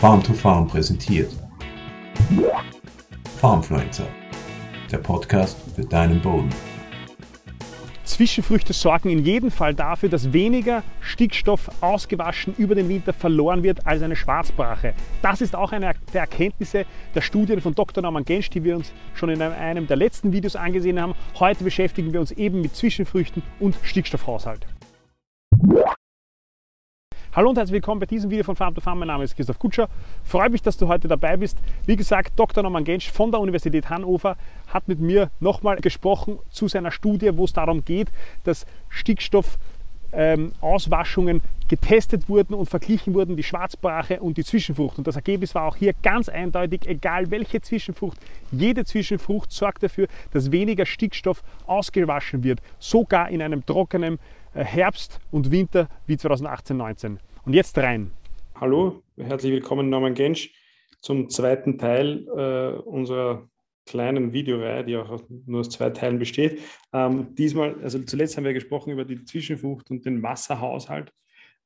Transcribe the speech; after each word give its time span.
Farm 0.00 0.22
to 0.22 0.32
Farm 0.32 0.68
präsentiert. 0.68 1.28
Farmfluencer, 3.40 4.06
der 4.92 4.98
Podcast 4.98 5.58
für 5.74 5.84
deinen 5.84 6.22
Boden. 6.22 6.50
Zwischenfrüchte 8.04 8.72
sorgen 8.72 9.10
in 9.10 9.24
jedem 9.24 9.50
Fall 9.50 9.74
dafür, 9.74 10.08
dass 10.08 10.32
weniger 10.32 10.84
Stickstoff 11.00 11.68
ausgewaschen 11.80 12.54
über 12.58 12.76
den 12.76 12.88
Winter 12.88 13.12
verloren 13.12 13.64
wird 13.64 13.88
als 13.88 14.00
eine 14.02 14.14
Schwarzbrache. 14.14 14.94
Das 15.20 15.40
ist 15.40 15.56
auch 15.56 15.72
eine 15.72 15.94
der 16.14 16.20
Erkenntnisse 16.20 16.86
der 17.16 17.20
Studien 17.20 17.60
von 17.60 17.74
Dr. 17.74 18.00
Norman 18.00 18.24
Gensch, 18.24 18.50
die 18.50 18.62
wir 18.62 18.76
uns 18.76 18.92
schon 19.14 19.30
in 19.30 19.42
einem 19.42 19.88
der 19.88 19.96
letzten 19.96 20.30
Videos 20.30 20.54
angesehen 20.54 21.00
haben. 21.00 21.16
Heute 21.40 21.64
beschäftigen 21.64 22.12
wir 22.12 22.20
uns 22.20 22.30
eben 22.30 22.60
mit 22.60 22.76
Zwischenfrüchten 22.76 23.42
und 23.58 23.76
Stickstoffhaushalt. 23.82 24.64
Hallo 27.38 27.50
und 27.50 27.56
herzlich 27.56 27.74
willkommen 27.74 28.00
bei 28.00 28.06
diesem 28.06 28.32
Video 28.32 28.42
von 28.42 28.56
Farm 28.56 28.74
to 28.74 28.80
Farm. 28.80 28.98
Mein 28.98 29.06
Name 29.06 29.22
ist 29.22 29.36
Christoph 29.36 29.60
Kutscher. 29.60 29.88
Freue 30.24 30.50
mich, 30.50 30.60
dass 30.60 30.76
du 30.76 30.88
heute 30.88 31.06
dabei 31.06 31.36
bist. 31.36 31.56
Wie 31.86 31.94
gesagt, 31.94 32.32
Dr. 32.34 32.64
Norman 32.64 32.82
Gensch 32.82 33.12
von 33.12 33.30
der 33.30 33.38
Universität 33.38 33.88
Hannover 33.88 34.36
hat 34.66 34.88
mit 34.88 34.98
mir 34.98 35.30
nochmal 35.38 35.76
gesprochen 35.76 36.40
zu 36.50 36.66
seiner 36.66 36.90
Studie, 36.90 37.30
wo 37.36 37.44
es 37.44 37.52
darum 37.52 37.84
geht, 37.84 38.08
dass 38.42 38.66
Stickstoffauswaschungen 38.88 41.36
ähm, 41.36 41.42
getestet 41.68 42.28
wurden 42.28 42.54
und 42.54 42.68
verglichen 42.68 43.14
wurden, 43.14 43.36
die 43.36 43.44
Schwarzbrache 43.44 44.18
und 44.18 44.36
die 44.36 44.42
Zwischenfrucht. 44.42 44.98
Und 44.98 45.06
das 45.06 45.14
Ergebnis 45.14 45.54
war 45.54 45.62
auch 45.62 45.76
hier 45.76 45.92
ganz 46.02 46.28
eindeutig, 46.28 46.88
egal 46.88 47.30
welche 47.30 47.60
Zwischenfrucht, 47.60 48.18
jede 48.50 48.84
Zwischenfrucht 48.84 49.52
sorgt 49.52 49.84
dafür, 49.84 50.08
dass 50.32 50.50
weniger 50.50 50.86
Stickstoff 50.86 51.44
ausgewaschen 51.68 52.42
wird, 52.42 52.58
sogar 52.80 53.28
in 53.28 53.42
einem 53.42 53.64
trockenen 53.64 54.18
äh, 54.54 54.64
Herbst 54.64 55.20
und 55.30 55.52
Winter 55.52 55.86
wie 56.06 56.16
2018-19. 56.16 57.18
Und 57.44 57.54
jetzt 57.54 57.76
rein. 57.78 58.10
Hallo, 58.54 59.02
herzlich 59.16 59.52
willkommen 59.52 59.88
Norman 59.88 60.14
Gensch 60.14 60.52
zum 61.00 61.28
zweiten 61.30 61.78
Teil 61.78 62.26
äh, 62.36 62.78
unserer 62.80 63.48
kleinen 63.86 64.32
Videoreihe, 64.32 64.84
die 64.84 64.96
auch 64.96 65.22
nur 65.46 65.60
aus 65.60 65.70
zwei 65.70 65.90
Teilen 65.90 66.18
besteht. 66.18 66.60
Ähm, 66.92 67.34
diesmal, 67.34 67.80
also 67.82 67.98
zuletzt 68.00 68.36
haben 68.36 68.44
wir 68.44 68.52
gesprochen 68.52 68.92
über 68.92 69.04
die 69.04 69.24
Zwischenfrucht 69.24 69.90
und 69.90 70.04
den 70.04 70.22
Wasserhaushalt 70.22 71.12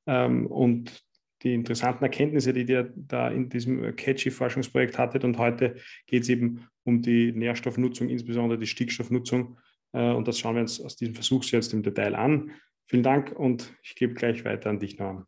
ähm, 0.06 0.46
und 0.46 1.04
die 1.42 1.54
interessanten 1.54 2.04
Erkenntnisse, 2.04 2.52
die 2.52 2.70
ihr 2.70 2.92
da 2.94 3.28
in 3.28 3.48
diesem 3.48 3.96
Catchy-Forschungsprojekt 3.96 4.98
hattet. 4.98 5.24
Und 5.24 5.38
heute 5.38 5.76
geht 6.06 6.22
es 6.22 6.28
eben 6.28 6.68
um 6.84 7.02
die 7.02 7.32
Nährstoffnutzung, 7.32 8.08
insbesondere 8.08 8.58
die 8.58 8.66
Stickstoffnutzung. 8.66 9.56
Äh, 9.92 10.12
und 10.12 10.28
das 10.28 10.38
schauen 10.38 10.54
wir 10.54 10.62
uns 10.62 10.80
aus 10.80 10.96
diesem 10.96 11.14
Versuch 11.14 11.44
jetzt 11.46 11.72
im 11.72 11.82
Detail 11.82 12.14
an. 12.14 12.52
Vielen 12.86 13.02
Dank 13.02 13.32
und 13.32 13.74
ich 13.82 13.94
gebe 13.94 14.14
gleich 14.14 14.44
weiter 14.44 14.70
an 14.70 14.78
dich, 14.78 14.98
Norman. 14.98 15.26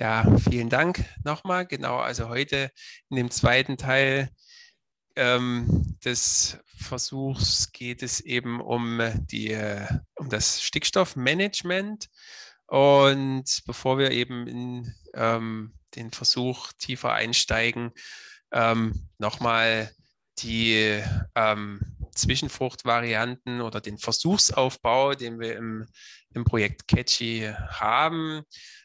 Ja, 0.00 0.24
vielen 0.38 0.68
Dank 0.68 1.04
nochmal. 1.24 1.66
Genau, 1.66 1.96
also 1.98 2.28
heute 2.28 2.70
in 3.10 3.16
dem 3.16 3.32
zweiten 3.32 3.76
Teil 3.76 4.30
ähm, 5.16 5.98
des 6.04 6.56
Versuchs 6.66 7.72
geht 7.72 8.04
es 8.04 8.20
eben 8.20 8.60
um, 8.60 9.00
die, 9.26 9.58
um 10.14 10.28
das 10.28 10.62
Stickstoffmanagement. 10.62 12.08
Und 12.68 13.62
bevor 13.66 13.98
wir 13.98 14.12
eben 14.12 14.46
in 14.46 14.94
ähm, 15.14 15.74
den 15.96 16.12
Versuch 16.12 16.72
tiefer 16.78 17.12
einsteigen, 17.14 17.90
ähm, 18.52 19.08
nochmal 19.18 19.90
die 20.38 21.02
ähm, 21.34 21.80
Zwischenfruchtvarianten 22.14 23.62
oder 23.62 23.80
den 23.80 23.98
Versuchsaufbau, 23.98 25.14
den 25.14 25.40
wir 25.40 25.56
im, 25.56 25.86
im 26.34 26.44
Projekt 26.44 26.86
Catchy 26.86 27.52
haben. 27.72 28.42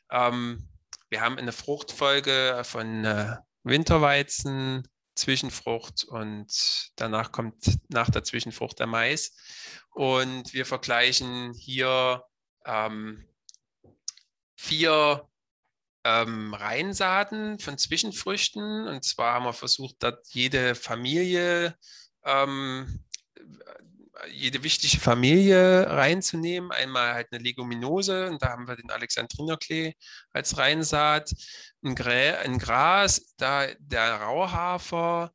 Ähm, 0.10 0.70
wir 1.14 1.22
haben 1.22 1.38
eine 1.38 1.52
Fruchtfolge 1.52 2.64
von 2.64 3.06
äh, 3.06 3.38
Winterweizen, 3.62 4.88
Zwischenfrucht 5.14 6.06
und 6.06 6.92
danach 6.96 7.32
kommt 7.32 7.78
nach 7.90 8.10
der 8.10 8.24
Zwischenfrucht 8.24 8.80
der 8.80 8.88
Mais. 8.88 9.38
Und 9.92 10.56
wir 10.56 10.66
vergleichen 10.66 11.54
hier 11.54 12.24
ähm, 12.66 13.28
vier 14.56 15.30
ähm, 16.04 16.56
Reinsaaten 16.56 17.60
von 17.60 17.78
Zwischenfrüchten. 17.78 18.88
Und 18.88 19.04
zwar 19.06 19.36
haben 19.36 19.46
wir 19.46 19.54
versucht, 19.54 19.98
dort 20.00 20.28
jede 20.30 20.74
Familie 20.74 21.78
ähm, 22.26 23.06
jede 24.32 24.64
wichtige 24.64 25.00
Familie 25.00 25.88
reinzunehmen. 25.90 26.72
Einmal 26.72 27.14
halt 27.14 27.28
eine 27.32 27.44
Leguminose 27.44 28.30
und 28.30 28.42
da 28.42 28.50
haben 28.50 28.68
wir 28.68 28.76
den 28.76 28.92
Alexandrinerklee 28.92 29.94
als 30.32 30.58
Reinsaat, 30.58 31.34
ein, 31.84 31.96
Grä 31.96 32.36
ein 32.38 32.60
Gras, 32.60 33.34
da 33.38 33.68
der 33.80 34.16
Rauhafer 34.22 35.32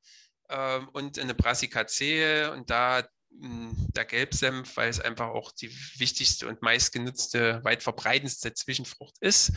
äh, 0.48 0.78
und 0.92 1.18
eine 1.18 1.34
Brassicacee 1.34 2.46
und 2.46 2.70
da 2.70 3.04
hm, 3.30 3.88
der 3.94 4.04
Gelbsenf, 4.04 4.76
weil 4.76 4.88
es 4.88 5.00
einfach 5.00 5.28
auch 5.28 5.52
die 5.52 5.70
wichtigste 5.98 6.48
und 6.48 6.62
meistgenutzte, 6.62 7.62
weit 7.64 7.82
verbreitendste 7.82 8.54
Zwischenfrucht 8.54 9.16
ist. 9.20 9.52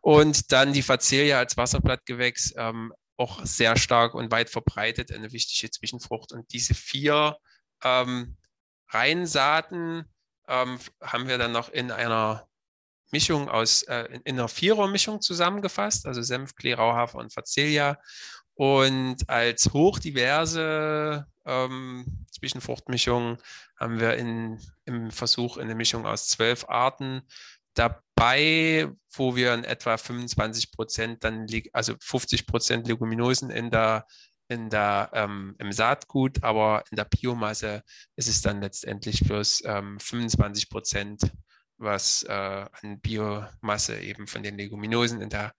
Und 0.00 0.52
dann 0.52 0.72
die 0.72 0.82
Facelia 0.82 1.38
als 1.38 1.56
Wasserblattgewächs, 1.56 2.54
ähm, 2.56 2.92
auch 3.16 3.44
sehr 3.44 3.76
stark 3.76 4.14
und 4.14 4.30
weit 4.30 4.50
verbreitet, 4.50 5.10
eine 5.10 5.32
wichtige 5.32 5.70
Zwischenfrucht. 5.70 6.32
Und 6.32 6.52
diese 6.52 6.74
vier 6.74 7.36
ähm, 7.82 8.36
Reinsaaten 8.88 10.04
ähm, 10.48 10.78
haben 11.02 11.28
wir 11.28 11.38
dann 11.38 11.52
noch 11.52 11.68
in 11.70 11.90
einer 11.90 12.48
Mischung 13.10 13.48
aus, 13.48 13.82
äh, 13.84 14.08
in 14.24 14.38
einer 14.38 14.48
Vierer-Mischung 14.48 15.20
zusammengefasst, 15.20 16.06
also 16.06 16.22
Senf, 16.22 16.54
Klee, 16.54 16.74
Rauhafer 16.74 17.18
und 17.18 17.32
Facelia. 17.32 17.98
Und 18.54 19.28
als 19.28 19.72
hochdiverse 19.72 21.26
ähm, 21.44 22.26
Zwischenfruchtmischung 22.30 23.38
haben 23.78 24.00
wir 24.00 24.14
in, 24.14 24.58
im 24.84 25.10
Versuch 25.10 25.58
eine 25.58 25.74
Mischung 25.74 26.06
aus 26.06 26.28
zwölf 26.28 26.64
Arten 26.68 27.22
dabei, 27.74 28.88
wo 29.12 29.36
wir 29.36 29.52
in 29.54 29.64
etwa 29.64 29.96
25 29.98 30.72
Prozent 30.72 31.24
also 31.72 31.94
50 32.00 32.46
Prozent 32.46 32.88
Leguminosen 32.88 33.50
in 33.50 33.70
der 33.70 34.06
in 34.48 34.70
der, 34.70 35.10
ähm, 35.12 35.54
im 35.58 35.72
Saatgut, 35.72 36.42
aber 36.42 36.84
in 36.90 36.96
der 36.96 37.04
Biomasse 37.04 37.82
ist 38.16 38.28
es 38.28 38.42
dann 38.42 38.60
letztendlich 38.60 39.20
bloß 39.20 39.62
ähm, 39.64 39.98
25 40.00 40.68
Prozent, 40.68 41.32
was 41.78 42.22
äh, 42.24 42.32
an 42.32 43.00
Biomasse 43.00 43.98
eben 44.00 44.26
von 44.26 44.42
den 44.42 44.56
Leguminosen 44.56 45.20
in 45.20 45.30
der 45.30 45.52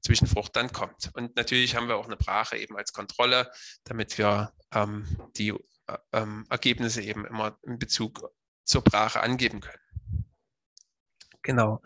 Zwischenfrucht 0.00 0.54
dann 0.56 0.72
kommt. 0.72 1.10
Und 1.14 1.36
natürlich 1.36 1.76
haben 1.76 1.88
wir 1.88 1.96
auch 1.96 2.06
eine 2.06 2.16
Brache 2.16 2.56
eben 2.56 2.76
als 2.76 2.92
Kontrolle, 2.92 3.50
damit 3.84 4.18
wir 4.18 4.52
ähm, 4.72 5.06
die 5.36 5.50
äh, 5.86 5.98
ähm, 6.12 6.44
Ergebnisse 6.50 7.02
eben 7.02 7.24
immer 7.24 7.58
in 7.62 7.78
Bezug 7.78 8.30
zur 8.64 8.82
Brache 8.82 9.20
angeben 9.20 9.60
können. 9.60 9.78
Genau. 11.42 11.82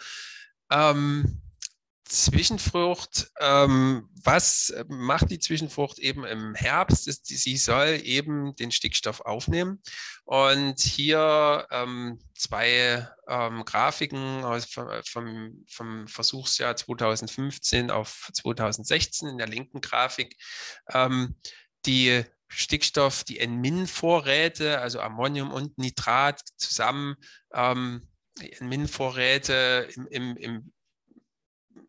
Ähm, 0.71 1.43
Zwischenfrucht, 2.09 3.33
ähm, 3.41 4.09
was 4.22 4.72
macht 4.89 5.31
die 5.31 5.41
Zwischenfrucht 5.41 5.99
eben 5.99 6.25
im 6.25 6.55
Herbst? 6.55 7.09
Ist, 7.09 7.27
sie 7.27 7.56
soll 7.56 8.00
eben 8.05 8.55
den 8.56 8.71
Stickstoff 8.71 9.21
aufnehmen. 9.22 9.83
Und 10.25 10.81
hier 10.81 11.67
ähm, 11.71 12.21
zwei 12.37 13.09
ähm, 13.28 13.65
Grafiken 13.65 14.44
aus, 14.44 14.67
vom, 15.05 15.65
vom, 15.69 16.06
Versuchsjahr 16.06 16.77
2015 16.77 17.91
auf 17.91 18.31
2016 18.33 19.28
in 19.28 19.38
der 19.38 19.49
linken 19.49 19.81
Grafik. 19.81 20.37
Ähm, 20.93 21.34
die 21.87 22.25
Stickstoff, 22.49 23.25
die 23.25 23.41
N-Min-Vorräte, 23.41 24.81
also 24.81 25.00
Ammonium 25.00 25.53
und 25.53 25.77
Nitrat 25.78 26.41
zusammen, 26.56 27.17
ähm, 27.53 28.09
N-Min-Vorräte 28.38 29.88
im, 29.94 30.06
im, 30.06 30.37
im 30.37 30.73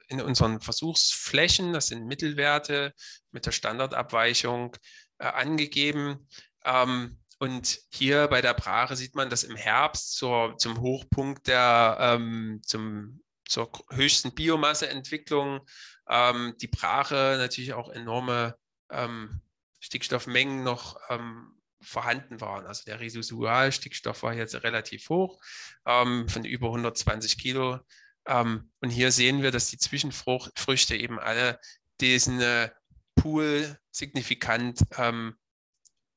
in 0.07 0.21
unseren 0.21 0.61
Versuchsflächen, 0.61 1.73
das 1.73 1.87
sind 1.87 2.05
Mittelwerte 2.05 2.93
mit 3.31 3.45
der 3.45 3.51
Standardabweichung 3.51 4.75
äh, 5.19 5.25
angegeben. 5.25 6.27
Ähm, 6.63 7.19
und 7.39 7.79
hier 7.91 8.27
bei 8.27 8.41
der 8.41 8.53
Brache 8.53 8.95
sieht 8.95 9.15
man, 9.15 9.29
dass 9.29 9.43
im 9.43 9.55
Herbst 9.55 10.15
zur, 10.15 10.57
zum 10.57 10.79
Hochpunkt 10.79 11.47
der, 11.47 11.97
ähm, 11.99 12.61
zum, 12.63 13.21
zur 13.47 13.71
höchsten 13.91 14.33
Biomasseentwicklung 14.33 15.61
ähm, 16.09 16.55
die 16.59 16.67
Brache 16.67 17.35
natürlich 17.37 17.73
auch 17.73 17.89
enorme 17.89 18.55
ähm, 18.89 19.41
Stickstoffmengen 19.79 20.63
noch 20.63 20.99
ähm, 21.09 21.53
vorhanden 21.81 22.41
waren. 22.41 22.65
Also 22.65 22.83
der 22.85 22.99
Residualstickstoff 22.99 24.23
war 24.23 24.33
jetzt 24.33 24.55
relativ 24.63 25.09
hoch, 25.09 25.39
ähm, 25.85 26.27
von 26.27 26.43
über 26.43 26.67
120 26.67 27.37
Kilo 27.37 27.79
ähm, 28.27 28.69
und 28.81 28.89
hier 28.89 29.11
sehen 29.11 29.41
wir, 29.41 29.51
dass 29.51 29.69
die 29.69 29.77
Zwischenfrüchte 29.77 30.95
eben 30.95 31.19
alle 31.19 31.59
diesen 31.99 32.39
äh, 32.41 32.69
Pool 33.15 33.79
signifikant 33.91 34.81
ähm, 34.97 35.35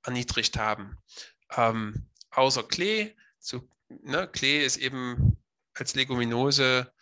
erniedrigt 0.04 0.58
haben. 0.58 0.98
Ähm, 1.56 2.06
außer 2.30 2.62
Klee. 2.64 3.14
So, 3.38 3.68
ne, 3.88 4.28
Klee 4.28 4.64
ist 4.64 4.76
eben 4.76 5.38
als 5.74 5.94
Leguminose 5.94 6.92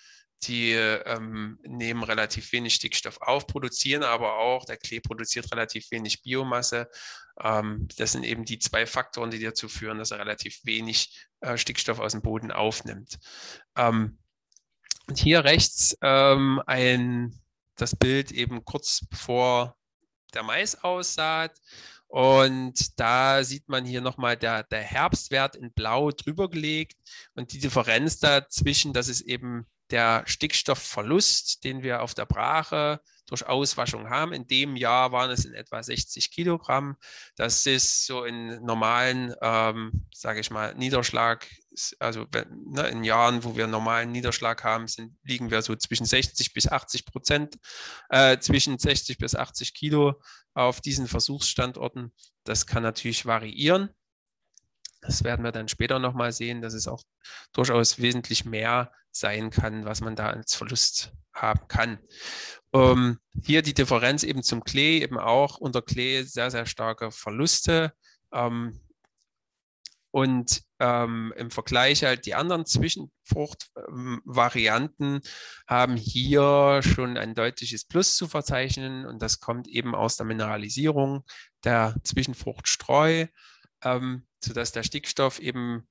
die 0.45 0.73
ähm, 0.73 1.59
nehmen 1.63 2.03
relativ 2.05 2.53
wenig 2.53 2.75
Stickstoff 2.75 3.21
auf, 3.21 3.47
produzieren 3.47 4.05
aber 4.05 4.39
auch, 4.39 4.65
der 4.65 4.77
Klee 4.77 5.01
produziert 5.01 5.51
relativ 5.51 5.91
wenig 5.91 6.23
Biomasse. 6.23 6.89
Ähm, 7.41 7.89
das 7.97 8.13
sind 8.13 8.25
eben 8.25 8.45
die 8.45 8.59
zwei 8.59 8.87
Faktoren, 8.87 9.31
die 9.31 9.41
dazu 9.41 9.69
führen, 9.69 9.99
dass 9.99 10.13
er 10.13 10.21
relativ 10.21 10.61
wenig 10.65 11.27
äh, 11.41 11.57
Stickstoff 11.57 11.99
aus 11.99 12.13
dem 12.13 12.23
Boden 12.23 12.53
aufnimmt. 12.53 13.19
Ähm, 13.77 14.19
und 15.09 15.19
hier 15.19 15.45
rechts 15.45 15.97
ähm, 16.03 16.63
ein, 16.67 17.41
das 17.77 17.97
Bild 17.97 18.31
eben 18.31 18.65
kurz 18.65 19.05
bevor 19.11 19.77
der 20.35 20.43
Mais 20.43 20.83
aussaat. 20.85 21.59
Und 22.07 22.99
da 22.99 23.45
sieht 23.45 23.69
man 23.69 23.85
hier 23.85 24.01
nochmal 24.01 24.37
der, 24.37 24.63
der 24.63 24.83
Herbstwert 24.83 25.57
in 25.57 25.73
Blau 25.73 26.11
drüber 26.11 26.49
gelegt 26.49 26.97
und 27.35 27.53
die 27.53 27.59
Differenz 27.59 28.19
dazwischen, 28.19 28.93
das 28.93 29.09
ist 29.09 29.23
eben 29.23 29.67
der 29.91 30.23
Stickstoffverlust, 30.27 31.65
den 31.65 31.83
wir 31.83 32.03
auf 32.03 32.15
der 32.15 32.27
Brache 32.27 33.01
durch 33.27 33.47
Auswaschung 33.47 34.09
haben. 34.09 34.33
In 34.33 34.47
dem 34.47 34.77
Jahr 34.77 35.13
waren 35.13 35.31
es 35.31 35.45
in 35.45 35.55
etwa 35.55 35.83
60 35.83 36.31
Kilogramm. 36.31 36.97
Das 37.37 37.67
ist 37.67 38.07
so 38.07 38.25
in 38.25 38.63
normalen, 38.65 39.35
ähm, 39.43 40.07
sage 40.13 40.41
ich 40.41 40.51
mal, 40.51 40.75
Niederschlag, 40.75 41.47
also 41.99 42.27
ne, 42.33 42.89
in 42.89 43.05
Jahren, 43.05 43.45
wo 43.45 43.57
wir 43.57 43.67
normalen 43.67 44.13
Niederschlag 44.13 44.65
haben, 44.65 44.89
sind, 44.89 45.17
liegen 45.23 45.51
wir 45.51 45.63
so 45.63 45.75
zwischen 45.77 46.07
60 46.07 46.53
bis 46.53 46.69
80 46.69 47.05
Prozent, 47.05 47.59
äh, 48.09 48.39
zwischen 48.39 48.79
60 48.79 49.19
bis 49.19 49.35
80 49.35 49.75
Kilo 49.75 50.21
auf 50.55 50.81
diesen 50.81 51.07
Versuchsstandorten. 51.07 52.13
Das 52.45 52.67
kann 52.67 52.83
natürlich 52.83 53.27
variieren. 53.27 53.91
Das 55.01 55.23
werden 55.23 55.45
wir 55.45 55.53
dann 55.53 55.69
später 55.69 55.99
nochmal 55.99 56.33
sehen, 56.33 56.61
dass 56.61 56.75
es 56.75 56.89
auch 56.89 57.03
durchaus 57.53 58.01
wesentlich 58.01 58.45
mehr 58.45 58.93
sein 59.11 59.51
kann, 59.51 59.85
was 59.85 60.01
man 60.01 60.17
da 60.17 60.31
als 60.31 60.55
Verlust 60.55 61.13
haben 61.33 61.69
kann. 61.69 61.99
Ähm, 62.73 63.19
hier 63.43 63.63
die 63.63 63.75
Differenz 63.75 64.23
eben 64.23 64.43
zum 64.43 64.65
Klee, 64.65 65.01
eben 65.01 65.19
auch 65.19 65.59
unter 65.59 65.83
Klee 65.83 66.23
sehr, 66.23 66.51
sehr 66.51 66.67
starke 66.67 67.11
Verluste. 67.11 67.93
Ähm, 68.33 68.81
und 70.19 70.62
ähm, 70.81 71.32
im 71.37 71.53
Vergleich 71.53 72.03
halt 72.03 72.26
die 72.26 72.35
anderen 72.35 72.67
Zwischenfruchtvarianten 72.67 75.20
haben 75.69 75.97
hier 75.97 76.81
schon 76.82 77.17
ein 77.17 77.37
deutliches 77.37 77.85
Plus 77.85 78.17
zu 78.17 78.26
verzeichnen. 78.26 79.06
Und 79.06 79.23
das 79.23 79.38
kommt 79.38 79.69
eben 79.69 79.94
aus 79.94 80.17
der 80.17 80.26
Mineralisierung 80.26 81.23
der 81.62 81.94
Zwischenfruchtstreu, 82.03 83.26
ähm, 83.85 84.26
sodass 84.43 84.73
der 84.73 84.82
Stickstoff 84.82 85.38
eben 85.38 85.87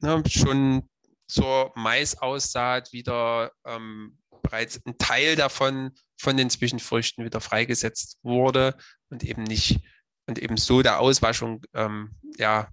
ne, 0.00 0.20
schon 0.26 0.90
zur 1.28 1.70
Maisaussaat 1.76 2.92
wieder 2.92 3.52
ähm, 3.64 4.18
bereits 4.42 4.84
ein 4.84 4.98
Teil 4.98 5.36
davon 5.36 5.92
von 6.18 6.36
den 6.36 6.50
Zwischenfrüchten 6.50 7.24
wieder 7.24 7.40
freigesetzt 7.40 8.18
wurde 8.24 8.76
und 9.08 9.22
eben 9.22 9.44
nicht 9.44 9.78
und 10.26 10.38
eben 10.38 10.56
so 10.56 10.82
der 10.82 11.00
Auswaschung 11.00 11.64
ähm, 11.74 12.14
ja 12.36 12.72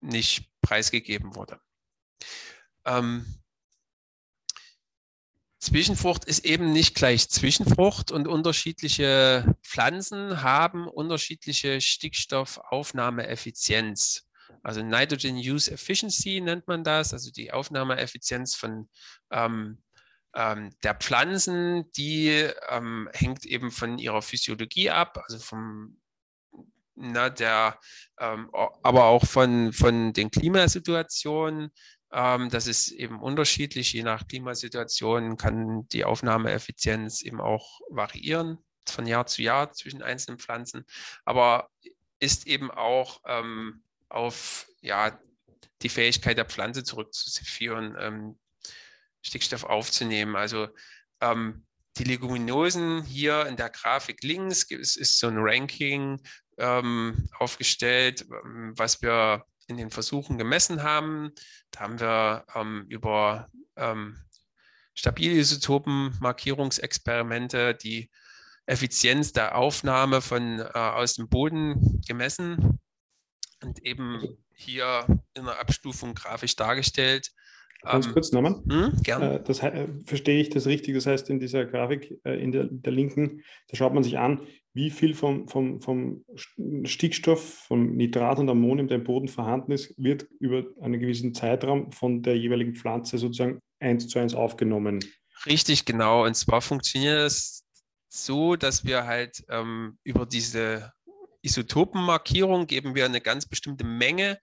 nicht 0.00 0.50
preisgegeben 0.62 1.34
wurde. 1.34 1.60
Ähm, 2.84 3.40
Zwischenfrucht 5.60 6.24
ist 6.24 6.44
eben 6.46 6.72
nicht 6.72 6.94
gleich 6.94 7.28
Zwischenfrucht 7.28 8.12
und 8.12 8.26
unterschiedliche 8.26 9.58
Pflanzen 9.62 10.42
haben 10.42 10.88
unterschiedliche 10.88 11.82
Stickstoffaufnahmeeffizienz. 11.82 14.26
Also 14.62 14.82
Nitrogen 14.82 15.36
Use 15.36 15.70
Efficiency 15.70 16.40
nennt 16.40 16.66
man 16.66 16.82
das, 16.82 17.12
also 17.12 17.30
die 17.30 17.52
Aufnahmeeffizienz 17.52 18.54
von 18.54 18.88
ähm, 19.30 19.82
ähm, 20.34 20.70
der 20.82 20.94
Pflanzen, 20.94 21.92
die 21.92 22.48
ähm, 22.68 23.10
hängt 23.12 23.44
eben 23.44 23.70
von 23.70 23.98
ihrer 23.98 24.22
Physiologie 24.22 24.88
ab, 24.88 25.22
also 25.24 25.38
vom 25.38 25.99
na, 27.00 27.30
der, 27.30 27.78
ähm, 28.18 28.50
aber 28.82 29.04
auch 29.04 29.24
von, 29.24 29.72
von 29.72 30.12
den 30.12 30.30
Klimasituationen. 30.30 31.70
Ähm, 32.12 32.50
das 32.50 32.66
ist 32.66 32.90
eben 32.92 33.20
unterschiedlich. 33.20 33.92
Je 33.92 34.02
nach 34.02 34.26
Klimasituation 34.26 35.36
kann 35.36 35.88
die 35.88 36.04
Aufnahmeeffizienz 36.04 37.22
eben 37.22 37.40
auch 37.40 37.80
variieren 37.88 38.58
von 38.88 39.06
Jahr 39.06 39.26
zu 39.26 39.42
Jahr 39.42 39.72
zwischen 39.72 40.02
einzelnen 40.02 40.38
Pflanzen, 40.38 40.84
aber 41.24 41.70
ist 42.18 42.46
eben 42.46 42.70
auch 42.70 43.20
ähm, 43.26 43.82
auf 44.08 44.66
ja, 44.80 45.18
die 45.82 45.88
Fähigkeit 45.88 46.36
der 46.36 46.44
Pflanze 46.44 46.84
zurückzuführen, 46.84 47.96
ähm, 47.98 48.38
Stickstoff 49.22 49.64
aufzunehmen. 49.64 50.36
Also 50.36 50.68
ähm, 51.20 51.66
die 51.96 52.04
Leguminosen 52.04 53.02
hier 53.02 53.46
in 53.46 53.56
der 53.56 53.70
Grafik 53.70 54.22
links 54.22 54.62
ist, 54.64 54.96
ist 54.96 55.18
so 55.18 55.28
ein 55.28 55.38
Ranking 55.38 56.20
ähm, 56.60 57.28
aufgestellt, 57.38 58.26
ähm, 58.30 58.72
was 58.76 59.02
wir 59.02 59.44
in 59.66 59.76
den 59.76 59.90
Versuchen 59.90 60.38
gemessen 60.38 60.82
haben. 60.82 61.32
Da 61.70 61.80
haben 61.80 62.00
wir 62.00 62.46
ähm, 62.54 62.86
über 62.88 63.48
ähm, 63.76 64.16
Stabilisotopen-Markierungsexperimente 64.94 67.74
die 67.74 68.08
Effizienz 68.66 69.32
der 69.32 69.56
Aufnahme 69.56 70.20
von 70.20 70.60
äh, 70.60 70.64
aus 70.74 71.14
dem 71.14 71.28
Boden 71.28 72.02
gemessen 72.06 72.78
und 73.62 73.82
eben 73.84 74.38
hier 74.52 75.06
in 75.34 75.44
der 75.44 75.58
Abstufung 75.58 76.14
grafisch 76.14 76.54
dargestellt. 76.56 77.32
Ganz 77.82 78.06
ähm, 78.06 78.12
kurz, 78.12 78.32
Norman. 78.32 78.62
Hm, 78.68 79.02
gerne. 79.02 79.36
Äh, 79.36 79.42
das, 79.42 79.62
äh, 79.62 79.88
verstehe 80.04 80.40
ich 80.40 80.50
das 80.50 80.66
richtig? 80.66 80.94
Das 80.94 81.06
heißt, 81.06 81.30
in 81.30 81.40
dieser 81.40 81.64
Grafik, 81.64 82.20
äh, 82.24 82.42
in 82.42 82.52
der, 82.52 82.68
der 82.70 82.92
linken, 82.92 83.42
da 83.68 83.76
schaut 83.76 83.94
man 83.94 84.02
sich 84.02 84.18
an, 84.18 84.46
wie 84.72 84.90
viel 84.90 85.14
vom, 85.14 85.48
vom, 85.48 85.80
vom 85.80 86.24
Stickstoff, 86.84 87.42
vom 87.66 87.96
Nitrat 87.96 88.38
und 88.38 88.48
Ammonium, 88.48 88.88
der 88.88 88.98
im 88.98 89.04
Boden 89.04 89.28
vorhanden 89.28 89.72
ist, 89.72 89.94
wird 89.96 90.28
über 90.38 90.64
einen 90.80 91.00
gewissen 91.00 91.34
Zeitraum 91.34 91.90
von 91.92 92.22
der 92.22 92.36
jeweiligen 92.38 92.74
Pflanze 92.74 93.18
sozusagen 93.18 93.60
eins 93.80 94.06
zu 94.06 94.18
eins 94.18 94.34
aufgenommen. 94.34 95.00
Richtig, 95.46 95.84
genau. 95.84 96.24
Und 96.24 96.34
zwar 96.34 96.60
funktioniert 96.60 97.18
es 97.18 97.64
so, 98.08 98.56
dass 98.56 98.84
wir 98.84 99.06
halt 99.06 99.44
ähm, 99.48 99.98
über 100.04 100.26
diese 100.26 100.92
Isotopenmarkierung 101.42 102.66
geben 102.66 102.94
wir 102.94 103.06
eine 103.06 103.20
ganz 103.20 103.46
bestimmte 103.46 103.84
Menge 103.84 104.38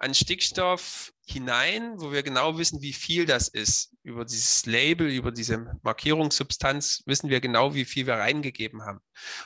an 0.00 0.14
Stickstoff 0.14 1.12
hinein, 1.26 2.00
wo 2.00 2.10
wir 2.10 2.22
genau 2.22 2.58
wissen, 2.58 2.80
wie 2.80 2.94
viel 2.94 3.26
das 3.26 3.48
ist. 3.48 3.94
Über 4.02 4.24
dieses 4.24 4.64
Label, 4.64 5.08
über 5.08 5.30
diese 5.30 5.78
Markierungssubstanz 5.82 7.02
wissen 7.06 7.28
wir 7.28 7.40
genau, 7.40 7.74
wie 7.74 7.84
viel 7.84 8.06
wir 8.06 8.14
reingegeben 8.14 8.82
haben. 8.82 9.00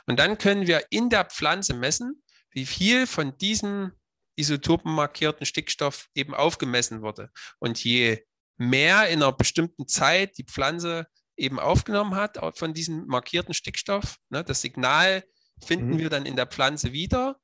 Und 0.07 0.19
dann 0.19 0.39
können 0.39 0.67
wir 0.67 0.87
in 0.91 1.11
der 1.11 1.25
Pflanze 1.25 1.75
messen, 1.75 2.23
wie 2.51 2.67
viel 2.67 3.07
von 3.09 3.37
diesem 3.37 3.93
isotopenmarkierten 4.37 5.45
Stickstoff 5.45 6.09
eben 6.15 6.35
aufgemessen 6.35 7.03
wurde. 7.03 7.31
Und 7.59 7.83
je 7.83 8.25
mehr 8.57 9.09
in 9.09 9.23
einer 9.23 9.33
bestimmten 9.33 9.89
Zeit 9.89 10.39
die 10.39 10.45
Pflanze 10.45 11.09
eben 11.37 11.59
aufgenommen 11.59 12.15
hat 12.15 12.39
von 12.57 12.75
diesem 12.75 13.07
markierten 13.07 13.55
Stickstoff, 13.55 14.19
ne, 14.29 14.45
das 14.45 14.61
Signal 14.61 15.25
finden 15.61 15.95
mhm. 15.95 15.99
wir 15.99 16.11
dann 16.11 16.27
in 16.27 16.37
der 16.37 16.47
Pflanze 16.47 16.93
wieder. 16.93 17.41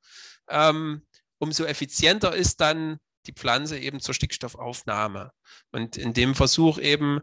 Ähm, 0.49 1.05
umso 1.41 1.65
effizienter 1.65 2.35
ist 2.35 2.61
dann 2.61 2.97
die 3.25 3.33
Pflanze 3.33 3.77
eben 3.77 3.99
zur 3.99 4.13
Stickstoffaufnahme. 4.13 5.31
Und 5.71 5.97
in 5.97 6.13
dem 6.13 6.35
Versuch 6.35 6.77
eben 6.77 7.19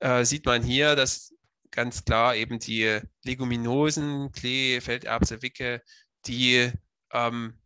äh, 0.00 0.24
sieht 0.24 0.46
man 0.46 0.62
hier, 0.62 0.96
dass 0.96 1.34
ganz 1.70 2.04
klar 2.04 2.34
eben 2.34 2.58
die 2.58 3.00
Leguminosen, 3.24 4.32
Klee, 4.32 4.80
Felderbse, 4.80 5.42
Wicke, 5.42 5.82
die 6.26 6.72
ähm, 7.12 7.58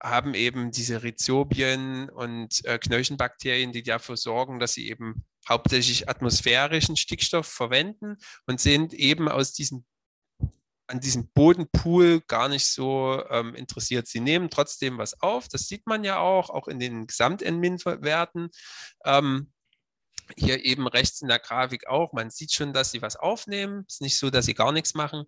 haben 0.00 0.34
eben 0.34 0.70
diese 0.70 1.02
Rhizobien 1.02 2.08
und 2.10 2.64
äh, 2.64 2.78
Knöchenbakterien, 2.78 3.72
die 3.72 3.82
dafür 3.82 4.16
sorgen, 4.16 4.60
dass 4.60 4.74
sie 4.74 4.88
eben 4.88 5.24
hauptsächlich 5.48 6.08
atmosphärischen 6.08 6.96
Stickstoff 6.96 7.46
verwenden 7.46 8.16
und 8.46 8.60
sind 8.60 8.94
eben 8.94 9.28
aus 9.28 9.52
diesen 9.52 9.84
an 10.94 11.00
diesem 11.00 11.28
Bodenpool 11.30 12.20
gar 12.28 12.48
nicht 12.48 12.66
so 12.66 13.20
ähm, 13.28 13.56
interessiert. 13.56 14.06
Sie 14.06 14.20
nehmen 14.20 14.48
trotzdem 14.48 14.96
was 14.96 15.20
auf, 15.20 15.48
das 15.48 15.66
sieht 15.66 15.88
man 15.88 16.04
ja 16.04 16.18
auch, 16.18 16.50
auch 16.50 16.68
in 16.68 16.78
den 16.78 17.08
Gesamtentmin-Werten. 17.08 18.50
Ähm, 19.04 19.52
hier 20.36 20.64
eben 20.64 20.86
rechts 20.86 21.20
in 21.20 21.26
der 21.26 21.40
Grafik 21.40 21.88
auch, 21.88 22.12
man 22.12 22.30
sieht 22.30 22.52
schon, 22.52 22.72
dass 22.72 22.92
sie 22.92 23.02
was 23.02 23.16
aufnehmen. 23.16 23.84
Es 23.88 23.94
ist 23.94 24.02
nicht 24.02 24.18
so, 24.18 24.30
dass 24.30 24.46
sie 24.46 24.54
gar 24.54 24.70
nichts 24.70 24.94
machen 24.94 25.24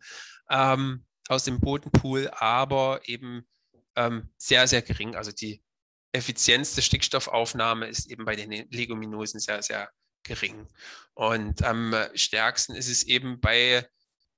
ähm, 0.48 1.04
aus 1.28 1.42
dem 1.42 1.58
Bodenpool, 1.60 2.30
aber 2.30 3.00
eben 3.04 3.48
ähm, 3.96 4.30
sehr, 4.38 4.68
sehr 4.68 4.82
gering. 4.82 5.16
Also 5.16 5.32
die 5.32 5.64
Effizienz 6.12 6.76
der 6.76 6.82
Stickstoffaufnahme 6.82 7.88
ist 7.88 8.06
eben 8.06 8.24
bei 8.24 8.36
den 8.36 8.70
Leguminosen 8.70 9.40
sehr, 9.40 9.62
sehr 9.62 9.90
gering. 10.22 10.68
Und 11.14 11.64
am 11.64 11.92
stärksten 12.14 12.76
ist 12.76 12.88
es 12.88 13.02
eben 13.02 13.40
bei 13.40 13.84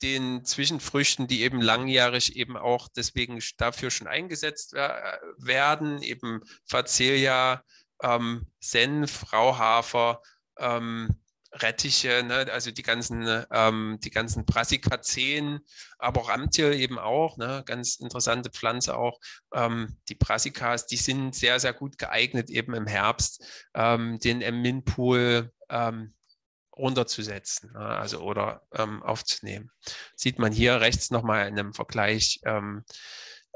den 0.02 0.44
Zwischenfrüchten, 0.44 1.26
die 1.26 1.42
eben 1.42 1.60
langjährig 1.60 2.36
eben 2.36 2.56
auch 2.56 2.88
deswegen 2.88 3.42
dafür 3.56 3.90
schon 3.90 4.06
eingesetzt 4.06 4.72
werden, 4.72 6.02
eben 6.02 6.40
Facelia, 6.64 7.62
ähm, 8.02 8.46
Senf, 8.60 9.32
Rauhafer, 9.32 10.22
ähm, 10.58 11.16
Rettiche, 11.52 12.22
ne? 12.22 12.46
also 12.52 12.70
die 12.70 12.82
ganzen, 12.82 13.44
ähm, 13.50 13.98
die 14.02 14.10
ganzen 14.10 14.44
Brassicaceen, 14.44 15.60
aber 15.98 16.28
Ramtier 16.28 16.72
eben 16.72 16.98
auch, 16.98 17.36
ne? 17.38 17.62
ganz 17.64 17.96
interessante 17.96 18.50
Pflanze 18.50 18.96
auch. 18.96 19.18
Ähm, 19.54 19.96
die 20.08 20.14
Brassicas, 20.14 20.86
die 20.86 20.96
sind 20.96 21.34
sehr, 21.34 21.58
sehr 21.58 21.72
gut 21.72 21.98
geeignet, 21.98 22.50
eben 22.50 22.74
im 22.74 22.86
Herbst 22.86 23.44
ähm, 23.74 24.18
den 24.18 24.38
Minpool 24.60 25.50
ähm, 25.70 26.14
runterzusetzen, 26.78 27.72
ne? 27.72 27.80
also 27.80 28.20
oder 28.20 28.62
ähm, 28.72 29.02
aufzunehmen. 29.02 29.70
Sieht 30.14 30.38
man 30.38 30.52
hier 30.52 30.80
rechts 30.80 31.10
nochmal 31.10 31.48
in 31.48 31.58
einem 31.58 31.74
Vergleich. 31.74 32.40
Ähm, 32.44 32.84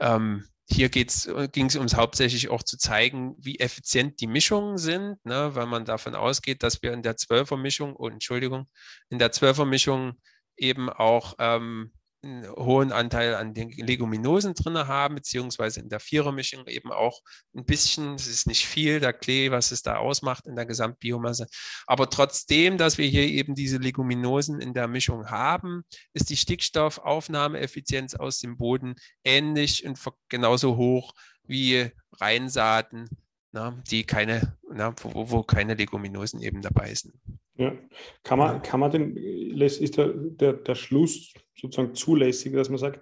ähm, 0.01 0.45
hier 0.69 0.89
ging 0.89 1.67
es 1.67 1.77
uns 1.77 1.97
hauptsächlich 1.97 2.49
auch 2.49 2.63
zu 2.63 2.79
zeigen, 2.79 3.35
wie 3.39 3.59
effizient 3.59 4.21
die 4.21 4.27
Mischungen 4.27 4.79
sind, 4.79 5.23
ne, 5.25 5.55
weil 5.55 5.67
man 5.67 5.85
davon 5.85 6.15
ausgeht, 6.15 6.63
dass 6.63 6.83
wir 6.83 6.93
in 6.93 7.03
der 7.03 7.17
Zwölfer-Mischung, 7.17 7.95
oh, 7.97 8.09
Entschuldigung, 8.09 8.69
in 9.11 9.19
der 9.19 9.33
Zwölfer-Mischung 9.33 10.15
eben 10.57 10.89
auch 10.89 11.35
ähm, 11.39 11.93
einen 12.23 12.49
hohen 12.51 12.93
Anteil 12.93 13.35
an 13.35 13.53
den 13.53 13.71
Leguminosen 13.71 14.55
drin 14.55 14.79
haben, 14.79 15.17
beziehungsweise 15.17 15.81
in 15.81 15.89
der 15.89 16.01
Vierermischung 16.01 16.67
eben 16.69 16.93
auch 16.93 17.21
ein 17.55 17.65
bisschen, 17.65 18.15
es 18.15 18.27
ist 18.27 18.47
nicht 18.47 18.67
viel, 18.67 19.01
der 19.01 19.13
Klee, 19.13 19.51
was 19.51 19.73
es 19.73 19.83
da 19.83 19.97
ausmacht 19.97 20.47
in 20.47 20.55
der 20.55 20.67
Gesamtbiomasse. 20.67 21.47
Aber 21.87 22.09
trotzdem, 22.09 22.79
dass 22.79 22.99
wir 22.99 23.09
hier 23.09 23.25
eben 23.25 23.55
diese 23.55 23.79
Leguminosen 23.79 24.61
in 24.61 24.73
der 24.73 24.87
Mischung 24.87 25.31
haben, 25.31 25.83
ist 26.13 26.31
die 26.31 26.37
Stickstoffaufnahmeeffizienz 26.37 28.15
aus 28.15 28.39
dem 28.39 28.57
Boden 28.57 28.95
ähnlich 29.25 29.85
und 29.85 29.99
genauso 30.29 30.77
hoch 30.77 31.15
wie 31.45 31.91
Reinsaaten, 32.21 33.09
na, 33.51 33.83
die 33.91 34.05
keine, 34.05 34.57
na, 34.73 34.95
wo, 35.03 35.31
wo 35.31 35.43
keine 35.43 35.75
Leguminosen 35.75 36.41
eben 36.41 36.63
dabei 36.63 36.95
sind. 36.95 37.15
Ja. 37.63 37.79
Kann 38.23 38.39
man, 38.39 38.63
kann 38.63 38.81
man 38.81 38.91
den, 38.91 39.17
ist 39.17 39.97
der, 39.97 40.09
der, 40.09 40.53
der 40.55 40.75
Schluss 40.75 41.33
sozusagen 41.55 41.95
zulässig, 41.95 42.53
dass 42.53 42.69
man 42.69 42.79
sagt, 42.79 43.01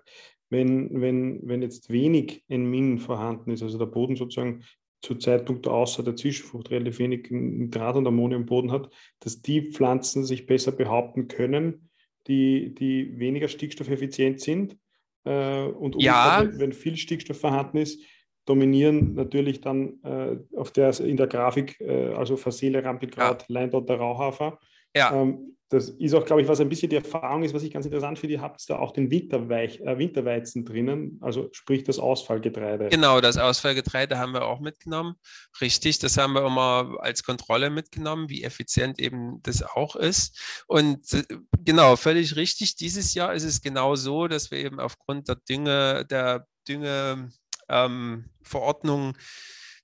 wenn, 0.51 1.01
wenn, 1.01 1.41
wenn 1.45 1.63
jetzt 1.63 1.91
wenig 1.91 2.45
Enmin 2.49 2.99
vorhanden 2.99 3.51
ist, 3.51 3.63
also 3.63 3.79
der 3.79 3.87
Boden 3.87 4.17
sozusagen 4.17 4.65
zu 5.03 5.15
Zeitpunkt 5.15 5.67
außer 5.67 6.03
der 6.03 6.17
Zwischenfrucht 6.17 6.71
relativ 6.71 6.99
wenig 6.99 7.31
Nitrat 7.31 7.97
und 7.97 8.07
Ammonium 8.07 8.43
im 8.43 8.47
Boden 8.47 8.71
hat, 8.71 8.91
dass 9.21 9.41
die 9.41 9.71
Pflanzen 9.71 10.25
sich 10.25 10.47
besser 10.47 10.73
behaupten 10.73 11.29
können, 11.29 11.89
die, 12.27 12.75
die 12.75 13.19
weniger 13.19 13.49
stickstoffeffizient 13.49 14.41
sind. 14.41 14.77
Äh, 15.25 15.65
und 15.65 16.03
ja. 16.03 16.43
wenn, 16.43 16.59
wenn 16.59 16.73
viel 16.73 16.97
Stickstoff 16.97 17.41
vorhanden 17.41 17.79
ist, 17.79 18.03
dominieren 18.51 19.15
natürlich 19.15 19.61
dann 19.61 20.03
äh, 20.03 20.37
auf 20.57 20.73
der, 20.73 20.99
in 20.99 21.17
der 21.17 21.29
Grafik, 21.29 21.81
äh, 21.81 22.13
also 22.15 22.37
Fasele, 22.37 22.85
Rampelkraut, 22.85 23.43
ja. 23.43 23.47
Leindot, 23.49 23.89
der 23.89 23.97
Rauhafer. 23.97 24.59
Ja. 24.93 25.15
Ähm, 25.15 25.57
das 25.69 25.89
ist 25.89 26.15
auch, 26.15 26.25
glaube 26.25 26.43
ich, 26.43 26.49
was 26.49 26.61
ein 26.61 26.69
bisschen 26.69 26.91
die 26.91 26.97
Erfahrung 26.97 27.45
ist, 27.45 27.55
was 27.55 27.63
ich 27.63 27.73
ganz 27.73 27.87
interessant 27.87 28.19
finde. 28.19 28.35
Ihr 28.35 28.41
habt 28.41 28.69
da 28.69 28.81
auch 28.81 28.91
den 28.91 29.09
Winterweich, 29.09 29.81
äh, 29.83 29.99
Winterweizen 29.99 30.65
drinnen, 30.65 31.19
also 31.21 31.49
sprich 31.53 31.85
das 31.85 32.01
Ausfallgetreide. 32.01 32.89
Genau, 32.89 33.21
das 33.21 33.37
Ausfallgetreide 33.37 34.19
haben 34.19 34.33
wir 34.33 34.47
auch 34.47 34.59
mitgenommen. 34.59 35.15
Richtig, 35.61 36.01
das 36.01 36.19
haben 36.19 36.33
wir 36.33 36.45
immer 36.45 36.97
als 36.99 37.23
Kontrolle 37.23 37.71
mitgenommen, 37.71 38.29
wie 38.29 38.43
effizient 38.43 38.99
eben 38.99 39.41
das 39.45 39.63
auch 39.63 39.95
ist. 39.95 40.65
Und 40.67 41.13
äh, 41.13 41.23
genau, 41.65 41.95
völlig 41.95 42.35
richtig. 42.35 42.75
Dieses 42.75 43.15
Jahr 43.15 43.33
ist 43.33 43.45
es 43.45 43.63
genau 43.63 43.95
so, 43.95 44.27
dass 44.27 44.51
wir 44.51 44.59
eben 44.59 44.81
aufgrund 44.81 45.29
der 45.29 45.37
Dünge, 45.37 46.05
der 46.11 46.49
Dünge 46.67 47.31
ähm, 47.71 48.31
Verordnung 48.43 49.17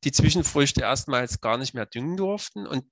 die 0.05 0.12
Zwischenfrüchte 0.12 0.83
erstmals 0.83 1.40
gar 1.40 1.59
nicht 1.59 1.75
mehr 1.75 1.87
düngen 1.87 2.16
durften. 2.16 2.66
Und 2.66 2.85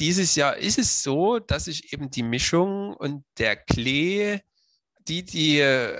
dieses 0.00 0.34
Jahr 0.34 0.56
ist 0.56 0.78
es 0.78 1.02
so, 1.02 1.38
dass 1.38 1.64
sich 1.64 1.92
eben 1.92 2.10
die 2.10 2.22
Mischung 2.22 2.94
und 2.94 3.24
der 3.38 3.56
Klee, 3.56 4.40
die 5.08 5.24
die 5.24 5.60
äh, 5.60 5.98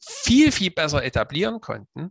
viel, 0.00 0.52
viel 0.52 0.70
besser 0.70 1.04
etablieren 1.04 1.60
konnten, 1.60 2.10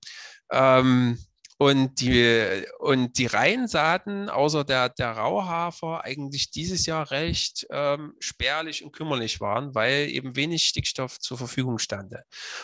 ähm, 0.51 1.17
und 1.59 2.01
die, 2.01 2.65
und 2.77 3.17
die 3.17 3.25
Reinsaaten, 3.25 4.29
außer 4.29 4.63
der, 4.63 4.89
der 4.89 5.11
Rauhafer, 5.13 6.03
eigentlich 6.03 6.51
dieses 6.51 6.85
Jahr 6.85 7.09
recht 7.09 7.65
ähm, 7.71 8.13
spärlich 8.19 8.83
und 8.83 8.91
kümmerlich 8.91 9.41
waren, 9.41 9.73
weil 9.73 10.07
eben 10.09 10.35
wenig 10.35 10.65
Stickstoff 10.65 11.19
zur 11.19 11.37
Verfügung 11.37 11.79
stand. 11.79 12.13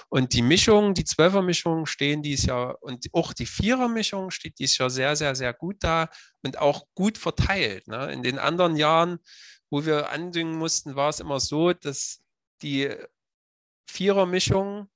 Und 0.09 0.33
die 0.33 0.43
Mischung, 0.43 0.93
die 0.93 1.05
Zwölfer-Mischung 1.05 1.88
stehen 1.88 2.21
dieses 2.21 2.45
Jahr 2.45 2.81
und 2.83 3.07
auch 3.13 3.33
die 3.33 3.47
Vierer-Mischung 3.47 4.29
steht 4.29 4.59
dieses 4.59 4.77
Jahr 4.77 4.91
sehr, 4.91 5.15
sehr, 5.15 5.33
sehr 5.33 5.53
gut 5.53 5.77
da 5.79 6.09
und 6.43 6.59
auch 6.59 6.85
gut 6.93 7.17
verteilt. 7.17 7.88
Ne? 7.88 8.12
In 8.13 8.21
den 8.21 8.38
anderen 8.38 8.75
Jahren, 8.75 9.17
wo 9.71 9.85
wir 9.85 10.12
andüngen 10.12 10.55
mussten, 10.55 10.95
war 10.95 11.09
es 11.09 11.19
immer 11.19 11.39
so, 11.39 11.73
dass 11.73 12.21
die 12.62 12.89
Vierer-Mischung 13.88 14.88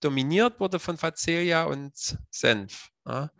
dominiert 0.00 0.58
wurde 0.58 0.80
von 0.80 0.98
Facelia 0.98 1.64
und 1.64 2.18
Senf. 2.30 2.90
Ja. 3.06 3.30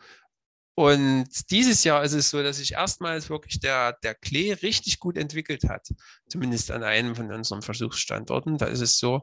Und 0.77 1.29
dieses 1.51 1.85
Jahr 1.85 2.03
ist 2.03 2.15
es 2.15 2.31
so, 2.31 2.43
dass 2.43 2.57
sich 2.57 2.73
erstmals 2.73 3.31
wirklich 3.31 3.61
der, 3.61 3.93
der 4.03 4.15
Klee 4.15 4.53
richtig 4.55 4.99
gut 4.99 5.17
entwickelt 5.17 5.65
hat. 5.69 5.89
Zumindest 6.29 6.71
an 6.73 6.83
einem 6.83 7.15
von 7.15 7.31
unseren 7.31 7.63
Versuchsstandorten. 7.63 8.59
Da 8.59 8.67
ist 8.67 8.81
es 8.81 8.99
so. 8.99 9.23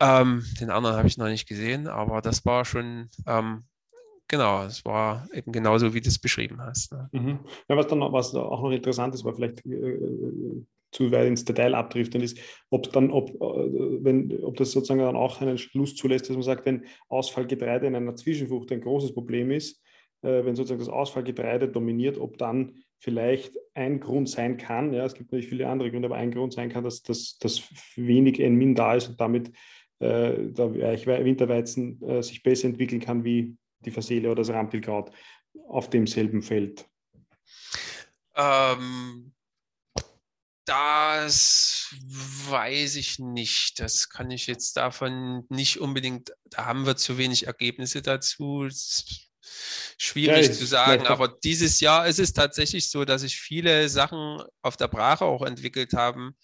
Ähm, 0.00 0.44
den 0.60 0.70
anderen 0.70 0.96
habe 0.96 1.08
ich 1.08 1.16
noch 1.16 1.28
nicht 1.28 1.48
gesehen, 1.48 1.86
aber 1.86 2.20
das 2.20 2.44
war 2.44 2.64
schon, 2.64 3.08
ähm, 3.26 3.64
genau, 4.28 4.64
es 4.64 4.84
war 4.84 5.28
eben 5.32 5.52
genauso, 5.52 5.92
wie 5.94 6.00
du 6.00 6.08
es 6.08 6.18
beschrieben 6.18 6.60
hast. 6.60 6.92
Ne? 6.92 7.08
Mhm. 7.12 7.40
Ja, 7.68 7.76
was 7.76 7.86
dann 7.86 8.00
was 8.00 8.34
auch 8.34 8.62
noch 8.62 8.70
interessant 8.70 9.14
ist, 9.14 9.24
war 9.24 9.34
vielleicht 9.34 9.64
äh, 9.66 10.64
zu 10.92 11.10
weit 11.12 11.28
ins 11.28 11.44
Detail 11.44 11.74
abdriften 11.74 12.22
ist, 12.22 12.38
ob 12.70 12.92
dann, 12.92 13.10
ob, 13.10 13.30
äh, 13.30 14.04
wenn, 14.04 14.42
ob 14.42 14.56
das 14.56 14.72
sozusagen 14.72 15.00
dann 15.00 15.16
auch 15.16 15.40
einen 15.40 15.58
Schluss 15.58 15.94
zulässt, 15.94 16.28
dass 16.28 16.36
man 16.36 16.42
sagt, 16.42 16.66
wenn 16.66 16.84
Ausfallgetreide 17.08 17.86
in 17.86 17.94
einer 17.94 18.16
Zwischenfrucht 18.16 18.72
ein 18.72 18.80
großes 18.80 19.14
Problem 19.14 19.50
ist, 19.50 19.82
äh, 20.22 20.44
wenn 20.44 20.54
sozusagen 20.54 20.80
das 20.80 20.88
Ausfallgetreide 20.88 21.68
dominiert, 21.68 22.18
ob 22.18 22.38
dann 22.38 22.74
vielleicht 22.98 23.56
ein 23.74 24.00
Grund 24.00 24.28
sein 24.28 24.56
kann, 24.56 24.92
ja, 24.92 25.04
es 25.04 25.14
gibt 25.14 25.32
natürlich 25.32 25.48
viele 25.48 25.68
andere 25.68 25.90
Gründe, 25.90 26.06
aber 26.06 26.16
ein 26.16 26.30
Grund 26.30 26.52
sein 26.52 26.68
kann, 26.68 26.84
dass, 26.84 27.02
dass 27.02 27.62
wenig 27.96 28.40
Enmin 28.40 28.74
da 28.74 28.94
ist 28.94 29.08
und 29.08 29.20
damit 29.20 29.50
äh, 30.00 30.48
der 30.48 30.74
Winterweizen 31.24 32.02
äh, 32.02 32.22
sich 32.22 32.42
besser 32.42 32.68
entwickeln 32.68 33.00
kann 33.00 33.24
wie 33.24 33.56
die 33.80 33.90
Fasele 33.90 34.28
oder 34.28 34.42
das 34.42 34.50
Rampelkraut 34.50 35.10
auf 35.68 35.88
demselben 35.88 36.42
Feld. 36.42 36.86
Ähm, 38.36 39.32
das 40.70 41.92
weiß 42.48 42.94
ich 42.94 43.18
nicht. 43.18 43.80
Das 43.80 44.08
kann 44.08 44.30
ich 44.30 44.46
jetzt 44.46 44.76
davon 44.76 45.44
nicht 45.48 45.80
unbedingt, 45.80 46.32
da 46.44 46.66
haben 46.66 46.86
wir 46.86 46.96
zu 46.96 47.18
wenig 47.18 47.48
Ergebnisse 47.48 48.02
dazu. 48.02 48.68
schwierig 49.98 50.46
ja, 50.46 50.52
zu 50.52 50.64
sagen, 50.66 51.08
aber 51.08 51.26
dieses 51.42 51.80
Jahr 51.80 52.06
ist 52.06 52.20
es 52.20 52.32
tatsächlich 52.32 52.88
so, 52.88 53.04
dass 53.04 53.22
sich 53.22 53.36
viele 53.36 53.88
Sachen 53.88 54.40
auf 54.62 54.76
der 54.76 54.86
Brache 54.86 55.24
auch 55.24 55.42
entwickelt 55.42 55.92
haben 55.92 56.36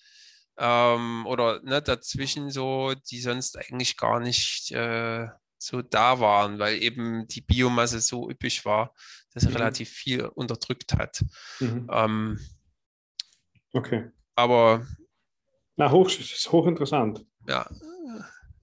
ähm, 0.58 1.24
oder 1.26 1.62
ne, 1.62 1.80
dazwischen 1.80 2.50
so, 2.50 2.94
die 3.08 3.20
sonst 3.20 3.56
eigentlich 3.56 3.96
gar 3.96 4.18
nicht 4.18 4.72
äh, 4.72 5.28
so 5.56 5.82
da 5.82 6.18
waren, 6.18 6.58
weil 6.58 6.82
eben 6.82 7.28
die 7.28 7.42
Biomasse 7.42 8.00
so 8.00 8.28
üppig 8.28 8.64
war, 8.64 8.92
dass 9.34 9.44
er 9.44 9.50
mhm. 9.50 9.56
relativ 9.56 9.88
viel 9.90 10.24
unterdrückt 10.24 10.94
hat. 10.94 11.24
Mhm. 11.60 11.88
Ähm, 11.92 12.40
okay. 13.72 14.10
Aber. 14.36 14.86
Na, 15.76 15.90
hoch, 15.90 16.08
ist 16.08 16.52
hochinteressant. 16.52 17.26
Ja. 17.48 17.68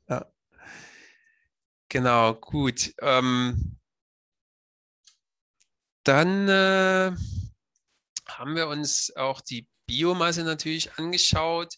ja. 0.08 0.26
Genau, 1.90 2.34
gut. 2.36 2.94
Ähm, 3.02 3.78
dann 6.04 6.48
äh, 6.48 7.16
haben 8.28 8.56
wir 8.56 8.68
uns 8.68 9.16
auch 9.16 9.42
die 9.42 9.68
Biomasse 9.88 10.44
natürlich 10.44 10.94
angeschaut. 10.98 11.76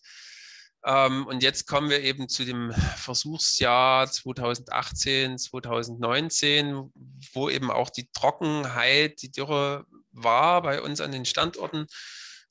Ähm, 0.86 1.26
und 1.26 1.42
jetzt 1.42 1.66
kommen 1.66 1.90
wir 1.90 2.02
eben 2.02 2.30
zu 2.30 2.46
dem 2.46 2.72
Versuchsjahr 2.98 4.10
2018, 4.10 5.38
2019, 5.38 6.92
wo 7.34 7.50
eben 7.50 7.72
auch 7.72 7.90
die 7.90 8.10
Trockenheit, 8.14 9.22
die 9.22 9.32
Dürre 9.32 9.86
war 10.12 10.62
bei 10.62 10.82
uns 10.82 11.02
an 11.02 11.12
den 11.12 11.26
Standorten 11.26 11.88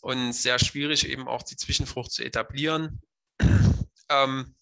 und 0.05 0.35
sehr 0.35 0.59
schwierig 0.59 1.09
eben 1.09 1.27
auch 1.27 1.43
die 1.43 1.57
Zwischenfrucht 1.57 2.13
zu 2.13 2.23
etablieren. 2.23 3.01
ähm, 4.11 4.55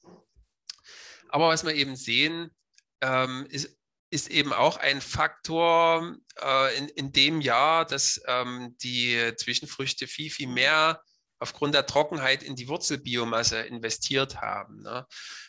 aber 1.29 1.49
was 1.49 1.65
wir 1.65 1.75
eben 1.75 1.97
sehen, 1.97 2.53
ähm, 3.01 3.47
ist, 3.51 3.77
ist 4.11 4.31
eben 4.31 4.53
auch 4.53 4.77
ein 4.77 5.01
Faktor 5.01 6.17
äh, 6.41 6.79
in, 6.79 6.89
in 6.91 7.13
dem 7.13 7.41
Jahr, 7.41 7.85
dass 7.85 8.21
ähm, 8.29 8.77
die 8.85 9.33
Zwischenfrüchte 9.37 10.07
viel, 10.07 10.31
viel 10.31 10.47
mehr 10.47 11.03
aufgrund 11.41 11.75
der 11.75 11.87
Trockenheit 11.87 12.45
in 12.45 12.55
die 12.55 12.69
Wurzelbiomasse 12.69 13.63
investiert 13.63 14.41
haben. 14.41 14.83
Ne? 14.83 15.09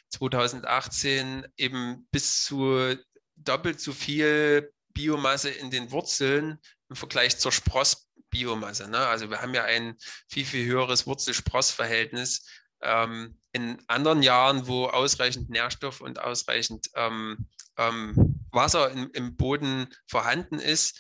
2018 0.10 1.46
eben 1.56 2.08
bis 2.10 2.46
zu 2.46 2.96
doppelt 3.36 3.80
so 3.80 3.94
viel 3.94 4.74
Biomasse 4.94 5.52
in 5.52 5.70
den 5.70 5.92
Wurzeln 5.92 6.58
im 6.90 6.96
Vergleich 6.96 7.38
zur 7.38 7.52
Spross 7.52 8.08
Wurzelbiomasse. 8.34 8.90
Ne? 8.90 8.98
Also 8.98 9.30
wir 9.30 9.42
haben 9.42 9.54
ja 9.54 9.64
ein 9.64 9.96
viel, 10.28 10.46
viel 10.46 10.66
höheres 10.66 11.06
Wurzel-Spross-Verhältnis. 11.06 12.46
Ähm, 12.82 13.38
in 13.54 13.82
anderen 13.88 14.24
Jahren, 14.24 14.68
wo 14.68 14.88
ausreichend 14.88 15.50
Nährstoff 15.50 16.02
und 16.02 16.20
ausreichend 16.20 16.90
ähm, 16.96 17.48
ähm, 17.78 18.40
Wasser 18.52 18.92
im, 18.92 19.10
im 19.14 19.36
Boden 19.38 19.88
vorhanden 20.08 20.60
ist, 20.60 21.00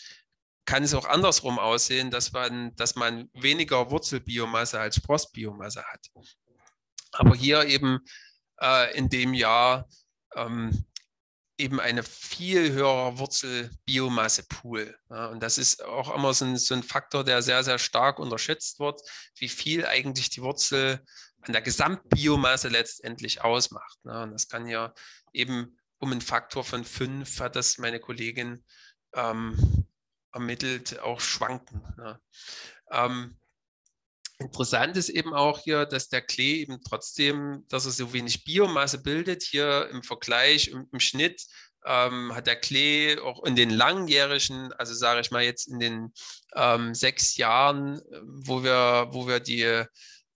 kann 0.65 0.83
es 0.83 0.93
auch 0.93 1.05
andersrum 1.05 1.59
aussehen, 1.59 2.09
dass 2.09 2.31
man, 2.31 2.73
dass 2.75 2.95
man 2.95 3.29
weniger 3.33 3.91
Wurzelbiomasse 3.91 4.79
als 4.79 4.95
Sprossbiomasse 4.95 5.83
hat. 5.83 6.07
Aber 7.11 7.35
hier 7.35 7.65
eben 7.65 7.99
äh, 8.61 8.97
in 8.97 9.09
dem 9.09 9.33
Jahr 9.33 9.89
ähm, 10.35 10.85
eben 11.57 11.79
eine 11.79 12.03
viel 12.03 12.71
höhere 12.71 13.17
Wurzelbiomasse-Pool. 13.17 14.97
Ja, 15.09 15.27
und 15.27 15.41
das 15.41 15.57
ist 15.57 15.83
auch 15.83 16.13
immer 16.15 16.33
so 16.33 16.45
ein, 16.45 16.57
so 16.57 16.73
ein, 16.73 16.83
Faktor, 16.83 17.23
der 17.23 17.41
sehr, 17.41 17.63
sehr 17.63 17.77
stark 17.77 18.19
unterschätzt 18.19 18.79
wird, 18.79 19.01
wie 19.37 19.49
viel 19.49 19.85
eigentlich 19.85 20.29
die 20.29 20.41
Wurzel 20.41 21.03
an 21.41 21.53
der 21.53 21.61
Gesamtbiomasse 21.61 22.69
letztendlich 22.69 23.43
ausmacht. 23.43 23.97
Ja, 24.03 24.23
und 24.23 24.31
das 24.31 24.47
kann 24.47 24.67
ja 24.67 24.93
eben 25.31 25.77
um 25.99 26.11
einen 26.11 26.21
Faktor 26.21 26.63
von 26.63 26.83
fünf, 26.83 27.39
hat 27.39 27.55
das 27.55 27.77
meine 27.77 27.99
Kollegin 27.99 28.63
ähm, 29.13 29.85
ermittelt, 30.31 30.99
auch 30.99 31.21
schwanken. 31.21 31.81
Ja. 31.97 32.19
Ähm, 32.91 33.37
Interessant 34.43 34.97
ist 34.97 35.09
eben 35.09 35.33
auch 35.33 35.59
hier, 35.59 35.85
dass 35.85 36.09
der 36.09 36.21
Klee 36.21 36.61
eben 36.61 36.79
trotzdem, 36.81 37.65
dass 37.69 37.85
er 37.85 37.91
so 37.91 38.13
wenig 38.13 38.43
Biomasse 38.43 39.01
bildet. 39.01 39.43
Hier 39.43 39.89
im 39.89 40.03
Vergleich, 40.03 40.67
im, 40.67 40.87
im 40.91 40.99
Schnitt 40.99 41.45
ähm, 41.85 42.33
hat 42.35 42.47
der 42.47 42.55
Klee 42.55 43.17
auch 43.19 43.43
in 43.43 43.55
den 43.55 43.69
langjährigen, 43.69 44.71
also 44.73 44.93
sage 44.93 45.21
ich 45.21 45.31
mal 45.31 45.43
jetzt 45.43 45.67
in 45.67 45.79
den 45.79 46.13
ähm, 46.55 46.93
sechs 46.93 47.37
Jahren, 47.37 48.01
wo 48.23 48.63
wir, 48.63 49.07
wo 49.11 49.27
wir 49.27 49.39
die, 49.39 49.83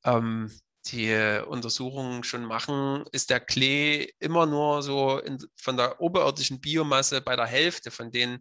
ähm, 0.04 0.52
die 0.88 1.42
Untersuchungen 1.46 2.24
schon 2.24 2.46
machen, 2.46 3.04
ist 3.12 3.30
der 3.30 3.40
Klee 3.40 4.10
immer 4.20 4.46
nur 4.46 4.82
so 4.82 5.20
in, 5.20 5.38
von 5.58 5.78
der 5.78 6.00
oberirdischen 6.02 6.62
Biomasse 6.62 7.22
bei 7.22 7.36
der 7.36 7.46
Hälfte 7.46 7.92
von 7.92 8.12
den 8.12 8.40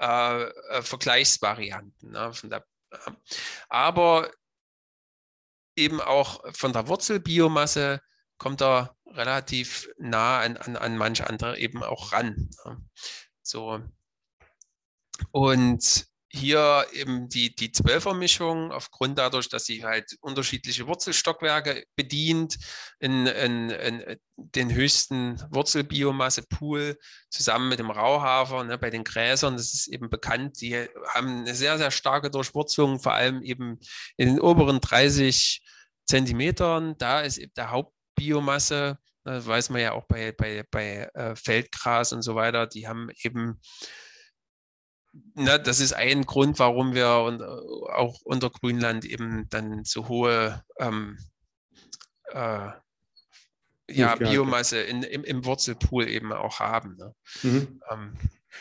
äh, 0.00 0.42
äh, 0.44 0.82
Vergleichsvarianten. 0.82 2.10
Ne, 2.10 2.32
von 2.32 2.50
der, 2.50 2.64
äh, 2.90 3.10
aber 3.68 4.30
eben 5.76 6.00
auch 6.00 6.42
von 6.54 6.72
der 6.72 6.88
Wurzelbiomasse 6.88 8.00
kommt 8.38 8.62
er 8.62 8.96
relativ 9.06 9.88
nah 9.98 10.40
an, 10.40 10.56
an, 10.56 10.76
an 10.76 10.96
manche 10.96 11.28
andere 11.28 11.58
eben 11.58 11.82
auch 11.82 12.12
ran. 12.12 12.50
So. 13.42 13.80
Und 15.30 16.06
hier 16.28 16.86
eben 16.92 17.28
die, 17.28 17.54
die 17.54 17.70
Zwölfermischung, 17.70 18.72
aufgrund 18.72 19.18
dadurch, 19.18 19.48
dass 19.48 19.64
sie 19.64 19.84
halt 19.84 20.16
unterschiedliche 20.20 20.86
Wurzelstockwerke 20.86 21.84
bedient, 21.94 22.58
in, 22.98 23.26
in, 23.26 23.70
in 23.70 24.16
den 24.36 24.72
höchsten 24.72 25.40
Wurzelbiomasse-Pool 25.50 26.98
zusammen 27.30 27.68
mit 27.68 27.78
dem 27.78 27.90
Rauhafer 27.90 28.64
ne, 28.64 28.76
bei 28.76 28.90
den 28.90 29.04
Gräsern, 29.04 29.56
das 29.56 29.72
ist 29.72 29.86
eben 29.86 30.10
bekannt, 30.10 30.60
die 30.60 30.88
haben 31.14 31.40
eine 31.40 31.54
sehr, 31.54 31.78
sehr 31.78 31.90
starke 31.90 32.30
Durchwurzelung, 32.30 32.98
vor 32.98 33.12
allem 33.12 33.42
eben 33.42 33.78
in 34.16 34.28
den 34.28 34.40
oberen 34.40 34.80
30 34.80 35.62
Zentimetern. 36.06 36.96
Da 36.98 37.20
ist 37.20 37.38
eben 37.38 37.52
der 37.56 37.70
Hauptbiomasse, 37.70 38.98
das 39.24 39.46
weiß 39.46 39.70
man 39.70 39.80
ja 39.80 39.92
auch 39.92 40.04
bei, 40.06 40.32
bei, 40.32 40.64
bei 40.70 41.08
äh, 41.14 41.36
Feldgras 41.36 42.12
und 42.12 42.22
so 42.22 42.34
weiter, 42.34 42.66
die 42.66 42.88
haben 42.88 43.10
eben 43.22 43.60
na, 45.34 45.58
das 45.58 45.80
ist 45.80 45.92
ein 45.92 46.24
Grund, 46.24 46.58
warum 46.58 46.94
wir 46.94 47.24
und, 47.26 47.40
äh, 47.40 47.44
auch 47.44 48.20
unter 48.22 48.50
Grünland 48.50 49.04
eben 49.04 49.46
dann 49.50 49.84
so 49.84 50.08
hohe 50.08 50.62
ähm, 50.78 51.18
äh, 52.32 52.70
ja, 53.88 54.16
Biomasse 54.16 54.80
in, 54.80 55.02
im, 55.02 55.24
im, 55.24 55.44
Wurzelpool 55.44 56.08
eben 56.08 56.32
auch 56.32 56.58
haben. 56.58 56.96
Ne? 56.96 57.14
Mhm. 57.42 57.80
Ähm, 57.92 58.12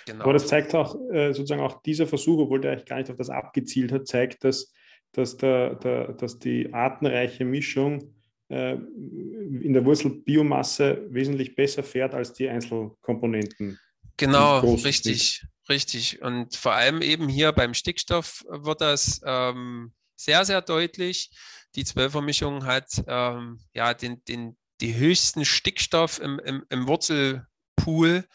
genau. 0.05 0.23
Aber 0.23 0.33
das 0.33 0.47
zeigt 0.47 0.75
auch 0.75 0.95
äh, 1.11 1.33
sozusagen 1.33 1.61
auch 1.61 1.81
dieser 1.81 2.07
Versuch, 2.07 2.41
obwohl 2.41 2.61
der 2.61 2.73
eigentlich 2.73 2.85
gar 2.85 2.97
nicht 2.97 3.09
auf 3.09 3.17
das 3.17 3.29
abgezielt 3.29 3.91
hat, 3.91 4.07
zeigt, 4.07 4.43
dass, 4.43 4.71
dass, 5.13 5.37
der, 5.37 5.75
der, 5.75 6.13
dass 6.13 6.39
die 6.39 6.73
artenreiche 6.73 7.43
Mischung 7.43 8.13
äh, 8.49 8.73
in 8.73 9.73
der 9.73 9.83
Wurzelbiomasse 9.83 11.07
wesentlich 11.09 11.55
besser 11.55 11.81
fährt 11.81 12.13
als 12.13 12.33
die 12.33 12.47
Einzelkomponenten. 12.47 13.79
Genau, 14.17 14.59
richtig. 14.59 15.43
Richtig. 15.67 16.21
Und 16.21 16.55
vor 16.55 16.73
allem 16.73 17.01
eben 17.01 17.27
hier 17.27 17.51
beim 17.51 17.73
Stickstoff 17.73 18.43
wird 18.47 18.81
das 18.81 19.21
ähm, 19.25 19.93
sehr, 20.15 20.45
sehr 20.45 20.61
deutlich. 20.61 21.31
Die 21.75 21.83
Zwölfermischung 21.83 22.65
hat 22.65 23.03
ähm, 23.07 23.59
ja 23.73 23.93
den, 23.93 24.23
den, 24.25 24.57
die 24.81 24.95
höchsten 24.95 25.43
Stickstoff 25.43 26.19
im, 26.19 26.39
im, 26.39 26.65
im 26.69 26.87
Wurzelpool 26.87 28.27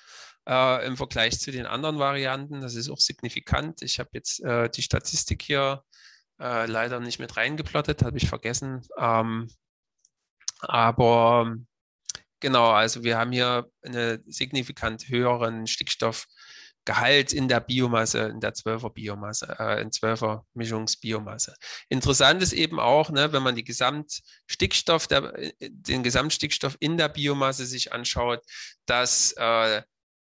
äh, 0.49 0.87
im 0.87 0.97
Vergleich 0.97 1.39
zu 1.39 1.53
den 1.53 1.67
anderen 1.67 1.99
Varianten. 1.99 2.61
Das 2.61 2.75
ist 2.75 2.91
auch 2.91 2.99
signifikant. 2.99 3.83
Ich 3.83 4.01
habe 4.01 4.11
jetzt 4.13 4.43
äh, 4.43 4.69
die 4.69 4.83
Statistik 4.83 5.43
hier 5.43 5.85
äh, 6.41 6.67
leider 6.67 7.01
nicht 7.01 7.21
mit 7.21 7.37
reingeplottet, 7.37 8.03
habe 8.03 8.19
ich 8.19 8.29
vergessen. 8.29 8.83
Ähm, 8.99 9.49
aber 10.61 11.57
genau, 12.41 12.71
also 12.71 13.05
wir 13.05 13.17
haben 13.17 13.33
hier 13.33 13.71
einen 13.83 14.23
signifikant 14.31 15.09
höheren 15.09 15.67
Stickstoff 15.67 16.27
Gehalt 16.85 17.33
in 17.33 17.49
der 17.49 17.61
Biomasse, 17.61 18.21
in 18.29 18.41
der 18.41 18.55
12er 18.55 18.91
Biomasse, 18.91 19.55
äh, 19.59 19.83
in 19.83 19.91
12er 19.91 20.45
Mischungsbiomasse. 20.55 21.55
Interessant 21.89 22.43
ist 22.43 22.53
eben 22.53 22.81
auch, 22.81 23.11
ne, 23.11 23.33
wenn 23.33 23.43
man 23.43 23.55
die 23.55 23.65
Gesamtstickstoff, 23.65 25.07
der, 25.07 25.39
äh, 25.39 25.53
den 25.61 26.03
Gesamtstickstoff 26.03 26.77
in 26.81 26.97
der 26.97 27.09
Biomasse 27.09 27.67
sich 27.67 27.93
anschaut, 27.93 28.41
dass 28.87 29.33
äh, 29.33 29.83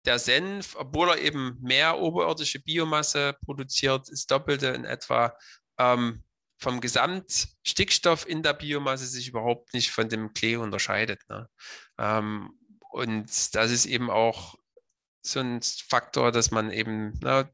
der 0.06 0.20
Senf, 0.20 0.76
obwohl 0.76 1.10
er 1.10 1.20
eben 1.20 1.58
mehr 1.62 2.00
oberirdische 2.00 2.60
Biomasse 2.60 3.36
produziert, 3.46 4.10
ist 4.10 4.32
Doppelte 4.32 4.68
in 4.68 4.86
etwa, 4.86 5.36
ähm, 5.78 6.24
vom 6.58 6.82
Gesamtstickstoff 6.82 8.28
in 8.28 8.44
der 8.44 8.54
Biomasse 8.54 9.06
sich 9.06 9.30
überhaupt 9.30 9.74
nicht 9.74 9.92
von 9.92 10.10
dem 10.10 10.34
Klee 10.34 10.58
unterscheidet. 10.58 11.22
Ne? 11.30 11.48
Ähm, 11.98 12.52
und 12.92 13.56
das 13.56 13.72
ist 13.72 13.86
eben 13.86 14.10
auch 14.10 14.56
so 15.22 15.40
ein 15.40 15.62
Faktor, 15.62 16.32
dass 16.32 16.52
man 16.52 16.72
eben, 16.72 17.14
na, 17.22 17.50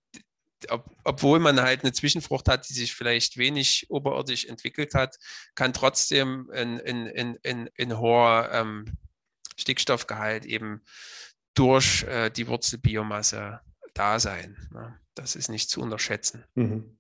ob, 0.70 0.90
obwohl 1.04 1.40
man 1.40 1.62
halt 1.62 1.84
eine 1.84 1.94
Zwischenfrucht 1.94 2.48
hat, 2.48 2.70
die 2.70 2.74
sich 2.74 2.94
vielleicht 2.94 3.38
wenig 3.38 3.88
oberirdisch 3.90 4.46
entwickelt 4.46 4.94
hat, 4.94 5.18
kann 5.56 5.74
trotzdem 5.74 6.50
ein, 6.52 6.82
ein, 6.82 7.08
ein, 7.08 7.38
ein, 7.44 7.70
ein 7.78 7.98
hoher 7.98 8.50
ähm, 8.52 8.98
Stickstoffgehalt 9.58 10.46
eben 10.46 10.82
durch 11.54 12.04
äh, 12.04 12.30
die 12.30 12.48
Wurzelbiomasse 12.48 13.62
da 13.94 14.20
sein. 14.20 14.58
Ne? 14.72 15.00
Das 15.14 15.36
ist 15.36 15.50
nicht 15.50 15.70
zu 15.70 15.82
unterschätzen. 15.82 16.46
Mhm. 16.56 16.98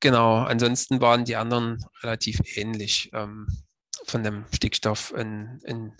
Genau, 0.00 0.38
ansonsten 0.38 1.00
waren 1.00 1.24
die 1.24 1.36
anderen 1.36 1.84
relativ 2.02 2.40
ähnlich 2.56 3.10
ähm, 3.12 3.46
von 4.06 4.22
dem 4.22 4.44
Stickstoff 4.52 5.12
in, 5.12 5.60
in 5.64 5.96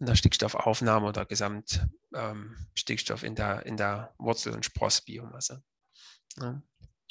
in 0.00 0.06
der 0.06 0.16
Stickstoffaufnahme 0.16 1.06
oder 1.06 1.24
Gesamtstickstoff 1.26 3.22
ähm, 3.22 3.28
in, 3.28 3.34
der, 3.34 3.66
in 3.66 3.76
der 3.76 4.14
Wurzel- 4.18 4.54
und 4.54 4.64
Sprossbiomasse. 4.64 5.62
Ja. 6.40 6.62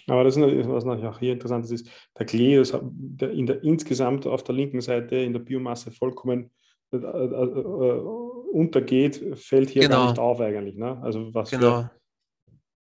Aber 0.07 0.23
das 0.23 0.35
ist 0.35 0.41
was 0.41 0.85
natürlich 0.85 1.07
auch 1.07 1.19
hier 1.19 1.33
interessant 1.33 1.69
ist, 1.69 1.87
der 2.17 2.25
Klee 2.25 2.57
ist 2.57 2.73
in 2.73 3.45
der, 3.45 3.63
insgesamt 3.63 4.25
auf 4.25 4.43
der 4.43 4.55
linken 4.55 4.81
Seite 4.81 5.17
in 5.17 5.33
der 5.33 5.39
Biomasse 5.39 5.91
vollkommen 5.91 6.49
äh, 6.91 6.97
äh, 6.97 6.99
äh, 6.99 7.99
untergeht, 8.51 9.37
fällt 9.37 9.69
hier 9.69 9.83
genau. 9.83 9.97
gar 9.97 10.07
nicht 10.09 10.19
auf 10.19 10.41
eigentlich. 10.41 10.75
Ne? 10.75 10.99
Also 11.03 11.31
was 11.35 11.51
genau. 11.51 11.87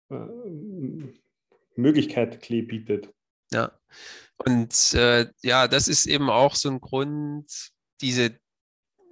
für 0.09 0.15
äh, 0.15 1.13
Möglichkeit 1.75 2.39
Klee 2.41 2.61
bietet. 2.61 3.11
Ja, 3.51 3.71
und 4.45 4.93
äh, 4.93 5.27
ja, 5.41 5.67
das 5.67 5.87
ist 5.87 6.05
eben 6.05 6.29
auch 6.29 6.53
so 6.53 6.69
ein 6.69 6.79
Grund, 6.81 7.71
diese 8.01 8.37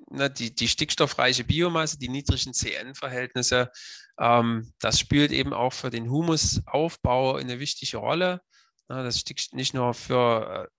ne, 0.10 0.30
die, 0.30 0.54
die 0.54 0.68
stickstoffreiche 0.68 1.44
Biomasse, 1.44 1.98
die 1.98 2.10
niedrigen 2.10 2.54
CN-Verhältnisse, 2.54 3.72
ähm, 4.20 4.72
das 4.80 5.00
spielt 5.00 5.32
eben 5.32 5.54
auch 5.54 5.74
für 5.74 5.90
den 5.90 6.10
Humusaufbau 6.10 7.36
eine 7.36 7.60
wichtige 7.60 7.98
Rolle. 7.98 8.42
Ne, 8.90 9.04
das 9.04 9.20
stickt 9.20 9.54
nicht 9.54 9.74
nur 9.74 9.94
für 9.94 10.70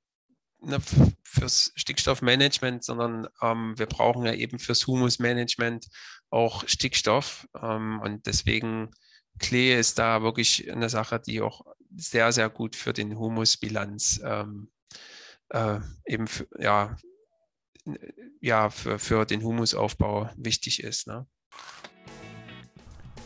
äh, 0.62 0.66
ne, 0.66 0.78
fürs 1.24 1.72
Stickstoffmanagement, 1.76 2.84
sondern 2.84 3.28
ähm, 3.42 3.78
wir 3.78 3.86
brauchen 3.86 4.24
ja 4.26 4.34
eben 4.34 4.58
fürs 4.58 4.86
Humusmanagement 4.86 5.86
auch 6.30 6.66
Stickstoff. 6.66 7.46
Ähm, 7.60 8.00
und 8.00 8.26
deswegen 8.26 8.90
Klee 9.38 9.78
ist 9.78 9.98
da 9.98 10.22
wirklich 10.22 10.70
eine 10.70 10.88
Sache, 10.88 11.20
die 11.20 11.40
auch 11.42 11.62
sehr, 11.94 12.32
sehr 12.32 12.48
gut 12.48 12.76
für 12.76 12.92
den 12.92 13.18
Humusbilanz 13.18 14.20
ähm, 14.24 14.70
äh, 15.50 15.78
eben 16.06 16.26
ja, 16.58 16.96
ja, 18.40 18.70
für, 18.70 18.98
für 18.98 19.24
den 19.24 19.42
Humusaufbau 19.42 20.30
wichtig 20.36 20.82
ist. 20.82 21.06
Ne? 21.06 21.26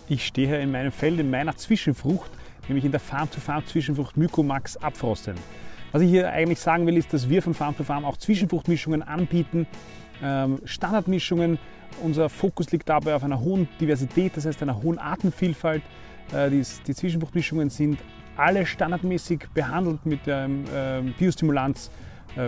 Ich 0.09 0.27
stehe 0.27 0.61
in 0.61 0.71
meinem 0.71 0.93
Feld, 0.93 1.19
in 1.21 1.31
meiner 1.31 1.57
Zwischenfrucht 1.57 2.31
nämlich 2.71 2.85
in 2.85 2.93
der 2.93 3.01
Farm-to-Farm-Zwischenfrucht 3.01 4.17
Mycomax 4.17 4.77
abfrosten. 4.77 5.35
Was 5.93 6.03
ich 6.03 6.09
hier 6.09 6.31
eigentlich 6.31 6.61
sagen 6.61 6.87
will, 6.87 6.97
ist, 6.97 7.13
dass 7.13 7.29
wir 7.29 7.43
von 7.43 7.53
Farm 7.53 7.77
to 7.77 7.83
Farm 7.83 8.05
auch 8.05 8.17
Zwischenfruchtmischungen 8.17 9.03
anbieten, 9.03 9.67
ähm, 10.23 10.61
Standardmischungen. 10.65 11.59
Unser 12.03 12.29
Fokus 12.29 12.71
liegt 12.71 12.89
dabei 12.89 13.15
auf 13.17 13.25
einer 13.25 13.41
hohen 13.41 13.69
Diversität, 13.81 14.37
das 14.37 14.47
heißt 14.47 14.63
einer 14.63 14.81
hohen 14.81 14.99
Artenvielfalt. 14.99 15.83
Äh, 16.33 16.51
die, 16.51 16.63
Zwischenfruchtmischungen 16.63 17.71
sind 17.71 17.99
alle 18.37 18.65
standardmäßig 18.65 19.49
behandelt 19.53 20.07
mit 20.07 20.25
dem 20.27 20.65
ähm, 20.73 21.13
Biostimulanz 21.19 21.91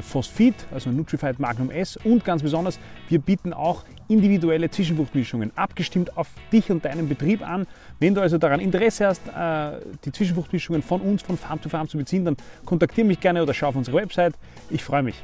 Phosphid, 0.01 0.55
also 0.71 0.91
Nutrified 0.91 1.39
Magnum 1.39 1.71
S 1.71 1.97
und 2.05 2.25
ganz 2.25 2.43
besonders, 2.43 2.79
wir 3.09 3.19
bieten 3.19 3.53
auch 3.53 3.85
individuelle 4.09 4.71
Zwischenfruchtmischungen, 4.71 5.57
abgestimmt 5.57 6.17
auf 6.17 6.29
dich 6.53 6.71
und 6.71 6.85
deinen 6.85 7.09
Betrieb 7.09 7.43
an. 7.43 7.67
Wenn 7.99 8.15
du 8.15 8.21
also 8.21 8.39
daran 8.39 8.61
Interesse 8.61 9.07
hast, 9.07 9.27
äh, 9.29 9.81
die 10.05 10.13
Zwischenfruchtmischungen 10.13 10.83
von 10.83 11.01
uns, 11.01 11.23
von 11.23 11.37
Farm 11.37 11.61
to 11.61 11.69
Farm 11.69 11.89
zu 11.89 11.97
beziehen, 11.99 12.25
dann 12.25 12.37
kontaktiere 12.65 13.07
mich 13.07 13.21
gerne 13.21 13.43
oder 13.43 13.55
schau 13.55 13.69
auf 13.69 13.77
unsere 13.77 13.97
Website. 13.97 14.35
Ich 14.71 14.85
freue 14.85 15.03
mich. 15.03 15.17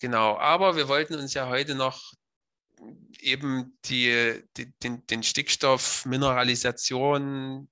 Genau, 0.00 0.36
aber 0.38 0.76
wir 0.76 0.88
wollten 0.88 1.14
uns 1.14 1.34
ja 1.34 1.48
heute 1.48 1.74
noch 1.74 2.12
eben 3.20 3.78
die, 3.84 4.42
die, 4.56 4.72
den, 4.82 5.06
den 5.06 5.22
Stickstoff 5.22 6.04
Mineralisation 6.06 7.68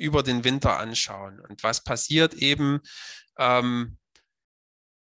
über 0.00 0.22
den 0.22 0.44
Winter 0.44 0.78
anschauen. 0.78 1.40
Und 1.40 1.62
was 1.62 1.84
passiert 1.84 2.34
eben 2.34 2.80
ähm, 3.38 3.98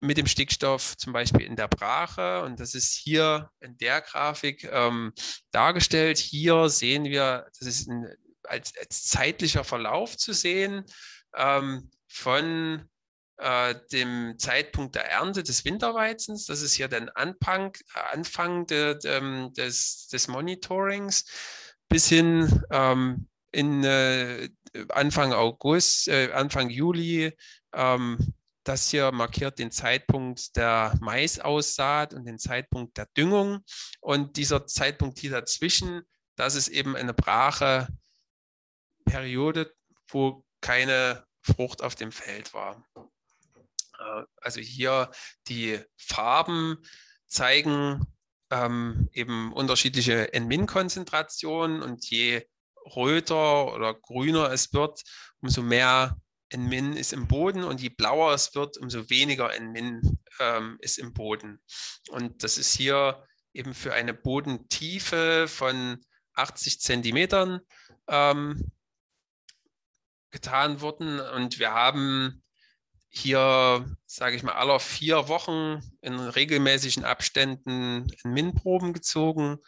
mit 0.01 0.19
dem 0.19 0.27
Stickstoff 0.27 0.97
zum 0.97 1.13
Beispiel 1.13 1.47
in 1.47 1.57
der 1.57 1.69
Brache? 1.69 2.43
Und 2.43 2.59
das 2.59 2.75
ist 2.75 2.93
hier 2.93 3.51
in 3.61 3.79
der 3.79 4.01
Grafik 4.01 4.65
ähm, 4.65 5.13
dargestellt. 5.53 6.19
Hier 6.19 6.69
sehen 6.69 7.05
wir, 7.05 7.47
das 7.59 7.69
ist 7.69 7.89
ein, 7.89 8.07
als, 8.45 8.77
als, 8.77 9.05
zeitlicher 9.05 9.63
Verlauf 9.63 10.17
zu 10.17 10.33
sehen 10.33 10.85
ähm, 11.37 11.89
von 12.09 12.89
äh, 13.37 13.77
dem 13.93 14.35
Zeitpunkt 14.37 14.97
der 14.97 15.09
Ernte 15.09 15.45
des 15.45 15.65
Winterweizens. 15.65 16.47
Das 16.47 16.61
ist 16.61 16.75
hier 16.75 16.89
der 16.89 17.17
Anfang, 17.17 17.77
Anfang 18.11 18.67
de, 18.67 18.99
de, 18.99 19.53
des, 19.53 20.09
des 20.09 20.27
Monitorings 20.27 21.25
bis 21.89 22.09
hin 22.09 22.65
ähm, 22.73 23.29
in 23.53 23.85
äh, 23.85 24.49
Anfang 24.89 25.33
August, 25.33 26.09
äh, 26.09 26.33
Anfang 26.33 26.71
Juli. 26.71 27.37
Ähm, 27.73 28.35
das 28.65 28.89
hier 28.91 29.11
markiert 29.11 29.59
den 29.59 29.73
Zeitpunkt 29.73 30.57
der 30.57 30.97
Maisaussaat 31.01 32.15
und 32.15 32.25
den 32.25 32.39
Zeitpunkt 32.39 32.97
der 32.97 33.07
Düngung. 33.17 33.65
Und 34.01 34.37
dieser 34.37 34.67
Zeitpunkt 34.67 35.19
hier 35.19 35.33
dazwischen, 35.33 36.03
das 36.37 36.55
ist 36.55 36.69
eben 36.69 36.97
eine 36.97 37.15
brache 37.15 37.89
Periode, 39.05 39.75
wo 40.09 40.45
keine 40.61 41.27
Frucht 41.43 41.83
auf 41.83 41.97
dem 41.97 42.13
Feld 42.13 42.55
war. 42.55 42.85
Äh, 43.99 44.25
also 44.37 44.61
hier 44.61 45.11
die 45.49 45.81
Farben 45.97 46.79
zeigen 47.27 48.07
ähm, 48.51 49.09
eben 49.13 49.53
unterschiedliche 49.53 50.33
N-Min-Konzentrationen 50.33 51.83
und 51.83 52.09
je 52.09 52.47
röter 52.97 53.73
oder 53.75 53.95
grüner 53.95 54.51
es 54.51 54.73
wird, 54.73 55.03
umso 55.41 55.63
mehr 55.63 56.17
N-Min 56.51 56.97
ist 56.97 57.13
im 57.13 57.29
Boden 57.29 57.65
und 57.65 57.81
je 57.81 57.89
blauer 57.89 58.35
es 58.35 58.55
wird, 58.55 58.77
umso 58.77 59.09
weniger 59.09 59.55
N-Min 59.55 60.19
ähm, 60.39 60.77
ist 60.81 60.99
im 60.99 61.13
Boden. 61.13 61.61
Und 62.11 62.43
das 62.45 62.59
ist 62.59 62.75
hier 62.77 63.25
eben 63.55 63.75
für 63.75 63.95
eine 63.95 64.15
Bodentiefe 64.15 65.47
von 65.49 65.99
80 66.35 66.81
Zentimetern 66.81 67.61
ähm, 68.09 68.73
getan 70.31 70.81
worden. 70.81 71.21
Und 71.21 71.59
wir 71.59 71.73
haben 71.73 72.43
hier, 73.09 73.87
sage 74.07 74.37
ich 74.37 74.43
mal, 74.43 74.55
aller 74.55 74.81
vier 74.81 75.29
Wochen 75.29 75.81
in 76.01 76.19
regelmäßigen 76.19 77.05
Abständen 77.05 78.11
Min-Proben 78.25 78.95
gezogen 78.95 79.59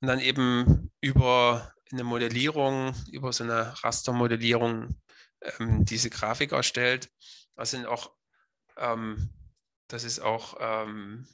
und 0.00 0.08
dann 0.08 0.20
eben 0.20 0.90
über 1.00 1.72
eine 1.92 2.04
Modellierung, 2.04 2.94
über 3.10 3.32
so 3.32 3.44
eine 3.44 3.74
Rastermodellierung 3.82 5.00
ähm, 5.42 5.84
diese 5.84 6.10
Grafik 6.10 6.52
erstellt. 6.52 7.10
Das 7.54 7.70
sind 7.70 7.86
auch, 7.86 8.12
ähm, 8.76 9.30
das 9.88 10.04
ist 10.04 10.20
auch 10.20 10.56
ähm, 10.60 11.28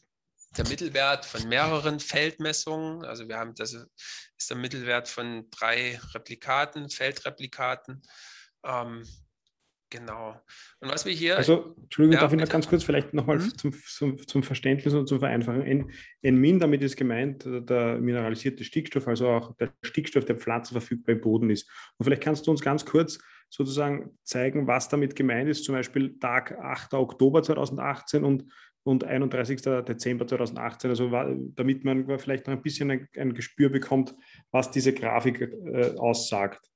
der 0.57 0.69
Mittelwert 0.69 1.25
von 1.25 1.49
mehreren 1.49 1.99
Feldmessungen. 1.99 3.05
Also 3.05 3.29
wir 3.29 3.39
haben, 3.39 3.55
das 3.55 3.73
ist 3.73 4.51
der 4.51 4.57
Mittelwert 4.57 5.09
von 5.09 5.49
drei 5.51 5.99
Replikaten, 6.15 6.91
Feldreplikaten. 6.91 8.03
Ähm, 8.65 9.07
Genau. 9.93 10.41
Und 10.81 10.91
was 10.91 11.05
wir 11.05 11.13
hier. 11.13 11.37
Also, 11.37 11.77
Entschuldigung, 11.83 12.15
ja, 12.15 12.21
darf 12.21 12.33
ich 12.33 12.41
noch 12.41 12.49
ganz 12.49 12.67
kurz 12.67 12.83
vielleicht 12.83 13.13
nochmal 13.13 13.37
mhm. 13.37 13.59
zum, 13.59 13.73
zum, 13.75 14.27
zum, 14.27 14.43
Verständnis 14.43 14.95
und 14.95 15.07
zum 15.07 15.19
Vereinfachen. 15.19 15.91
N-Min, 16.23 16.59
damit 16.59 16.83
ist 16.83 16.97
gemeint 16.97 17.45
der 17.45 17.99
mineralisierte 17.99 18.65
Stickstoff, 18.65 19.07
also 19.07 19.29
auch 19.29 19.55
der 19.59 19.71
Stickstoff, 19.83 20.25
der 20.25 20.37
pflanzenverfügbar 20.37 21.17
im 21.17 21.21
Boden 21.21 21.51
ist. 21.51 21.69
Und 21.99 22.05
vielleicht 22.05 22.23
kannst 22.23 22.47
du 22.47 22.51
uns 22.51 22.63
ganz 22.63 22.87
kurz 22.87 23.19
sozusagen 23.51 24.17
zeigen, 24.25 24.67
was 24.67 24.89
damit 24.89 25.15
gemeint 25.15 25.51
ist, 25.51 25.65
zum 25.65 25.75
Beispiel 25.75 26.19
Tag 26.19 26.59
8. 26.59 26.95
Oktober 26.95 27.43
2018 27.43 28.25
und, 28.25 28.47
und 28.85 29.05
31. 29.05 29.61
Dezember 29.61 30.27
2018, 30.27 30.89
also 30.89 31.11
damit 31.55 31.85
man 31.85 32.19
vielleicht 32.19 32.47
noch 32.47 32.55
ein 32.55 32.63
bisschen 32.63 32.91
ein, 32.91 33.09
ein 33.19 33.35
Gespür 33.35 33.69
bekommt, 33.69 34.15
was 34.53 34.71
diese 34.71 34.95
Grafik 34.95 35.43
äh, 35.43 35.95
aussagt. 35.99 36.72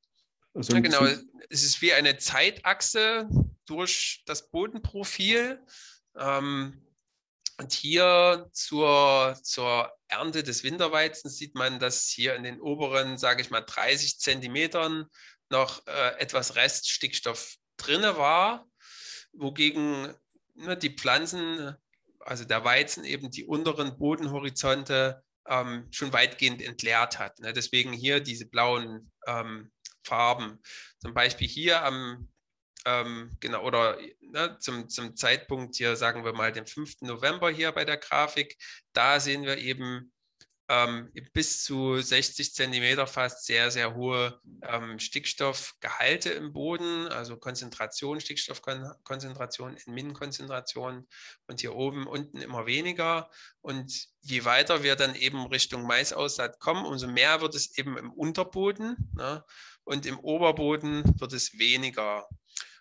Also 0.57 0.73
ja, 0.73 0.81
genau, 0.81 1.05
es 1.51 1.63
ist 1.63 1.83
wie 1.83 1.93
eine 1.93 2.17
Zeitachse 2.17 3.29
durch 3.67 4.23
das 4.25 4.51
Bodenprofil. 4.51 5.63
Ähm, 6.17 6.83
und 7.59 7.73
hier 7.73 8.49
zur, 8.53 9.39
zur 9.43 9.93
Ernte 10.09 10.43
des 10.43 10.63
Winterweizens 10.63 11.37
sieht 11.37 11.55
man, 11.55 11.79
dass 11.79 12.07
hier 12.09 12.35
in 12.35 12.43
den 12.43 12.61
oberen, 12.61 13.19
sage 13.19 13.43
ich 13.43 13.51
mal, 13.51 13.63
30 13.63 14.19
Zentimetern 14.19 15.07
noch 15.51 15.87
äh, 15.87 16.19
etwas 16.19 16.57
Reststickstoff 16.57 17.57
drinne 17.77 18.17
war, 18.17 18.67
wogegen 19.33 20.15
ne, 20.55 20.77
die 20.77 20.95
Pflanzen, 20.95 21.75
also 22.21 22.45
der 22.45 22.65
Weizen 22.65 23.05
eben 23.05 23.31
die 23.31 23.45
unteren 23.45 23.99
Bodenhorizonte 23.99 25.23
ähm, 25.49 25.87
schon 25.91 26.13
weitgehend 26.13 26.63
entleert 26.63 27.19
hat. 27.19 27.39
Ne? 27.41 27.53
Deswegen 27.53 27.93
hier 27.93 28.21
diese 28.21 28.47
blauen 28.47 29.13
ähm, 29.27 29.71
Farben. 30.07 30.61
Zum 31.01 31.15
Beispiel 31.15 31.49
hier 31.49 31.83
am, 31.85 32.29
ähm, 32.87 33.37
genau, 33.41 33.63
oder 33.65 33.99
ne, 34.21 34.57
zum, 34.61 34.89
zum 34.89 35.17
Zeitpunkt 35.17 35.77
hier, 35.77 35.97
sagen 35.97 36.25
wir 36.25 36.33
mal, 36.33 36.53
dem 36.53 36.67
5. 36.67 37.03
November 37.03 37.51
hier 37.51 37.73
bei 37.73 37.85
der 37.85 37.97
Grafik, 37.97 38.57
da 38.93 39.21
sehen 39.21 39.43
wir 39.43 39.59
eben 39.59 40.13
ähm, 40.69 41.13
bis 41.33 41.65
zu 41.65 42.01
60 42.01 42.55
Zentimeter 42.55 43.07
fast 43.07 43.47
sehr, 43.47 43.71
sehr 43.71 43.95
hohe 43.95 44.41
ähm, 44.63 44.99
Stickstoffgehalte 44.99 46.31
im 46.31 46.53
Boden, 46.53 47.09
also 47.09 47.37
Konzentration, 47.37 48.21
Stickstoffkonzentration 48.21 49.77
in 49.77 49.95
Minenkonzentration 49.95 51.07
und 51.47 51.61
hier 51.61 51.75
oben, 51.75 52.07
unten 52.07 52.41
immer 52.41 52.67
weniger. 52.67 53.31
Und 53.61 54.09
je 54.21 54.45
weiter 54.45 54.83
wir 54.83 54.97
dann 54.97 55.15
eben 55.15 55.47
Richtung 55.47 55.83
Maisaussaat 55.85 56.59
kommen, 56.59 56.85
umso 56.85 57.07
mehr 57.07 57.41
wird 57.41 57.55
es 57.55 57.77
eben 57.79 57.97
im 57.97 58.13
Unterboden. 58.13 58.97
Ne? 59.15 59.45
und 59.87 60.05
im 60.05 60.19
Oberboden 60.19 61.05
wird 61.21 61.33
es 61.33 61.59
weniger. 61.59 62.29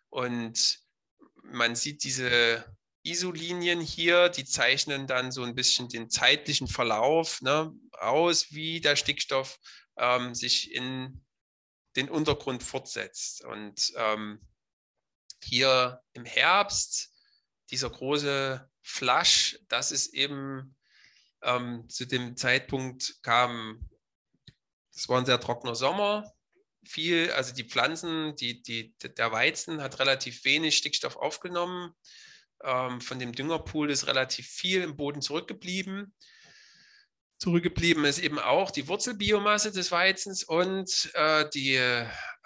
Und 0.10 0.80
man 1.44 1.76
sieht 1.76 2.04
diese 2.04 2.66
ISO-Linien 3.06 3.80
hier, 3.80 4.30
die 4.30 4.46
zeichnen 4.46 5.08
dann 5.08 5.32
so 5.32 5.44
ein 5.44 5.56
bisschen 5.56 5.90
den 5.90 6.10
zeitlichen 6.10 6.68
Verlauf 6.68 7.42
ne, 7.42 7.74
aus, 7.92 8.52
wie 8.52 8.82
der 8.82 8.96
Stickstoff 8.96 9.60
ähm, 9.98 10.34
sich 10.34 10.74
in 10.74 11.24
den 11.96 12.10
Untergrund 12.10 12.64
fortsetzt. 12.64 13.46
Und 13.46 13.94
ähm, 13.96 14.42
hier 15.44 16.02
im 16.14 16.26
Herbst, 16.26 17.14
dieser 17.72 17.90
große 17.90 18.70
Flash, 18.82 19.60
das 19.68 19.92
ist 19.92 20.14
eben 20.14 20.76
ähm, 21.44 21.88
zu 21.90 22.06
dem 22.06 22.36
Zeitpunkt 22.36 23.22
kam, 23.22 23.90
es 24.94 25.08
war 25.10 25.20
ein 25.20 25.26
sehr 25.26 25.40
trockener 25.40 25.76
Sommer, 25.76 26.34
viel, 26.84 27.32
also 27.32 27.54
die 27.54 27.64
Pflanzen, 27.64 28.36
die, 28.36 28.62
die, 28.62 28.96
der 28.98 29.32
Weizen 29.32 29.82
hat 29.82 30.00
relativ 30.00 30.46
wenig 30.46 30.78
Stickstoff 30.78 31.16
aufgenommen. 31.16 31.94
Ähm, 32.64 33.02
von 33.02 33.20
dem 33.20 33.34
Düngerpool 33.34 33.92
ist 33.92 34.08
relativ 34.08 34.48
viel 34.48 34.82
im 34.82 34.96
Boden 34.96 35.22
zurückgeblieben. 35.22 36.14
Zurückgeblieben 37.38 38.06
ist 38.06 38.20
eben 38.20 38.40
auch 38.40 38.72
die 38.72 38.88
Wurzelbiomasse 38.88 39.72
des 39.72 39.92
Weizens 39.92 40.44
und 40.44 41.12
äh, 41.16 41.50
die, 41.54 41.80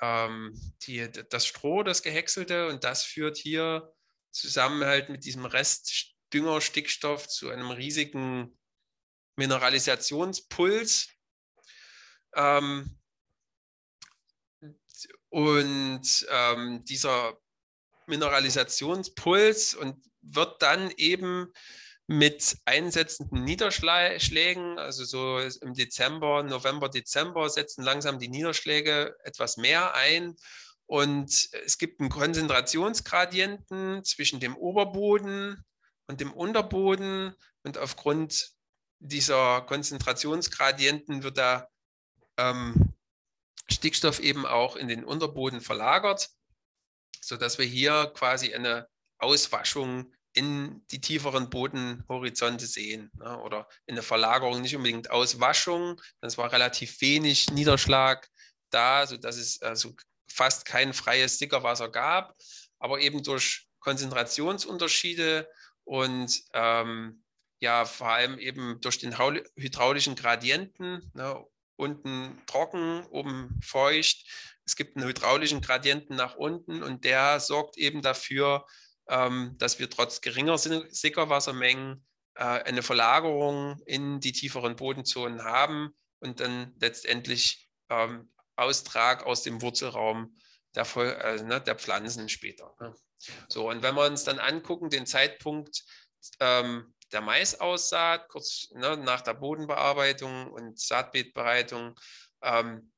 ähm, 0.02 0.60
die, 0.84 1.08
das 1.30 1.46
Stroh, 1.46 1.84
das 1.84 2.02
gehäckselte. 2.02 2.68
Und 2.68 2.84
das 2.84 3.04
führt 3.04 3.38
hier 3.38 3.94
zusammen 4.32 4.84
halt 4.84 5.10
mit 5.10 5.26
diesem 5.26 5.46
Rest 5.46 6.16
Düngerstickstoff 6.34 7.28
zu 7.28 7.50
einem 7.50 7.72
riesigen 7.72 8.58
Mineralisationspuls. 9.36 11.10
Ähm, 12.36 13.00
und 15.30 16.28
ähm, 16.30 16.84
dieser 16.86 17.38
Mineralisationspuls 18.10 19.76
und 19.76 19.96
wird 20.22 20.62
dann 20.62 20.92
eben 20.98 21.54
mit 22.08 22.58
einsetzenden 22.66 23.44
Niederschlägen, 23.44 24.80
also 24.80 25.06
so 25.06 25.40
im 25.40 25.76
Dezember, 25.76 26.42
November, 26.42 26.90
Dezember 26.90 27.48
setzen 27.50 27.84
langsam 27.84 28.18
die 28.18 28.30
Niederschläge 28.30 29.16
etwas 29.24 29.58
mehr 29.58 29.94
ein. 29.94 30.36
Und 30.88 31.50
es 31.64 31.78
gibt 31.78 32.00
einen 32.00 32.10
Konzentrationsgradienten 32.10 34.04
zwischen 34.04 34.40
dem 34.40 34.58
Oberboden 34.58 35.64
und 36.08 36.20
dem 36.20 36.34
Unterboden. 36.34 37.36
Und 37.62 37.78
aufgrund 37.78 38.54
dieser 38.98 39.62
Konzentrationsgradienten 39.62 41.22
wird 41.22 41.38
der 41.38 41.70
ähm, 42.38 42.96
Stickstoff 43.70 44.20
eben 44.20 44.48
auch 44.48 44.76
in 44.76 44.88
den 44.88 45.06
Unterboden 45.06 45.62
verlagert, 45.62 46.32
sodass 47.22 47.58
wir 47.58 47.66
hier 47.66 48.12
quasi 48.16 48.54
eine 48.54 48.88
Auswaschung 49.18 50.14
in 50.34 50.86
die 50.92 51.02
tieferen 51.02 51.50
Bodenhorizonte 51.50 52.66
sehen 52.66 53.12
ne? 53.18 53.40
oder 53.40 53.68
in 53.86 53.96
der 53.96 54.04
Verlagerung, 54.04 54.62
nicht 54.62 54.76
unbedingt 54.76 55.10
Auswaschung. 55.10 56.00
Das 56.22 56.38
war 56.38 56.52
relativ 56.52 57.02
wenig 57.02 57.50
Niederschlag 57.52 58.30
da, 58.70 59.08
sodass 59.08 59.38
es 59.38 59.62
also 59.62 59.96
fast 60.32 60.66
kein 60.66 60.94
freies 60.94 61.40
Sickerwasser 61.40 61.90
gab, 61.90 62.36
aber 62.78 63.00
eben 63.00 63.24
durch 63.24 63.68
Konzentrationsunterschiede 63.80 65.50
und 65.84 66.42
ähm, 66.54 67.24
ja, 67.60 67.86
vor 67.86 68.10
allem 68.10 68.40
eben 68.40 68.80
durch 68.82 69.00
den 69.00 69.18
hydraulischen 69.18 70.16
Gradienten, 70.16 71.12
ne? 71.14 71.44
unten 71.76 72.42
trocken, 72.46 73.06
oben 73.08 73.60
feucht. 73.64 74.26
Es 74.70 74.76
gibt 74.76 74.96
einen 74.96 75.08
hydraulischen 75.08 75.62
Gradienten 75.62 76.16
nach 76.16 76.36
unten 76.36 76.84
und 76.84 77.04
der 77.04 77.40
sorgt 77.40 77.76
eben 77.76 78.04
dafür, 78.04 78.68
ähm, 79.08 79.56
dass 79.58 79.80
wir 79.80 79.90
trotz 79.90 80.22
geringer 80.22 80.60
Sickerwassermengen 80.60 82.06
äh, 82.36 82.44
eine 82.44 82.84
Verlagerung 82.84 83.82
in 83.88 84.20
die 84.20 84.32
tieferen 84.32 84.76
Bodenzonen 84.76 85.44
haben 85.44 85.90
und 86.20 86.40
dann 86.40 86.76
letztendlich 86.80 87.68
ähm, 87.90 88.32
Austrag 88.58 89.26
aus 89.26 89.42
dem 89.42 89.60
Wurzelraum 89.64 90.38
der, 90.76 90.86
äh, 90.98 91.42
ne, 91.42 91.60
der 91.60 91.76
Pflanzen 91.76 92.30
später. 92.30 92.76
Ne? 92.80 92.94
So, 93.48 93.70
und 93.72 93.82
wenn 93.82 93.96
wir 93.96 94.06
uns 94.06 94.24
dann 94.24 94.38
angucken, 94.38 94.92
den 94.92 95.08
Zeitpunkt 95.08 95.84
ähm, 96.40 96.94
der 97.12 97.22
Maisaussaat, 97.22 98.30
kurz 98.30 98.70
ne, 98.76 98.98
nach 98.98 99.22
der 99.22 99.34
Bodenbearbeitung 99.34 100.52
und 100.52 100.80
Saatbeetbereitung, 100.80 102.00
ähm, 102.44 102.92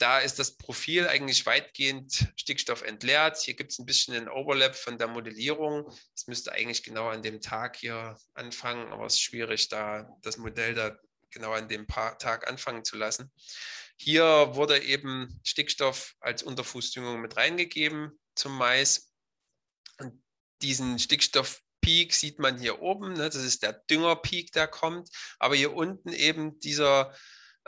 da 0.00 0.18
ist 0.18 0.38
das 0.38 0.56
Profil 0.56 1.06
eigentlich 1.06 1.44
weitgehend 1.44 2.32
Stickstoff 2.36 2.80
entleert. 2.82 3.36
Hier 3.36 3.54
gibt 3.54 3.72
es 3.72 3.78
ein 3.78 3.84
bisschen 3.84 4.14
einen 4.14 4.30
Overlap 4.30 4.74
von 4.74 4.96
der 4.96 5.08
Modellierung. 5.08 5.92
Es 6.16 6.26
müsste 6.26 6.52
eigentlich 6.52 6.82
genau 6.82 7.08
an 7.08 7.22
dem 7.22 7.42
Tag 7.42 7.76
hier 7.76 8.16
anfangen, 8.32 8.92
aber 8.92 9.04
es 9.04 9.14
ist 9.14 9.20
schwierig, 9.20 9.68
da 9.68 10.08
das 10.22 10.38
Modell 10.38 10.74
da 10.74 10.98
genau 11.30 11.52
an 11.52 11.68
dem 11.68 11.86
Tag 11.86 12.48
anfangen 12.48 12.82
zu 12.82 12.96
lassen. 12.96 13.30
Hier 13.96 14.54
wurde 14.54 14.82
eben 14.82 15.38
Stickstoff 15.44 16.14
als 16.20 16.42
Unterfußdüngung 16.42 17.20
mit 17.20 17.36
reingegeben 17.36 18.18
zum 18.34 18.56
Mais. 18.56 19.12
Und 19.98 20.22
diesen 20.62 20.98
Stickstoffpeak 20.98 22.14
sieht 22.14 22.38
man 22.38 22.58
hier 22.58 22.80
oben. 22.80 23.12
Ne? 23.12 23.28
Das 23.28 23.36
ist 23.36 23.62
der 23.62 23.74
Düngerpeak, 23.74 24.52
der 24.52 24.66
kommt. 24.66 25.10
Aber 25.38 25.54
hier 25.54 25.74
unten 25.74 26.14
eben 26.14 26.58
dieser 26.60 27.14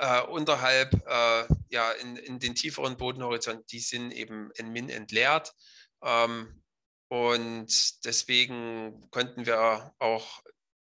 äh, 0.02 0.20
unterhalb, 0.22 0.94
äh, 1.06 1.46
ja, 1.68 1.92
in, 1.92 2.16
in 2.16 2.40
den 2.40 2.56
tieferen 2.56 2.96
Bodenhorizont, 2.96 3.70
die 3.70 3.78
sind 3.78 4.10
eben 4.10 4.50
in 4.56 4.72
Min 4.72 4.88
entleert. 4.88 5.52
Ähm, 6.02 6.60
und 7.08 8.04
deswegen 8.04 9.08
konnten 9.10 9.46
wir 9.46 9.94
auch 10.00 10.42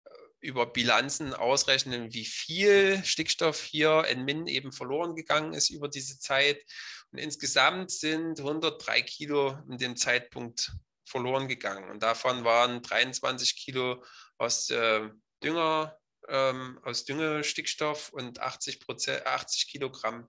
äh, 0.04 0.10
über 0.40 0.64
Bilanzen 0.64 1.34
ausrechnen, 1.34 2.14
wie 2.14 2.24
viel 2.24 3.04
Stickstoff 3.04 3.60
hier 3.60 4.06
in 4.06 4.24
Min 4.24 4.46
eben 4.46 4.72
verloren 4.72 5.14
gegangen 5.14 5.52
ist 5.52 5.68
über 5.68 5.88
diese 5.88 6.18
Zeit. 6.18 6.64
Und 7.10 7.18
insgesamt 7.18 7.90
sind 7.90 8.38
103 8.38 9.02
Kilo 9.02 9.58
in 9.68 9.76
dem 9.76 9.94
Zeitpunkt 9.94 10.72
verloren 11.04 11.48
gegangen. 11.48 11.90
Und 11.90 12.02
davon 12.02 12.44
waren 12.44 12.80
23 12.80 13.56
Kilo 13.56 14.02
aus 14.38 14.70
äh, 14.70 15.10
Dünger, 15.44 15.98
ähm, 16.28 16.78
aus 16.82 17.04
Düngestickstoff 17.04 18.12
und 18.12 18.40
80, 18.40 18.80
Prozent, 18.80 19.26
80 19.26 19.68
Kilogramm 19.68 20.26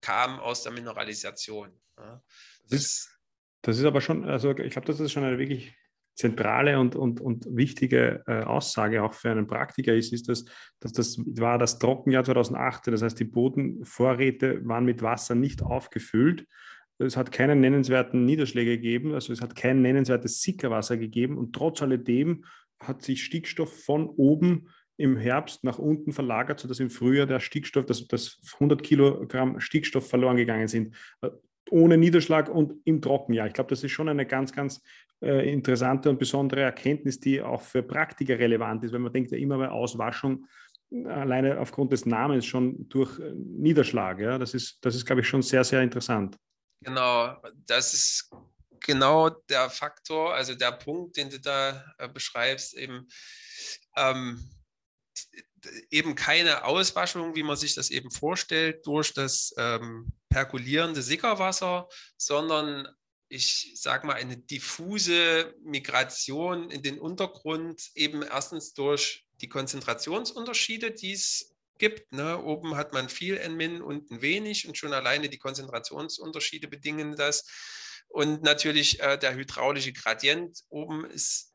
kamen 0.00 0.38
aus 0.38 0.62
der 0.62 0.72
Mineralisation. 0.72 1.72
Ja. 1.98 2.22
Das, 2.68 2.80
ist, 2.80 3.18
das 3.62 3.78
ist 3.78 3.84
aber 3.84 4.00
schon, 4.00 4.24
also 4.28 4.50
ich 4.50 4.72
glaube, 4.72 4.86
das 4.86 5.00
ist 5.00 5.12
schon 5.12 5.24
eine 5.24 5.38
wirklich 5.38 5.74
zentrale 6.14 6.78
und, 6.78 6.94
und, 6.94 7.20
und 7.20 7.46
wichtige 7.50 8.22
äh, 8.26 8.42
Aussage 8.42 9.02
auch 9.02 9.14
für 9.14 9.30
einen 9.30 9.46
Praktiker 9.46 9.94
ist, 9.94 10.12
ist, 10.12 10.28
dass, 10.28 10.44
dass 10.78 10.92
das 10.92 11.18
war 11.18 11.58
das 11.58 11.78
Trockenjahr 11.78 12.24
2018. 12.24 12.92
Das 12.92 13.02
heißt, 13.02 13.18
die 13.18 13.24
Bodenvorräte 13.24 14.66
waren 14.66 14.84
mit 14.84 15.02
Wasser 15.02 15.34
nicht 15.34 15.62
aufgefüllt. 15.62 16.46
Es 16.98 17.16
hat 17.16 17.32
keinen 17.32 17.60
nennenswerten 17.60 18.24
Niederschläge 18.24 18.76
gegeben, 18.76 19.14
also 19.14 19.32
es 19.32 19.40
hat 19.40 19.56
kein 19.56 19.82
nennenswertes 19.82 20.40
Sickerwasser 20.42 20.96
gegeben 20.96 21.36
und 21.36 21.52
trotz 21.52 21.82
alledem 21.82 22.44
hat 22.78 23.02
sich 23.02 23.24
Stickstoff 23.24 23.84
von 23.84 24.08
oben 24.08 24.68
im 24.96 25.16
Herbst 25.16 25.64
nach 25.64 25.78
unten 25.78 26.12
verlagert, 26.12 26.60
sodass 26.60 26.80
im 26.80 26.90
Frühjahr 26.90 27.26
der 27.26 27.40
Stickstoff, 27.40 27.86
dass, 27.86 28.06
dass 28.06 28.40
100 28.54 28.82
Kilogramm 28.82 29.60
Stickstoff 29.60 30.08
verloren 30.08 30.36
gegangen 30.36 30.68
sind, 30.68 30.94
äh, 31.22 31.30
ohne 31.70 31.96
Niederschlag 31.96 32.48
und 32.48 32.74
im 32.84 33.00
Trockenjahr. 33.00 33.46
Ich 33.46 33.54
glaube, 33.54 33.70
das 33.70 33.82
ist 33.82 33.92
schon 33.92 34.08
eine 34.08 34.26
ganz, 34.26 34.52
ganz 34.52 34.82
äh, 35.22 35.50
interessante 35.52 36.10
und 36.10 36.18
besondere 36.18 36.62
Erkenntnis, 36.62 37.18
die 37.18 37.40
auch 37.40 37.62
für 37.62 37.82
Praktiker 37.82 38.38
relevant 38.38 38.84
ist, 38.84 38.92
weil 38.92 39.00
man 39.00 39.12
denkt 39.12 39.32
ja 39.32 39.38
immer 39.38 39.58
bei 39.58 39.68
Auswaschung 39.68 40.46
äh, 40.90 41.08
alleine 41.08 41.58
aufgrund 41.58 41.92
des 41.92 42.06
Namens 42.06 42.46
schon 42.46 42.88
durch 42.88 43.18
äh, 43.18 43.32
Niederschlag. 43.34 44.20
Ja? 44.20 44.38
Das, 44.38 44.54
ist, 44.54 44.78
das 44.84 44.94
ist, 44.94 45.06
glaube 45.06 45.22
ich, 45.22 45.28
schon 45.28 45.42
sehr, 45.42 45.64
sehr 45.64 45.82
interessant. 45.82 46.36
Genau, 46.82 47.36
das 47.66 47.94
ist 47.94 48.30
genau 48.80 49.30
der 49.30 49.70
Faktor, 49.70 50.34
also 50.34 50.54
der 50.54 50.72
Punkt, 50.72 51.16
den 51.16 51.30
du 51.30 51.40
da 51.40 51.82
äh, 51.98 52.08
beschreibst, 52.08 52.74
eben. 52.76 53.08
Ähm, 53.96 54.38
eben 55.90 56.14
keine 56.14 56.64
Auswaschung, 56.64 57.34
wie 57.34 57.42
man 57.42 57.56
sich 57.56 57.74
das 57.74 57.90
eben 57.90 58.10
vorstellt, 58.10 58.86
durch 58.86 59.12
das 59.14 59.54
ähm, 59.56 60.12
perkulierende 60.28 61.02
Sickerwasser, 61.02 61.88
sondern 62.16 62.88
ich 63.28 63.72
sage 63.74 64.06
mal 64.06 64.14
eine 64.14 64.36
diffuse 64.36 65.54
Migration 65.64 66.70
in 66.70 66.82
den 66.82 66.98
Untergrund, 66.98 67.90
eben 67.94 68.22
erstens 68.22 68.74
durch 68.74 69.26
die 69.40 69.48
Konzentrationsunterschiede, 69.48 70.92
die 70.92 71.12
es 71.12 71.54
gibt. 71.78 72.12
Ne? 72.12 72.40
Oben 72.42 72.76
hat 72.76 72.92
man 72.92 73.08
viel 73.08 73.36
N-Min, 73.36 73.82
unten 73.82 74.22
wenig 74.22 74.68
und 74.68 74.76
schon 74.76 74.92
alleine 74.92 75.28
die 75.28 75.38
Konzentrationsunterschiede 75.38 76.68
bedingen 76.68 77.16
das. 77.16 77.44
Und 78.08 78.42
natürlich 78.42 79.00
äh, 79.00 79.18
der 79.18 79.34
hydraulische 79.34 79.92
Gradient 79.92 80.60
oben 80.68 81.04
ist 81.06 81.53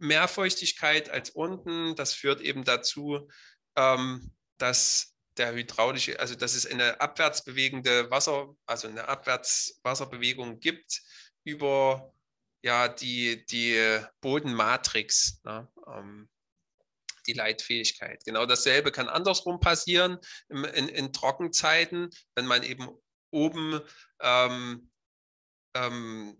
mehr 0.00 0.28
Feuchtigkeit 0.28 1.10
als 1.10 1.30
unten. 1.30 1.94
Das 1.96 2.12
führt 2.12 2.40
eben 2.40 2.64
dazu, 2.64 3.28
ähm, 3.76 4.32
dass 4.58 5.14
der 5.36 5.54
hydraulische, 5.54 6.18
also 6.18 6.34
dass 6.34 6.54
es 6.54 6.66
eine 6.66 7.00
abwärts 7.00 7.44
bewegende 7.44 8.10
Wasser, 8.10 8.54
also 8.66 8.88
eine 8.88 9.08
Abwärtswasserbewegung 9.08 10.60
gibt 10.60 11.02
über 11.44 12.12
ja, 12.62 12.88
die, 12.88 13.46
die 13.46 14.00
Bodenmatrix, 14.20 15.40
ne, 15.44 15.68
ähm, 15.86 16.28
die 17.26 17.32
Leitfähigkeit. 17.32 18.24
Genau 18.24 18.46
dasselbe 18.46 18.92
kann 18.92 19.08
andersrum 19.08 19.60
passieren 19.60 20.18
in, 20.48 20.64
in, 20.64 20.88
in 20.88 21.12
Trockenzeiten, 21.12 22.10
wenn 22.34 22.46
man 22.46 22.62
eben 22.62 22.88
oben 23.30 23.80
ähm, 24.20 24.90
ähm, 25.74 26.36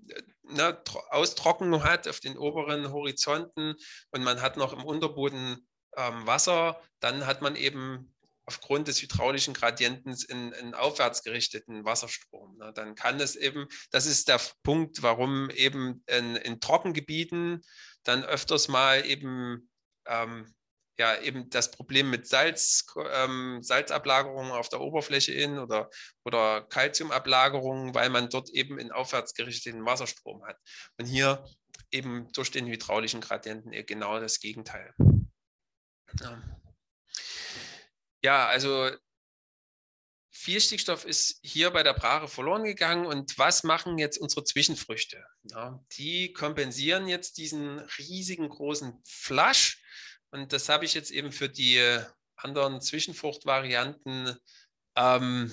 ne, 0.52 0.82
Austrocknung 1.10 1.82
hat 1.84 2.08
auf 2.08 2.20
den 2.20 2.38
oberen 2.38 2.92
Horizonten 2.92 3.74
und 4.10 4.22
man 4.22 4.40
hat 4.40 4.56
noch 4.56 4.72
im 4.72 4.84
Unterboden 4.84 5.66
ähm, 5.96 6.26
Wasser, 6.26 6.80
dann 7.00 7.26
hat 7.26 7.42
man 7.42 7.56
eben 7.56 8.14
aufgrund 8.44 8.88
des 8.88 9.00
hydraulischen 9.00 9.54
Gradientens 9.54 10.28
einen 10.28 10.74
aufwärts 10.74 11.22
gerichteten 11.22 11.84
Wasserstrom. 11.84 12.56
Ne. 12.56 12.72
Dann 12.74 12.96
kann 12.96 13.20
es 13.20 13.36
eben, 13.36 13.68
das 13.92 14.06
ist 14.06 14.26
der 14.26 14.40
Punkt, 14.64 15.02
warum 15.02 15.50
eben 15.50 16.02
in, 16.06 16.34
in 16.36 16.60
Trockengebieten 16.60 17.62
dann 18.02 18.24
öfters 18.24 18.66
mal 18.66 19.06
eben 19.06 19.70
ähm, 20.06 20.52
ja 20.98 21.20
eben 21.20 21.48
das 21.50 21.70
Problem 21.70 22.10
mit 22.10 22.26
Salz, 22.26 22.86
ähm, 23.12 23.62
Salzablagerungen 23.62 24.52
auf 24.52 24.68
der 24.68 24.80
Oberfläche 24.80 25.32
in 25.32 25.58
oder, 25.58 25.90
oder 26.24 26.66
Calciumablagerungen, 26.68 27.94
weil 27.94 28.10
man 28.10 28.28
dort 28.28 28.50
eben 28.50 28.78
in 28.78 28.92
aufwärts 28.92 29.34
gerichteten 29.34 29.84
Wasserstrom 29.86 30.44
hat. 30.44 30.58
Und 30.98 31.06
hier 31.06 31.44
eben 31.90 32.30
durch 32.32 32.50
den 32.50 32.66
hydraulischen 32.66 33.20
Gradienten 33.20 33.72
genau 33.86 34.20
das 34.20 34.40
Gegenteil. 34.40 34.94
Ja, 38.22 38.46
also 38.48 38.90
viel 40.40 40.60
Stickstoff 40.60 41.04
ist 41.04 41.38
hier 41.42 41.70
bei 41.70 41.82
der 41.82 41.92
Brache 41.92 42.26
verloren 42.26 42.64
gegangen. 42.64 43.04
Und 43.06 43.38
was 43.38 43.62
machen 43.62 43.98
jetzt 43.98 44.18
unsere 44.18 44.42
Zwischenfrüchte? 44.42 45.22
Ja, 45.44 45.84
die 45.98 46.32
kompensieren 46.32 47.08
jetzt 47.08 47.36
diesen 47.36 47.78
riesigen 47.98 48.48
großen 48.48 49.02
Flasch. 49.06 49.82
Und 50.30 50.52
das 50.52 50.68
habe 50.68 50.84
ich 50.84 50.94
jetzt 50.94 51.10
eben 51.10 51.32
für 51.32 51.48
die 51.48 51.80
anderen 52.36 52.80
Zwischenfruchtvarianten 52.80 54.38
ähm, 54.96 55.52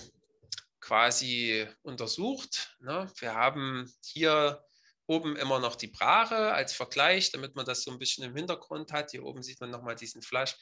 quasi 0.79 1.67
untersucht. 1.81 2.75
Ne? 2.79 3.11
Wir 3.19 3.33
haben 3.33 3.91
hier 4.03 4.63
oben 5.07 5.35
immer 5.35 5.59
noch 5.59 5.75
die 5.75 5.87
Brache 5.87 6.53
als 6.53 6.73
Vergleich, 6.73 7.31
damit 7.31 7.55
man 7.55 7.65
das 7.65 7.83
so 7.83 7.91
ein 7.91 7.99
bisschen 7.99 8.25
im 8.25 8.35
Hintergrund 8.35 8.91
hat. 8.91 9.11
Hier 9.11 9.23
oben 9.23 9.41
sieht 9.41 9.59
man 9.59 9.69
nochmal 9.69 9.95
diesen 9.95 10.21
Flasch. 10.21 10.55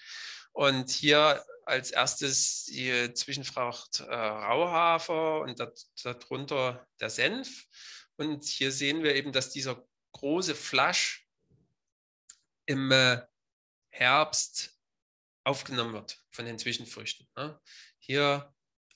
Und 0.51 0.89
hier 0.89 1.43
als 1.65 1.91
erstes 1.91 2.65
die 2.65 3.13
Zwischenfracht 3.13 3.99
äh, 3.99 4.13
Rauhafer 4.13 5.41
und 5.41 5.59
darunter 6.03 6.87
der 6.99 7.09
Senf. 7.09 7.65
Und 8.17 8.45
hier 8.45 8.71
sehen 8.71 9.03
wir 9.03 9.15
eben, 9.15 9.33
dass 9.33 9.49
dieser 9.49 9.83
große 10.13 10.55
Flasch 10.55 11.27
im 12.65 12.91
äh, 12.91 13.21
Herbst 13.95 14.77
aufgenommen 15.45 15.93
wird 15.93 16.19
von 16.31 16.45
den 16.45 16.59
Zwischenfrüchten. 16.59 17.27
Ne? 17.37 17.59
Hier 17.99 18.53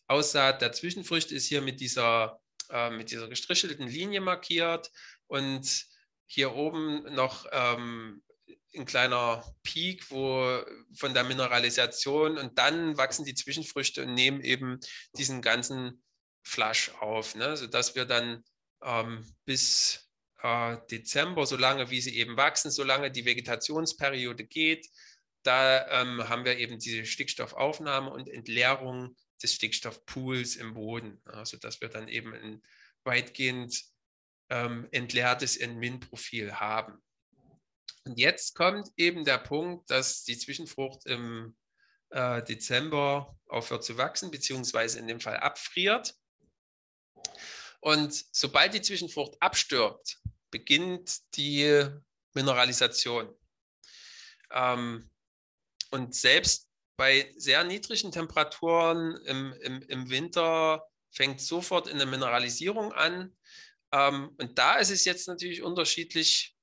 Aussaat 0.07 0.61
der 0.61 0.73
Zwischenfrüchte 0.73 1.35
ist 1.35 1.45
hier 1.45 1.61
mit 1.61 1.79
dieser, 1.79 2.41
äh, 2.69 2.89
mit 2.89 3.11
dieser 3.11 3.29
gestrichelten 3.29 3.87
Linie 3.87 4.19
markiert 4.19 4.91
und 5.27 5.85
hier 6.25 6.53
oben 6.53 7.03
noch 7.13 7.45
ähm, 7.51 8.23
ein 8.75 8.85
kleiner 8.85 9.43
Peak 9.63 10.11
wo, 10.11 10.63
von 10.95 11.13
der 11.13 11.23
Mineralisation 11.23 12.37
und 12.37 12.57
dann 12.57 12.97
wachsen 12.97 13.25
die 13.25 13.35
Zwischenfrüchte 13.35 14.03
und 14.03 14.13
nehmen 14.15 14.41
eben 14.41 14.79
diesen 15.17 15.41
ganzen 15.41 16.03
Flasch 16.43 16.89
auf, 16.99 17.35
ne? 17.35 17.55
sodass 17.55 17.95
wir 17.95 18.05
dann 18.05 18.43
ähm, 18.83 19.25
bis 19.45 20.08
äh, 20.41 20.77
Dezember, 20.89 21.45
solange 21.45 21.89
wie 21.89 22.01
sie 22.01 22.15
eben 22.17 22.37
wachsen, 22.37 22.71
solange 22.71 23.11
die 23.11 23.25
Vegetationsperiode 23.25 24.45
geht, 24.45 24.87
da 25.43 26.01
ähm, 26.01 26.27
haben 26.27 26.45
wir 26.45 26.57
eben 26.57 26.79
diese 26.79 27.05
Stickstoffaufnahme 27.05 28.09
und 28.09 28.29
Entleerung 28.29 29.15
des 29.41 29.53
Stickstoffpools 29.53 30.57
im 30.57 30.73
Boden, 30.73 31.21
ja, 31.25 31.45
sodass 31.45 31.79
wir 31.81 31.89
dann 31.89 32.07
eben 32.07 32.33
ein 32.33 32.61
weitgehend 33.03 33.81
ähm, 34.49 34.87
entleertes 34.91 35.57
N-Min-Profil 35.57 36.55
haben. 36.55 37.01
Und 38.03 38.17
jetzt 38.17 38.55
kommt 38.55 38.89
eben 38.97 39.23
der 39.23 39.37
Punkt, 39.37 39.89
dass 39.89 40.23
die 40.23 40.37
Zwischenfrucht 40.37 41.05
im 41.05 41.55
äh, 42.09 42.43
Dezember 42.43 43.37
aufhört 43.47 43.83
zu 43.83 43.97
wachsen, 43.97 44.31
beziehungsweise 44.31 44.99
in 44.99 45.07
dem 45.07 45.19
Fall 45.19 45.37
abfriert. 45.37 46.15
Und 47.81 48.25
sobald 48.31 48.73
die 48.73 48.81
Zwischenfrucht 48.81 49.41
abstirbt, 49.41 50.17
beginnt 50.51 51.19
die 51.35 51.87
Mineralisation. 52.33 53.33
Ähm, 54.51 55.09
und 55.91 56.15
selbst 56.15 56.69
bei 56.97 57.33
sehr 57.37 57.63
niedrigen 57.63 58.11
Temperaturen 58.11 59.15
im, 59.25 59.53
im, 59.61 59.81
im 59.83 60.09
Winter 60.09 60.85
fängt 61.11 61.41
sofort 61.41 61.87
eine 61.87 62.05
Mineralisierung 62.05 62.91
an. 62.93 63.35
Ähm, 63.91 64.35
und 64.37 64.57
da 64.57 64.75
ist 64.75 64.91
es 64.91 65.05
jetzt 65.05 65.27
natürlich 65.27 65.63
unterschiedlich, 65.63 66.55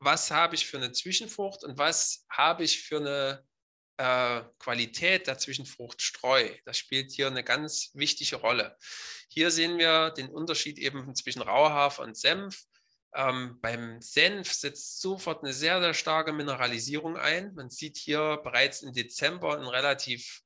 was 0.00 0.30
habe 0.30 0.54
ich 0.54 0.66
für 0.66 0.76
eine 0.76 0.92
Zwischenfrucht 0.92 1.64
und 1.64 1.76
was 1.76 2.24
habe 2.30 2.62
ich 2.62 2.80
für 2.82 2.98
eine 2.98 3.47
äh, 3.98 4.42
Qualität 4.58 5.26
der 5.26 5.38
Zwischenfruchtstreu. 5.38 6.48
Das 6.64 6.78
spielt 6.78 7.12
hier 7.12 7.26
eine 7.26 7.44
ganz 7.44 7.90
wichtige 7.94 8.36
Rolle. 8.36 8.76
Hier 9.28 9.50
sehen 9.50 9.78
wir 9.78 10.10
den 10.10 10.28
Unterschied 10.28 10.78
eben 10.78 11.14
zwischen 11.14 11.42
Rauhafer 11.42 12.04
und 12.04 12.16
Senf. 12.16 12.64
Ähm, 13.14 13.58
beim 13.60 14.00
Senf 14.00 14.52
setzt 14.52 15.00
sofort 15.00 15.42
eine 15.42 15.52
sehr, 15.52 15.80
sehr 15.80 15.94
starke 15.94 16.32
Mineralisierung 16.32 17.16
ein. 17.16 17.54
Man 17.54 17.70
sieht 17.70 17.96
hier 17.96 18.40
bereits 18.42 18.82
im 18.82 18.92
Dezember 18.92 19.56
einen 19.56 19.66
relativ 19.66 20.42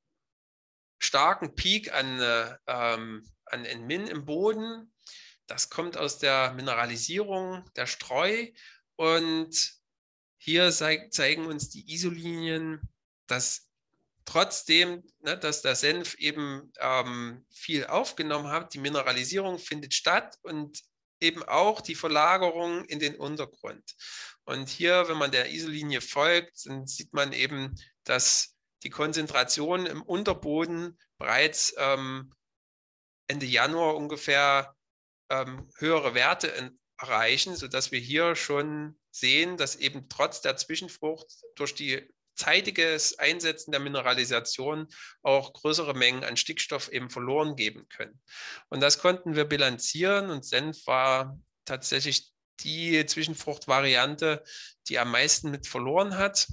starken 0.99 1.55
Peak 1.55 1.93
an, 1.93 2.21
äh, 2.21 2.57
ähm, 2.67 3.29
an 3.47 3.87
Min 3.87 4.07
im 4.07 4.25
Boden. 4.25 4.95
Das 5.47 5.69
kommt 5.69 5.99
aus 5.99 6.19
der 6.19 6.53
Mineralisierung 6.55 7.69
der 7.77 7.87
Streu. 7.87 8.47
Und 8.97 9.75
hier 10.38 10.71
zeigen 10.73 11.47
uns 11.47 11.69
die 11.69 11.93
Isolinien, 11.93 12.88
dass 13.27 13.69
trotzdem, 14.25 15.03
ne, 15.21 15.37
dass 15.37 15.63
der 15.63 15.75
Senf 15.75 16.15
eben 16.15 16.73
ähm, 16.79 17.45
viel 17.53 17.87
aufgenommen 17.87 18.49
hat, 18.49 18.75
die 18.75 18.79
Mineralisierung 18.79 19.59
findet 19.59 19.95
statt 19.95 20.37
und 20.43 20.81
eben 21.21 21.43
auch 21.45 21.81
die 21.81 21.95
Verlagerung 21.95 22.85
in 22.85 22.99
den 22.99 23.17
Untergrund. 23.17 23.95
Und 24.45 24.69
hier, 24.69 25.09
wenn 25.09 25.19
man 25.19 25.31
der 25.31 25.51
Isolinie 25.51 26.01
folgt, 26.01 26.67
dann 26.67 26.87
sieht 26.87 27.13
man 27.13 27.33
eben, 27.33 27.75
dass 28.05 28.57
die 28.83 28.91
Konzentration 28.91 29.87
im 29.87 30.03
Unterboden 30.03 30.99
bereits 31.19 31.75
ähm, 31.79 32.33
Ende 33.29 33.47
Januar 33.47 33.97
ungefähr 33.97 34.75
ähm, 35.31 35.71
höhere 35.79 36.15
Werte 36.15 36.73
erreichen, 36.99 37.55
sodass 37.55 37.93
wir 37.93 38.01
hier 38.01 38.35
schon 38.35 38.99
sehen, 39.11 39.57
dass 39.57 39.77
eben 39.77 40.09
trotz 40.09 40.41
der 40.41 40.57
Zwischenfrucht 40.57 41.33
durch 41.55 41.75
die 41.75 42.09
zeitiges 42.35 43.18
Einsetzen 43.18 43.73
der 43.73 43.81
Mineralisation 43.81 44.88
auch 45.23 45.53
größere 45.53 45.95
Mengen 45.95 46.25
an 46.25 46.37
Stickstoff 46.37 46.88
eben 46.88 47.11
verloren 47.11 47.57
geben 47.57 47.88
können. 47.88 48.21
Und 48.68 48.81
das 48.81 48.99
konnten 48.99 49.37
wir 49.37 49.45
bilanzieren 49.45 50.31
und 50.31 50.45
Senf 50.45 50.87
war 50.87 51.38
tatsächlich 51.64 52.33
die 52.61 53.05
Zwischenfruchtvariante, 53.05 54.42
die 54.88 54.99
am 54.99 55.11
meisten 55.11 55.51
mit 55.51 55.66
verloren 55.66 56.16
hat. 56.16 56.49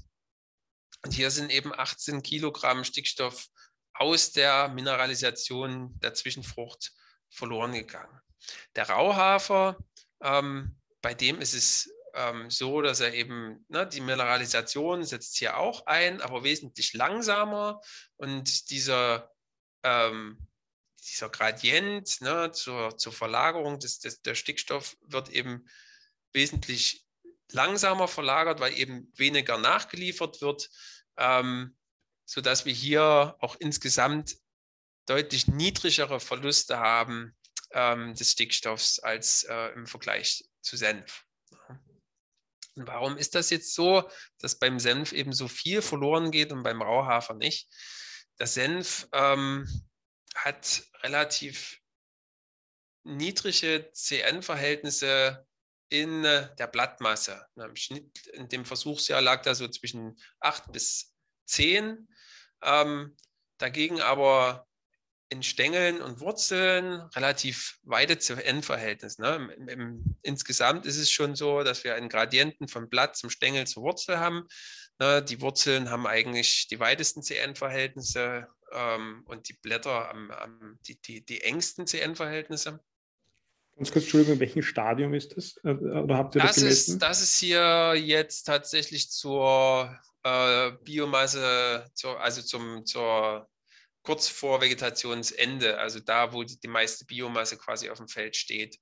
Und 1.04 1.13
hier 1.13 1.32
sind 1.32 1.52
eben 1.52 1.74
18 1.74 2.24
Kilogramm 2.24 2.84
Stickstoff 2.84 3.48
aus 3.94 4.32
der 4.32 4.70
Mineralisation 4.70 5.98
der 6.00 6.13
Zwischenfrucht 6.13 6.92
verloren 7.30 7.74
gegangen. 7.74 8.20
Der 8.76 8.89
Rauhafer, 8.89 9.78
ähm, 10.22 10.80
bei 11.02 11.13
dem 11.13 11.39
ist 11.42 11.54
es 11.54 11.89
ähm, 12.13 12.50
so, 12.50 12.82
dass 12.82 13.00
er 13.00 13.13
eben, 13.13 13.65
ne, 13.69 13.88
die 13.88 14.02
Mineralisation 14.02 15.04
setzt 15.04 15.38
hier 15.38 15.58
auch 15.58 15.86
ein, 15.86 16.22
aber 16.22 16.43
wesentlich 16.43 16.93
langsamer 16.93 17.82
und 18.17 18.69
dieser, 18.69 19.32
ähm, 19.84 20.48
dieser 21.04 21.30
Gradient 21.30 22.22
ne, 22.22 22.52
zur, 22.52 22.98
zur 22.98 23.13
Verlagerung 23.13 23.80
des, 23.80 24.00
des, 24.00 24.22
der 24.22 24.36
Stickstoff 24.36 24.98
wird 25.02 25.30
eben 25.30 25.67
wesentlich 26.34 27.06
langsamer 27.52 28.08
verlagert, 28.08 28.60
weil 28.60 28.78
eben 28.78 29.12
weniger 29.15 29.58
nachgeliefert 29.58 30.41
wird, 30.41 30.69
ähm, 31.17 31.76
sodass 32.26 32.65
wir 32.65 32.74
hier 32.74 33.36
auch 33.39 33.56
insgesamt 33.60 34.38
deutlich 35.06 35.48
niedrigere 35.48 36.19
Verluste 36.19 36.78
haben 36.78 37.36
ähm, 37.72 38.13
des 38.13 38.32
Stickstoffs 38.32 39.00
als 39.00 39.43
äh, 39.43 39.69
im 39.74 39.88
Vergleich 39.88 40.45
zu 40.62 40.78
Senf. 40.78 41.26
Warum 42.88 43.18
ist 43.18 43.36
das 43.36 43.50
jetzt 43.50 43.74
so, 43.74 44.10
dass 44.39 44.60
beim 44.60 44.80
Senf 44.80 45.12
eben 45.12 45.34
so 45.34 45.48
viel 45.48 45.82
verloren 45.82 46.32
geht 46.32 46.52
und 46.52 46.63
beim 46.63 46.82
Rauhafer 46.82 47.34
nicht? 47.34 47.70
Der 48.39 48.48
Senf 48.48 49.08
ähm, 49.13 49.68
hat 50.36 50.84
relativ 51.04 51.80
niedrige 53.04 53.89
CN-Verhältnisse 53.94 55.46
in 55.89 56.24
äh, 56.24 56.56
der 56.56 56.68
Blattmasse. 56.68 57.46
Im 57.56 57.76
Schnitt 57.76 58.28
in 58.28 58.48
dem 58.48 58.65
Versuchsjahr 58.65 59.22
lag 59.22 59.42
da 59.42 59.56
so 59.56 59.68
zwischen 59.68 60.18
8 60.39 60.72
bis 60.72 61.13
10. 61.48 62.08
Ähm, 62.62 63.18
dagegen 63.58 64.02
aber 64.02 64.68
in 65.30 65.44
Stängeln 65.44 66.02
und 66.02 66.20
Wurzeln 66.20 67.02
relativ 67.15 67.78
weite 67.84 68.18
zu 68.18 68.34
N-Verhältnis. 68.34 69.20
Ne? 69.20 69.50
Im, 69.56 69.68
im, 69.68 70.15
insgesamt 70.23 70.86
ist 70.86 70.98
es 70.98 71.12
schon 71.12 71.36
so, 71.36 71.63
dass 71.63 71.84
wir 71.84 71.96
einen 71.96 72.10
Gradienten 72.10 72.67
vom 72.67 72.90
Blatt 72.90 73.15
zum 73.15 73.30
Stängel 73.30 73.67
zur 73.67 73.84
Wurzel 73.84 74.19
haben. 74.19 74.48
Ne? 75.00 75.23
Die 75.23 75.40
Wurzeln 75.40 75.92
haben 75.92 76.08
eigentlich 76.08 76.67
die 76.67 76.80
weitesten 76.80 77.21
CN-Verhältnisse 77.21 78.48
ähm, 78.73 79.21
und 79.25 79.50
die 79.50 79.54
Blätter 79.54 80.10
am, 80.10 80.32
am, 80.32 80.80
die, 80.88 81.00
die, 81.00 81.23
die 81.23 81.42
engsten 81.42 81.86
CN-Verhältnisse. 81.86 82.80
Ganz 83.75 83.92
kurz, 83.92 84.06
Entschuldigung, 84.06 84.34
in 84.34 84.40
welchem 84.40 84.63
Stadium 84.63 85.13
ist 85.13 85.38
das? 85.38 85.58
Äh, 85.63 85.69
oder 85.69 86.17
habt 86.17 86.36
ihr 86.36 86.42
das, 86.42 86.56
das 86.56 86.63
gemessen? 86.63 86.94
Ist, 86.94 87.02
das 87.02 87.21
ist 87.21 87.40
hier 87.40 87.94
jetzt 87.96 88.44
tatsächlich 88.44 89.12
zur 89.12 89.96
äh, 90.23 90.71
Biomasse, 90.84 91.86
zur, 91.94 92.19
also 92.19 92.42
zum, 92.42 92.86
zur 92.86 93.48
kurz 94.10 94.28
vor 94.28 94.60
Vegetationsende, 94.60 95.78
also 95.78 96.00
da, 96.00 96.34
wo 96.34 96.42
die, 96.42 96.60
die 96.60 96.68
meiste 96.68 97.06
Biomasse 97.06 97.58
quasi 97.60 97.92
auf 97.92 98.00
dem 98.00 98.08
Feld 98.08 98.36
steht. 98.36 98.80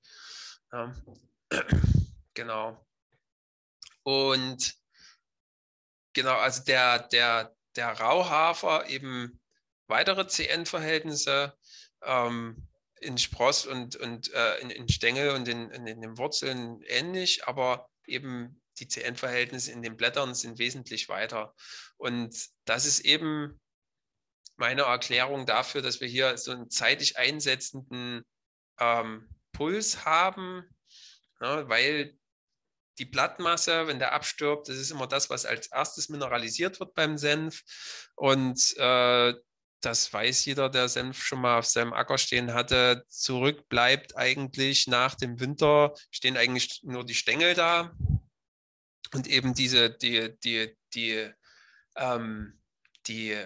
Ja. 0.72 0.96
Genau. 2.34 2.86
Und 4.04 4.76
genau, 6.14 6.36
also 6.36 6.64
der, 6.64 7.00
der, 7.08 7.52
der 7.76 7.94
Rauhafer 7.94 8.88
eben 8.88 9.42
weitere 9.88 10.28
CN-Verhältnisse 10.28 11.58
ähm, 12.04 12.68
in 13.02 13.18
Spross 13.18 13.66
und, 13.66 13.96
und 13.96 14.32
äh, 14.34 14.60
in, 14.60 14.70
in, 14.70 14.88
Stängel 14.88 15.32
und 15.32 15.48
in, 15.48 15.72
in, 15.72 15.88
in, 15.88 16.00
den 16.00 16.18
Wurzeln 16.20 16.80
ähnlich, 16.84 17.48
aber 17.48 17.90
eben 18.06 18.62
die 18.78 18.88
CN-Verhältnisse 18.88 19.72
in 19.72 19.82
den 19.82 19.98
Blättern 19.98 20.36
sind 20.36 20.60
wesentlich 20.60 21.10
weiter. 21.10 21.56
Und 21.98 22.38
das 22.66 22.86
ist 22.86 23.00
eben 23.00 23.60
meine 24.58 24.84
Erklärung 24.84 25.46
dafür, 25.46 25.82
dass 25.82 26.02
wir 26.02 26.08
hier 26.08 26.38
so 26.38 26.52
einen 26.52 26.70
zeitig 26.70 27.18
einsetzenden 27.18 28.26
ähm, 28.80 29.30
Puls 29.54 30.06
haben, 30.06 30.64
ne, 31.40 31.66
weil 31.68 32.18
die 33.00 33.06
Blattmasse, 33.06 33.88
wenn 33.88 34.00
der 34.00 34.14
abstirbt, 34.14 34.70
das 34.70 34.78
ist 34.78 34.92
immer 34.92 35.08
das, 35.08 35.30
was 35.30 35.46
als 35.46 35.68
erstes 35.68 36.10
mineralisiert 36.10 36.80
wird 36.80 36.96
beim 36.96 37.18
Senf. 37.18 37.64
Und 38.16 38.76
äh, 38.78 39.34
das 39.82 40.12
weiß 40.12 40.46
jeder, 40.46 40.70
der 40.70 40.90
Senf 40.90 41.22
schon 41.22 41.42
mal 41.42 41.60
auf 41.60 41.66
seinem 41.66 41.94
Acker 41.94 42.18
stehen 42.18 42.54
hatte. 42.54 43.06
Zurück 43.08 43.70
bleibt 43.70 44.18
eigentlich 44.18 44.88
nach 44.88 45.14
dem 45.14 45.40
Winter, 45.40 45.94
stehen 46.10 46.38
eigentlich 46.38 46.82
nur 46.84 47.06
die 47.06 47.14
Stängel 47.14 47.54
da. 47.54 47.96
Und 49.14 49.28
eben 49.28 49.54
diese, 49.54 49.92
die, 49.92 50.36
die, 50.40 50.76
die, 50.94 51.32
ähm, 51.96 52.60
die 53.08 53.38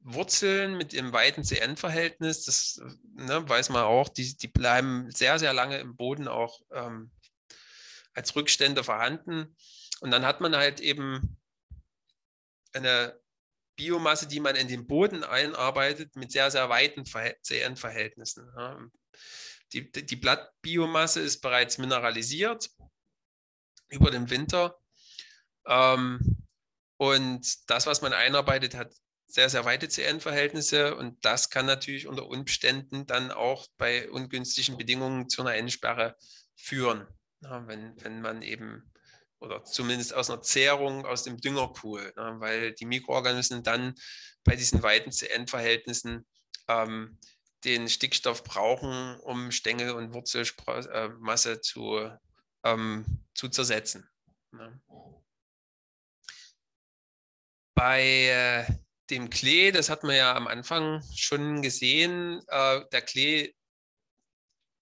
Wurzeln 0.00 0.76
mit 0.76 0.92
dem 0.92 1.12
weiten 1.12 1.44
CN-Verhältnis, 1.44 2.44
das 2.44 2.80
ne, 3.14 3.48
weiß 3.48 3.68
man 3.70 3.82
auch, 3.82 4.08
die, 4.08 4.36
die 4.36 4.48
bleiben 4.48 5.10
sehr, 5.10 5.38
sehr 5.38 5.52
lange 5.52 5.78
im 5.78 5.96
Boden 5.96 6.28
auch 6.28 6.60
ähm, 6.72 7.10
als 8.14 8.34
Rückstände 8.34 8.84
vorhanden. 8.84 9.56
Und 10.00 10.10
dann 10.10 10.24
hat 10.24 10.40
man 10.40 10.56
halt 10.56 10.80
eben 10.80 11.36
eine 12.72 13.18
Biomasse, 13.76 14.26
die 14.26 14.40
man 14.40 14.56
in 14.56 14.68
den 14.68 14.86
Boden 14.86 15.24
einarbeitet, 15.24 16.16
mit 16.16 16.32
sehr, 16.32 16.50
sehr 16.50 16.68
weiten 16.68 17.04
CN-Verhältnissen. 17.04 18.50
Die, 19.72 19.90
die 19.90 20.16
Blattbiomasse 20.16 21.20
ist 21.20 21.40
bereits 21.40 21.78
mineralisiert 21.78 22.70
über 23.88 24.10
den 24.10 24.30
Winter. 24.30 24.78
Ähm, 25.66 26.46
und 26.96 27.70
das, 27.70 27.86
was 27.86 28.00
man 28.00 28.12
einarbeitet, 28.12 28.74
hat 28.74 28.92
sehr, 29.28 29.50
sehr 29.50 29.64
weite 29.64 29.88
CN-Verhältnisse 29.88 30.96
und 30.96 31.24
das 31.24 31.50
kann 31.50 31.66
natürlich 31.66 32.06
unter 32.06 32.26
Umständen 32.26 33.06
dann 33.06 33.30
auch 33.30 33.66
bei 33.76 34.10
ungünstigen 34.10 34.78
Bedingungen 34.78 35.28
zu 35.28 35.42
einer 35.42 35.54
Endsperre 35.54 36.16
führen. 36.56 37.06
wenn, 37.40 37.94
wenn 38.02 38.20
man 38.22 38.42
eben 38.42 38.90
oder 39.40 39.62
zumindest 39.64 40.14
aus 40.14 40.30
einer 40.30 40.42
Zehrung 40.42 41.06
aus 41.06 41.22
dem 41.22 41.40
Düngerpool, 41.40 42.12
ne, 42.16 42.36
weil 42.38 42.72
die 42.72 42.86
Mikroorganismen 42.86 43.62
dann 43.62 43.94
bei 44.44 44.56
diesen 44.56 44.82
weiten 44.82 45.12
CN-Verhältnissen 45.12 46.26
ähm, 46.66 47.18
den 47.64 47.88
Stickstoff 47.88 48.42
brauchen, 48.44 49.18
um 49.20 49.50
Stängel 49.52 49.92
und 49.92 50.12
Wurzelmasse 50.12 51.52
äh, 51.52 51.60
zu, 51.60 52.10
ähm, 52.64 53.04
zu 53.34 53.48
zersetzen. 53.48 54.08
Ne. 54.52 54.80
Bei 57.74 58.66
äh, 58.66 58.87
dem 59.10 59.30
Klee, 59.30 59.72
das 59.72 59.88
hat 59.88 60.02
man 60.04 60.16
ja 60.16 60.34
am 60.34 60.46
Anfang 60.46 61.02
schon 61.14 61.62
gesehen, 61.62 62.42
äh, 62.48 62.84
der 62.92 63.02
Klee 63.02 63.54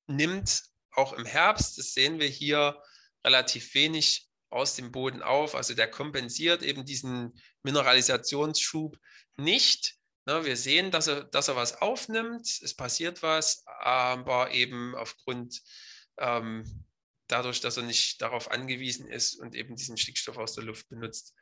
nimmt 0.06 0.62
auch 0.92 1.12
im 1.12 1.24
Herbst, 1.24 1.78
das 1.78 1.92
sehen 1.92 2.18
wir 2.18 2.28
hier, 2.28 2.80
relativ 3.24 3.74
wenig 3.74 4.28
aus 4.50 4.76
dem 4.76 4.92
Boden 4.92 5.22
auf. 5.22 5.54
Also 5.54 5.74
der 5.74 5.90
kompensiert 5.90 6.62
eben 6.62 6.84
diesen 6.84 7.38
Mineralisationsschub 7.62 8.96
nicht. 9.36 9.96
Ne, 10.24 10.44
wir 10.44 10.56
sehen, 10.56 10.90
dass 10.90 11.06
er, 11.08 11.24
dass 11.24 11.48
er 11.48 11.56
was 11.56 11.80
aufnimmt, 11.80 12.46
es 12.62 12.74
passiert 12.74 13.22
was, 13.22 13.64
aber 13.66 14.52
eben 14.52 14.94
aufgrund 14.96 15.62
ähm, 16.18 16.84
dadurch, 17.28 17.60
dass 17.60 17.76
er 17.76 17.84
nicht 17.84 18.20
darauf 18.22 18.50
angewiesen 18.50 19.08
ist 19.08 19.36
und 19.36 19.54
eben 19.54 19.76
diesen 19.76 19.96
Stickstoff 19.96 20.38
aus 20.38 20.54
der 20.54 20.64
Luft 20.64 20.88
benutzt. 20.88 21.34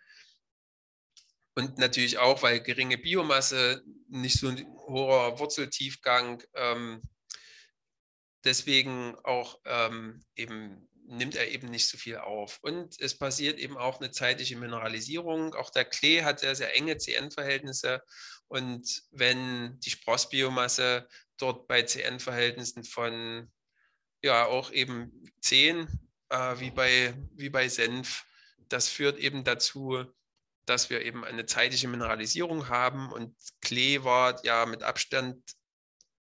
Und 1.55 1.78
natürlich 1.78 2.18
auch, 2.18 2.42
weil 2.42 2.61
geringe 2.61 2.98
Biomasse, 2.98 3.82
nicht 4.09 4.38
so 4.38 4.48
ein 4.48 4.66
hoher 4.86 5.38
Wurzeltiefgang, 5.38 6.42
ähm, 6.55 7.00
deswegen 8.44 9.16
auch 9.22 9.61
ähm, 9.64 10.24
eben 10.36 10.88
nimmt 11.07 11.36
er 11.36 11.48
eben 11.50 11.68
nicht 11.70 11.88
so 11.88 11.98
viel 11.98 12.16
auf. 12.16 12.59
Und 12.62 12.98
es 13.00 13.16
passiert 13.16 13.59
eben 13.59 13.76
auch 13.76 14.00
eine 14.00 14.11
zeitliche 14.11 14.57
Mineralisierung. 14.57 15.55
Auch 15.55 15.70
der 15.70 15.84
Klee 15.84 16.22
hat 16.22 16.40
sehr, 16.40 16.55
sehr 16.55 16.74
enge 16.76 16.96
CN-Verhältnisse. 16.96 18.02
Und 18.48 19.02
wenn 19.11 19.78
die 19.80 19.90
Sprossbiomasse 19.90 21.07
dort 21.36 21.66
bei 21.68 21.82
CN-Verhältnissen 21.82 22.84
von 22.84 23.50
ja 24.22 24.46
auch 24.46 24.72
eben 24.72 25.12
10 25.42 25.86
äh, 26.30 26.61
wie, 26.61 26.70
bei, 26.70 27.14
wie 27.32 27.50
bei 27.50 27.68
Senf, 27.68 28.24
das 28.68 28.88
führt 28.88 29.18
eben 29.18 29.44
dazu, 29.44 30.07
dass 30.67 30.91
wir 30.91 31.03
eben 31.03 31.25
eine 31.25 31.47
zeitliche 31.47 31.89
Mineralisierung 31.89 32.69
haben. 32.69 33.12
Und 33.12 33.37
Klee 33.61 34.03
war 34.03 34.45
ja 34.45 34.67
mit 34.67 34.83
Abstand 34.83 35.43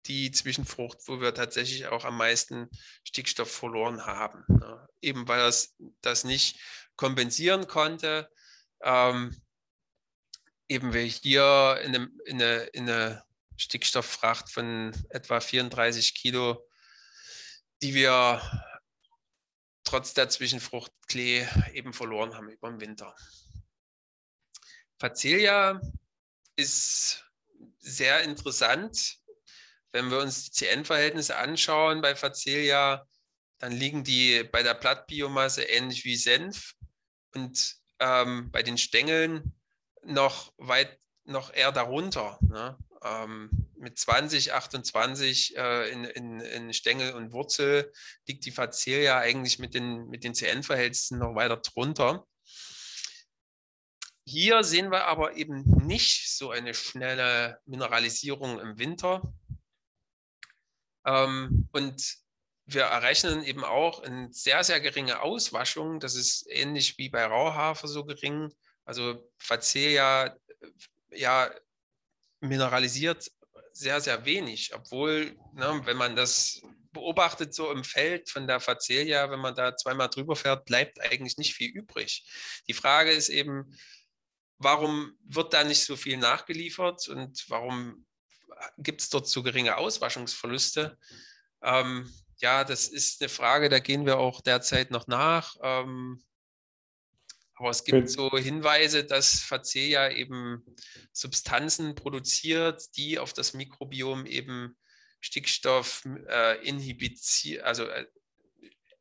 die 0.06 0.32
Zwischenfrucht, 0.32 1.00
wo 1.08 1.20
wir 1.20 1.34
tatsächlich 1.34 1.88
auch 1.88 2.06
am 2.06 2.18
meisten 2.18 2.70
Stickstoff 3.04 3.52
verloren 3.52 4.06
haben. 4.06 4.46
Ja, 4.62 4.88
eben 5.02 5.28
weil 5.28 5.42
es 5.42 5.76
das 6.02 6.24
nicht 6.24 6.60
kompensieren 6.96 7.68
konnte. 7.68 8.30
Ähm, 8.82 9.36
eben 10.68 10.94
wir 10.94 11.04
hier 11.04 11.82
in, 11.84 11.96
eine, 11.96 12.64
in 12.74 12.90
eine 12.90 13.24
Stickstofffracht 13.58 14.52
von 14.52 14.94
etwa 15.10 15.40
34 15.40 16.16
Kilo, 16.16 16.66
die 17.82 17.94
wir 17.94 18.42
trotz 19.84 20.14
der 20.14 20.30
Zwischenfrucht 20.30 20.92
Klee 21.08 21.48
eben 21.74 21.94
verloren 21.94 22.36
haben 22.36 22.50
über 22.50 22.70
den 22.70 22.82
Winter. 22.82 23.16
Facelia 25.00 25.82
ist 26.56 27.24
sehr 27.80 28.24
interessant, 28.24 29.18
wenn 29.92 30.10
wir 30.10 30.20
uns 30.20 30.46
die 30.46 30.52
CN-Verhältnisse 30.52 31.38
anschauen 31.38 32.02
bei 32.02 32.16
Facelia, 32.16 33.08
dann 33.60 33.72
liegen 33.72 34.04
die 34.04 34.44
bei 34.44 34.64
der 34.64 34.74
Blattbiomasse 34.74 35.64
ähnlich 35.64 36.06
wie 36.06 36.16
Senf 36.16 36.74
und 37.34 37.78
ähm, 38.00 38.52
bei 38.52 38.64
den 38.64 38.78
Stängeln 38.78 39.56
noch 40.04 40.54
weit 40.58 41.00
noch 41.26 41.54
eher 41.54 41.72
darunter. 41.72 42.38
Ne? 42.42 42.78
Ähm, 43.04 43.50
mit 43.78 43.98
20, 43.98 44.54
28 44.54 45.58
äh, 45.58 45.90
in, 45.90 46.04
in, 46.06 46.40
in, 46.40 46.74
Stängel 46.74 47.14
und 47.14 47.32
Wurzel 47.32 47.92
liegt 48.28 48.46
die 48.46 48.52
Facelia 48.52 49.20
eigentlich 49.20 49.60
mit 49.60 49.74
den, 49.74 50.08
mit 50.08 50.24
den 50.24 50.34
CN-Verhältnissen 50.34 51.20
noch 51.20 51.36
weiter 51.36 51.58
drunter. 51.58 52.26
Hier 54.28 54.64
sehen 54.64 54.92
wir 54.92 55.06
aber 55.06 55.38
eben 55.38 55.64
nicht 55.86 56.36
so 56.36 56.52
eine 56.52 56.74
schnelle 56.74 57.60
Mineralisierung 57.66 58.60
im 58.60 58.78
Winter, 58.78 59.22
ähm, 61.08 61.70
und 61.72 62.18
wir 62.66 62.84
errechnen 62.84 63.44
eben 63.44 63.64
auch 63.64 64.04
eine 64.04 64.28
sehr, 64.32 64.64
sehr 64.64 64.82
geringe 64.82 65.22
Auswaschung. 65.22 66.02
Das 66.02 66.16
ist 66.16 66.46
ähnlich 66.50 66.98
wie 66.98 67.10
bei 67.10 67.26
Rauhafer 67.26 67.88
so 67.88 68.04
gering. 68.04 68.54
Also 68.84 69.32
Facelia 69.38 70.36
ja, 71.12 71.50
mineralisiert 72.42 73.32
sehr, 73.72 74.02
sehr 74.02 74.26
wenig, 74.26 74.74
obwohl, 74.76 75.38
ne, 75.54 75.82
wenn 75.86 75.98
man 75.98 76.16
das 76.16 76.62
beobachtet 76.92 77.54
so 77.54 77.72
im 77.72 77.84
Feld 77.84 78.30
von 78.30 78.48
der 78.48 78.60
Facelia, 78.60 79.30
wenn 79.30 79.40
man 79.40 79.56
da 79.56 79.76
zweimal 79.78 80.10
drüber 80.10 80.36
fährt, 80.36 80.66
bleibt 80.66 81.00
eigentlich 81.00 81.38
nicht 81.38 81.54
viel 81.54 81.70
übrig. 81.70 82.26
Die 82.68 82.74
Frage 82.74 83.12
ist 83.12 83.30
eben, 83.30 83.78
warum 84.58 85.18
wird 85.24 85.54
da 85.54 85.64
nicht 85.64 85.84
so 85.84 85.96
viel 85.96 86.18
nachgeliefert 86.18 87.08
und 87.08 87.46
warum 87.50 88.06
gibt 88.78 89.02
es 89.02 89.10
dort 89.10 89.28
zu 89.28 89.44
geringe 89.44 89.78
Auswaschungsverluste? 89.78 90.98
Ähm, 91.62 92.12
ja, 92.38 92.64
das 92.64 92.88
ist 92.88 93.22
eine 93.22 93.30
Frage, 93.30 93.70
da 93.70 93.80
gehen 93.80 94.06
wir 94.06 94.18
auch 94.18 94.42
derzeit 94.42 94.92
noch 94.92 95.08
nach. 95.08 95.56
Ähm, 95.62 96.22
aber 97.56 97.72
es 97.72 97.84
gibt 97.84 98.10
so 98.10 98.38
Hinweise, 98.38 99.04
dass 99.04 99.40
Facea 99.40 100.12
eben 100.12 100.64
Substanzen 101.12 101.96
produziert, 101.96 102.96
die 102.96 103.18
auf 103.18 103.34
das 103.34 103.54
Mikrobiom 103.54 104.28
eben 104.28 104.78
Stickstoff 105.22 106.04
äh, 106.28 106.64
inhibizieren, 106.64 107.66
also 107.66 107.86
äh, 107.86 108.06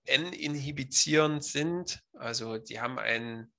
N-inhibizierend 0.07 1.45
sind. 1.45 2.03
Also 2.15 2.57
die 2.57 2.81
haben 2.81 2.99
ein 2.99 3.41
äh, 3.43 3.56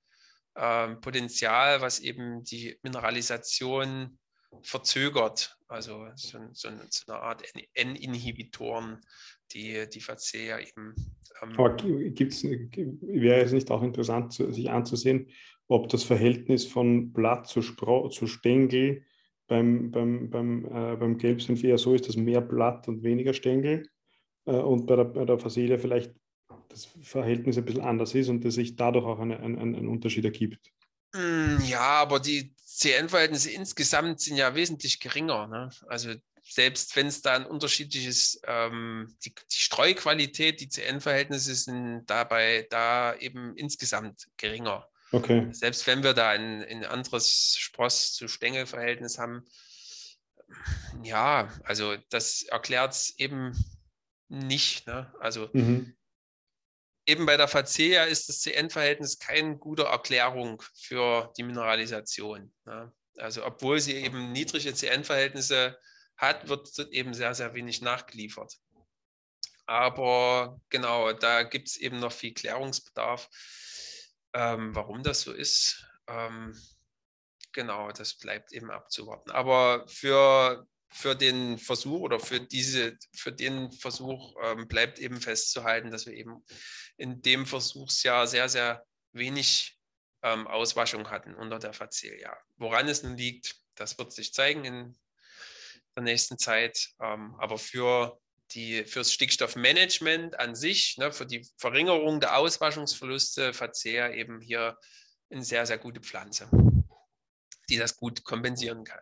Potenzial, 1.02 1.82
was 1.82 2.00
eben 2.00 2.44
die 2.44 2.78
Mineralisation 2.82 4.18
verzögert. 4.64 5.58
Also 5.68 6.08
so, 6.16 6.40
so, 6.54 6.70
eine 6.70 7.22
Art 7.22 7.44
N-Inhibitoren, 7.74 9.02
die 9.52 9.86
die 9.94 10.00
Verzehr 10.00 10.60
eben. 10.60 10.96
Ähm, 11.42 11.54
Aber 11.58 11.76
gibt's, 11.76 12.44
wäre 12.44 13.42
es 13.42 13.52
nicht 13.52 13.70
auch 13.70 13.84
interessant, 13.84 14.34
sich 14.34 14.70
anzusehen, 14.70 15.30
ob 15.68 15.90
das 15.90 16.04
Verhältnis 16.04 16.66
von 16.66 17.12
Blatt 17.12 17.48
zu, 17.48 17.62
Spro 17.62 18.10
zu 18.10 18.28
Stängel 18.28 19.04
beim, 19.48 19.92
beim, 19.92 20.30
beim, 20.30 20.66
äh, 20.66 20.96
beim 20.96 21.18
Gelbsenf 21.18 21.64
eher 21.64 21.78
so 21.78 21.94
ist, 21.94 22.08
dass 22.08 22.16
mehr 22.16 22.42
Blatt 22.42 22.88
und 22.88 23.04
weniger 23.04 23.34
Stängel 23.34 23.90
äh, 24.46 24.52
und 24.52 24.86
bei 24.86 24.96
der, 24.96 25.06
bei 25.06 25.26
der 25.26 25.40
Facelia 25.40 25.78
vielleicht 25.78 26.14
das 26.70 26.88
Verhältnis 27.02 27.58
ein 27.58 27.66
bisschen 27.66 27.84
anders 27.84 28.14
ist 28.14 28.30
und 28.30 28.44
dass 28.44 28.56
sich 28.56 28.76
dadurch 28.76 29.06
auch 29.06 29.20
eine, 29.20 29.40
ein, 29.40 29.58
ein 29.58 29.88
Unterschied 29.88 30.26
ergibt. 30.26 30.72
Mm, 31.14 31.58
ja, 31.64 31.82
aber 31.82 32.20
die 32.20 32.54
CN-Verhältnisse 32.56 33.52
insgesamt 33.52 34.22
sind 34.22 34.38
ja 34.38 34.54
wesentlich 34.56 35.00
geringer. 35.00 35.48
Ne? 35.48 35.70
Also 35.88 36.14
selbst 36.44 36.96
wenn 36.96 37.08
es 37.08 37.22
da 37.22 37.34
ein 37.34 37.46
unterschiedliches, 37.46 38.40
ähm, 38.46 39.16
die, 39.26 39.34
die, 39.34 39.58
Streuqualität, 39.58 40.62
die 40.62 40.70
CN-Verhältnisse 40.70 41.56
sind 41.56 42.06
dabei 42.08 42.68
da 42.70 43.16
eben 43.16 43.56
insgesamt 43.56 44.28
geringer. 44.38 44.88
Okay. 45.12 45.48
Selbst 45.52 45.88
wenn 45.88 46.04
wir 46.04 46.14
da 46.14 46.30
ein, 46.30 46.64
ein 46.64 46.86
anderes 46.86 47.56
Spross 47.58 48.14
zu 48.14 48.28
Stängelverhältnis 48.28 49.18
haben, 49.18 49.46
ja, 51.04 51.50
also 51.64 51.96
das 52.10 52.44
erklärt 52.44 52.94
es 52.94 53.18
eben 53.18 53.54
nicht. 54.30 54.88
Ne? 54.88 55.12
Also 55.20 55.50
mhm 55.54 55.97
eben 57.08 57.26
bei 57.26 57.38
der 57.38 57.48
Facea 57.48 58.04
ist 58.04 58.30
das 58.30 58.42
CN-Verhältnis 58.42 59.18
keine 59.18 59.58
gute 59.58 59.84
Erklärung 59.84 60.62
für 60.76 61.32
die 61.38 61.44
Mineralisation. 61.44 62.54
Ja. 62.66 62.94
Also 63.18 63.46
obwohl 63.46 63.80
sie 63.80 63.96
eben 63.96 64.32
niedrige 64.32 64.74
CN-Verhältnisse 64.74 65.80
hat, 66.18 66.50
wird 66.50 66.78
eben 66.92 67.14
sehr, 67.14 67.34
sehr 67.34 67.54
wenig 67.54 67.82
nachgeliefert. 67.82 68.54
Aber 69.66 70.62
genau, 70.70 71.14
da 71.14 71.44
gibt 71.44 71.70
es 71.70 71.78
eben 71.78 72.00
noch 72.00 72.12
viel 72.12 72.34
Klärungsbedarf, 72.34 73.30
ähm, 74.34 74.76
warum 74.76 75.04
das 75.04 75.22
so 75.22 75.34
ist. 75.34 75.86
Ähm, 76.08 76.56
genau, 77.52 77.92
das 77.92 78.16
bleibt 78.16 78.52
eben 78.52 78.70
abzuwarten. 78.72 79.32
Aber 79.32 79.86
für 79.88 80.68
für 80.90 81.16
den 81.16 81.58
Versuch 81.58 82.02
oder 82.02 82.20
für 82.20 82.40
diese, 82.40 82.98
für 83.14 83.32
den 83.32 83.72
Versuch 83.72 84.36
ähm, 84.44 84.68
bleibt 84.68 85.00
eben 85.00 85.20
festzuhalten, 85.20 85.92
dass 85.92 86.06
wir 86.06 86.14
eben 86.14 86.44
in 86.98 87.22
dem 87.22 87.46
Versuchsjahr 87.46 88.28
sehr, 88.28 88.50
sehr 88.50 88.86
wenig 89.12 89.78
ähm, 90.24 90.48
Auswaschung 90.48 91.10
hatten 91.10 91.36
unter 91.36 91.60
der 91.60 91.74
Facelia. 91.74 92.36
Woran 92.56 92.88
es 92.88 93.04
nun 93.04 93.18
liegt, 93.18 93.56
das 93.76 93.98
wird 93.98 94.12
sich 94.12 94.34
zeigen 94.34 94.66
in 94.66 94.98
der 95.96 96.04
nächsten 96.04 96.38
Zeit. 96.38 96.90
Ähm, 97.00 97.36
aber 97.38 97.58
für 97.58 98.20
die, 98.52 98.86
fürs 98.86 99.12
Stickstoffmanagement 99.12 100.40
an 100.40 100.56
sich, 100.56 100.98
ne, 100.98 101.12
für 101.12 101.26
die 101.26 101.48
Verringerung 101.58 102.20
der 102.20 102.38
Auswaschungsverluste, 102.38 103.54
Verzehr 103.54 104.14
eben 104.14 104.42
hier 104.42 104.78
eine 105.30 105.44
sehr, 105.44 105.66
sehr 105.66 105.78
gute 105.78 106.00
Pflanze, 106.00 106.50
die 107.70 107.78
das 107.78 107.98
gut 107.98 108.24
kompensieren 108.24 108.86
kann. 108.86 109.02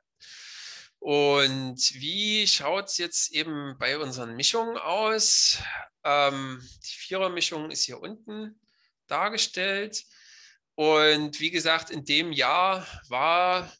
Und 1.05 1.77
wie 1.93 2.47
schaut 2.47 2.85
es 2.85 2.97
jetzt 2.97 3.31
eben 3.31 3.77
bei 3.77 3.99
unseren 3.99 4.35
Mischungen 4.35 4.75
aus? 4.77 5.59
Ähm, 6.03 6.67
die 6.83 6.97
Vierermischung 6.97 7.69
ist 7.69 7.83
hier 7.83 7.99
unten 7.99 8.59
dargestellt. 9.05 10.03
Und 10.73 11.39
wie 11.39 11.51
gesagt, 11.51 11.91
in 11.91 12.05
dem 12.05 12.31
Jahr 12.31 12.87
war 13.07 13.71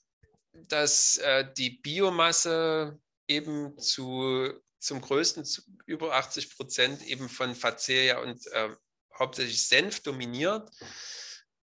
dass 0.68 1.18
äh, 1.18 1.46
die 1.58 1.72
Biomasse 1.72 3.00
eben 3.28 3.78
zu, 3.78 4.52
zum 4.80 5.02
größten, 5.02 5.46
zu 5.46 5.62
über 5.86 6.14
80 6.14 6.56
Prozent 6.56 7.06
eben 7.06 7.30
von 7.30 7.56
Facelia 7.56 8.20
und 8.20 8.46
äh, 8.48 8.70
hauptsächlich 9.18 9.68
Senf 9.68 10.02
dominiert. 10.02 10.70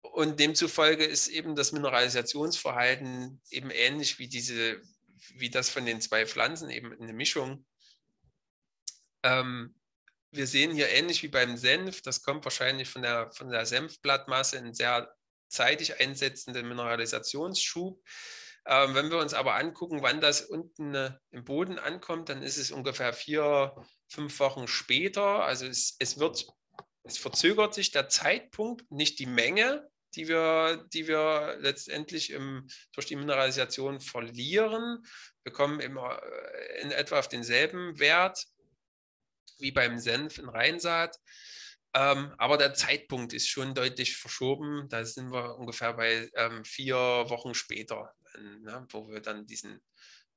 Und 0.01 0.41
demzufolge 0.41 1.05
ist 1.05 1.29
eben 1.29 1.55
das 1.55 1.73
Mineralisationsverhalten 1.73 3.41
eben 3.51 3.71
ähnlich 3.71 4.19
wie 4.19 4.29
diese 4.29 4.83
wie 5.35 5.51
das 5.51 5.71
von 5.71 5.87
den 5.87 6.01
zwei 6.01 6.27
Pflanzen 6.27 6.71
eben 6.71 6.93
in 6.93 7.07
der 7.07 7.15
Mischung. 7.15 7.67
Ähm, 9.23 9.75
wir 10.31 10.47
sehen 10.47 10.75
hier 10.75 10.89
ähnlich 10.89 11.23
wie 11.23 11.29
beim 11.29 11.57
Senf, 11.57 12.03
das 12.03 12.23
kommt 12.23 12.45
wahrscheinlich 12.45 12.89
von 12.89 13.03
der, 13.03 13.31
von 13.33 13.51
der 13.51 13.67
Senfblattmasse 13.67 14.57
in 14.57 14.73
sehr 14.73 15.15
zeitig 15.49 16.01
einsetzenden 16.01 16.67
Mineralisationsschub. 16.67 18.03
Ähm, 18.65 18.95
wenn 18.95 19.11
wir 19.11 19.19
uns 19.19 19.35
aber 19.35 19.57
angucken, 19.57 20.03
wann 20.03 20.21
das 20.21 20.41
unten 20.41 20.95
äh, 20.95 21.13
im 21.31 21.45
Boden 21.45 21.79
ankommt, 21.79 22.29
dann 22.29 22.43
ist 22.43 22.57
es 22.57 22.71
ungefähr 22.71 23.13
vier, 23.13 23.75
fünf 24.09 24.39
Wochen 24.41 24.69
später. 24.69 25.45
Also 25.45 25.67
es, 25.67 25.97
es 25.99 26.19
wird, 26.19 26.47
es 27.03 27.19
verzögert 27.19 27.75
sich 27.75 27.91
der 27.91 28.09
Zeitpunkt, 28.09 28.91
nicht 28.91 29.19
die 29.19 29.27
Menge, 29.27 29.91
die 30.15 30.29
wir, 30.29 30.87
die 30.93 31.09
wir 31.09 31.57
letztendlich 31.61 32.31
im, 32.31 32.67
durch 32.93 33.07
die 33.07 33.17
Mineralisation 33.17 34.01
verlieren. 34.01 35.05
Wir 35.43 35.53
kommen 35.53 35.81
immer 35.81 36.23
äh, 36.23 36.83
in 36.83 36.91
etwa 36.91 37.19
auf 37.19 37.29
denselben 37.29 37.99
Wert 37.99 38.47
wie 39.59 39.73
beim 39.73 39.99
Senf 39.99 40.39
in 40.39 40.49
Reinsaat. 40.49 41.19
Ähm, 41.95 42.35
aber 42.39 42.57
der 42.57 42.75
Zeitpunkt 42.75 43.33
ist 43.33 43.49
schon 43.49 43.75
deutlich 43.75 44.17
verschoben. 44.17 44.89
Da 44.89 45.05
sind 45.05 45.31
wir 45.31 45.57
ungefähr 45.59 45.93
bei 45.93 46.31
ähm, 46.35 46.65
vier 46.65 46.97
Wochen 46.97 47.55
später, 47.55 48.15
ne, 48.39 48.87
wo 48.91 49.09
wir 49.09 49.21
dann 49.21 49.47
diesen 49.47 49.81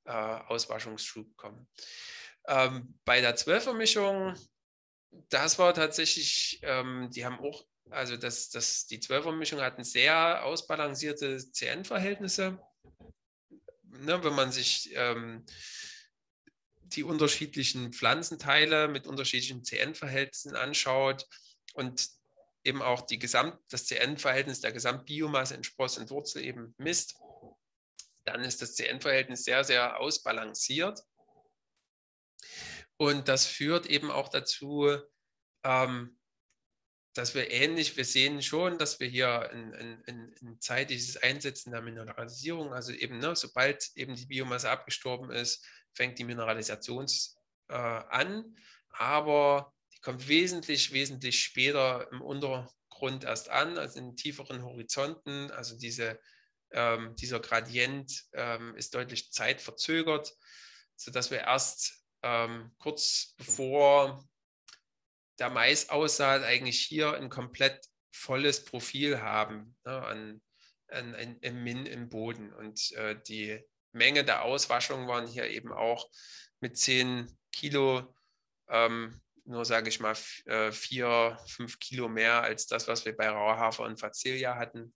äh, 0.04 0.12
Auswaschungsschub 0.12 1.34
kommen. 1.36 1.66
Ähm, 2.46 2.98
bei 3.04 3.20
der 3.20 3.36
Zwölfermischung, 3.36 4.34
das 5.30 5.58
war 5.58 5.72
tatsächlich, 5.72 6.60
ähm, 6.62 7.08
die 7.10 7.24
haben 7.24 7.40
auch 7.40 7.64
also 7.90 8.16
das, 8.16 8.50
das, 8.50 8.86
die 8.86 9.00
Zwölfermischung 9.00 9.60
hatten 9.60 9.84
sehr 9.84 10.44
ausbalancierte 10.44 11.38
CN-Verhältnisse. 11.38 12.58
Ne, 13.82 14.22
wenn 14.22 14.34
man 14.34 14.52
sich 14.52 14.90
ähm, 14.94 15.44
die 16.80 17.02
unterschiedlichen 17.02 17.92
Pflanzenteile 17.92 18.88
mit 18.88 19.06
unterschiedlichen 19.06 19.64
CN-Verhältnissen 19.64 20.54
anschaut 20.54 21.26
und 21.74 22.08
eben 22.64 22.82
auch 22.82 23.02
die 23.02 23.18
Gesamt, 23.18 23.58
das 23.70 23.86
CN-Verhältnis 23.86 24.60
der 24.60 24.72
Gesamtbiomasse 24.72 25.54
in 25.54 25.64
Spross 25.64 25.98
und 25.98 26.10
Wurzel 26.10 26.44
eben 26.44 26.74
misst, 26.78 27.16
dann 28.24 28.42
ist 28.42 28.60
das 28.60 28.74
CN-Verhältnis 28.74 29.44
sehr, 29.44 29.64
sehr 29.64 30.00
ausbalanciert. 30.00 31.00
Und 32.96 33.28
das 33.28 33.46
führt 33.46 33.86
eben 33.86 34.10
auch 34.10 34.28
dazu, 34.28 34.90
ähm, 35.64 36.18
dass 37.16 37.34
wir 37.34 37.50
ähnlich, 37.50 37.96
wir 37.96 38.04
sehen 38.04 38.42
schon, 38.42 38.76
dass 38.76 39.00
wir 39.00 39.08
hier 39.08 39.50
ein, 39.50 39.74
ein, 40.06 40.34
ein, 40.42 40.60
zeitliches 40.60 41.16
Einsetzen 41.16 41.70
der 41.70 41.80
Mineralisierung, 41.80 42.74
also 42.74 42.92
eben, 42.92 43.18
ne, 43.18 43.34
sobald 43.34 43.90
eben 43.96 44.14
die 44.14 44.26
Biomasse 44.26 44.70
abgestorben 44.70 45.30
ist, 45.30 45.64
fängt 45.94 46.18
die 46.18 46.24
Mineralisation 46.24 47.06
äh, 47.68 47.74
an, 47.74 48.56
aber 48.90 49.72
die 49.94 50.00
kommt 50.00 50.28
wesentlich, 50.28 50.92
wesentlich 50.92 51.42
später 51.42 52.06
im 52.12 52.20
Untergrund 52.20 53.24
erst 53.24 53.48
an, 53.48 53.78
also 53.78 53.98
in 53.98 54.16
tieferen 54.16 54.62
Horizonten. 54.62 55.50
Also 55.52 55.78
diese, 55.78 56.20
ähm, 56.70 57.16
dieser 57.16 57.40
Gradient 57.40 58.24
ähm, 58.34 58.74
ist 58.76 58.94
deutlich 58.94 59.32
zeitverzögert, 59.32 60.34
sodass 60.96 61.30
wir 61.30 61.40
erst 61.40 62.04
ähm, 62.22 62.72
kurz 62.78 63.34
bevor 63.38 64.22
der 65.38 65.50
Maisaussaat 65.50 66.42
eigentlich 66.42 66.80
hier 66.80 67.14
ein 67.14 67.28
komplett 67.28 67.86
volles 68.10 68.64
Profil 68.64 69.20
haben 69.20 69.76
ne, 69.84 70.02
an, 70.02 70.40
an, 70.88 71.14
an, 71.14 71.36
im 71.40 71.62
Min 71.62 71.86
im 71.86 72.08
Boden. 72.08 72.52
Und 72.52 72.92
äh, 72.92 73.16
die 73.28 73.60
Menge 73.92 74.24
der 74.24 74.42
Auswaschung 74.42 75.06
waren 75.08 75.26
hier 75.26 75.48
eben 75.50 75.72
auch 75.72 76.08
mit 76.60 76.76
10 76.78 77.26
Kilo, 77.52 78.14
ähm, 78.68 79.20
nur 79.44 79.64
sage 79.64 79.88
ich 79.88 80.00
mal, 80.00 80.14
äh, 80.46 80.72
4, 80.72 81.38
5 81.46 81.78
Kilo 81.78 82.08
mehr 82.08 82.42
als 82.42 82.66
das, 82.66 82.88
was 82.88 83.04
wir 83.04 83.16
bei 83.16 83.28
Rauhafer 83.28 83.84
und 83.84 84.00
Facelia 84.00 84.56
hatten. 84.56 84.92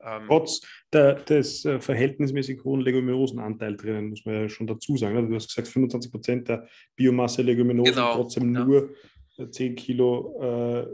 Ähm, 0.00 0.24
Trotz 0.26 0.60
der, 0.92 1.14
des 1.14 1.64
äh, 1.64 1.80
verhältnismäßig 1.80 2.62
hohen 2.64 2.80
Leguminosenanteil 2.80 3.76
drinnen, 3.76 4.10
muss 4.10 4.24
man 4.24 4.34
ja 4.34 4.48
schon 4.48 4.66
dazu 4.66 4.96
sagen. 4.96 5.14
Ne? 5.14 5.28
Du 5.28 5.34
hast 5.34 5.48
gesagt, 5.48 5.68
25 5.68 6.10
Prozent 6.10 6.48
der 6.48 6.68
Biomasse 6.96 7.42
Leguminosen, 7.42 7.94
genau, 7.94 8.14
trotzdem 8.16 8.54
ja. 8.54 8.64
nur 8.64 8.94
10 9.36 9.76
Kilo 9.76 10.40
äh, 10.42 10.86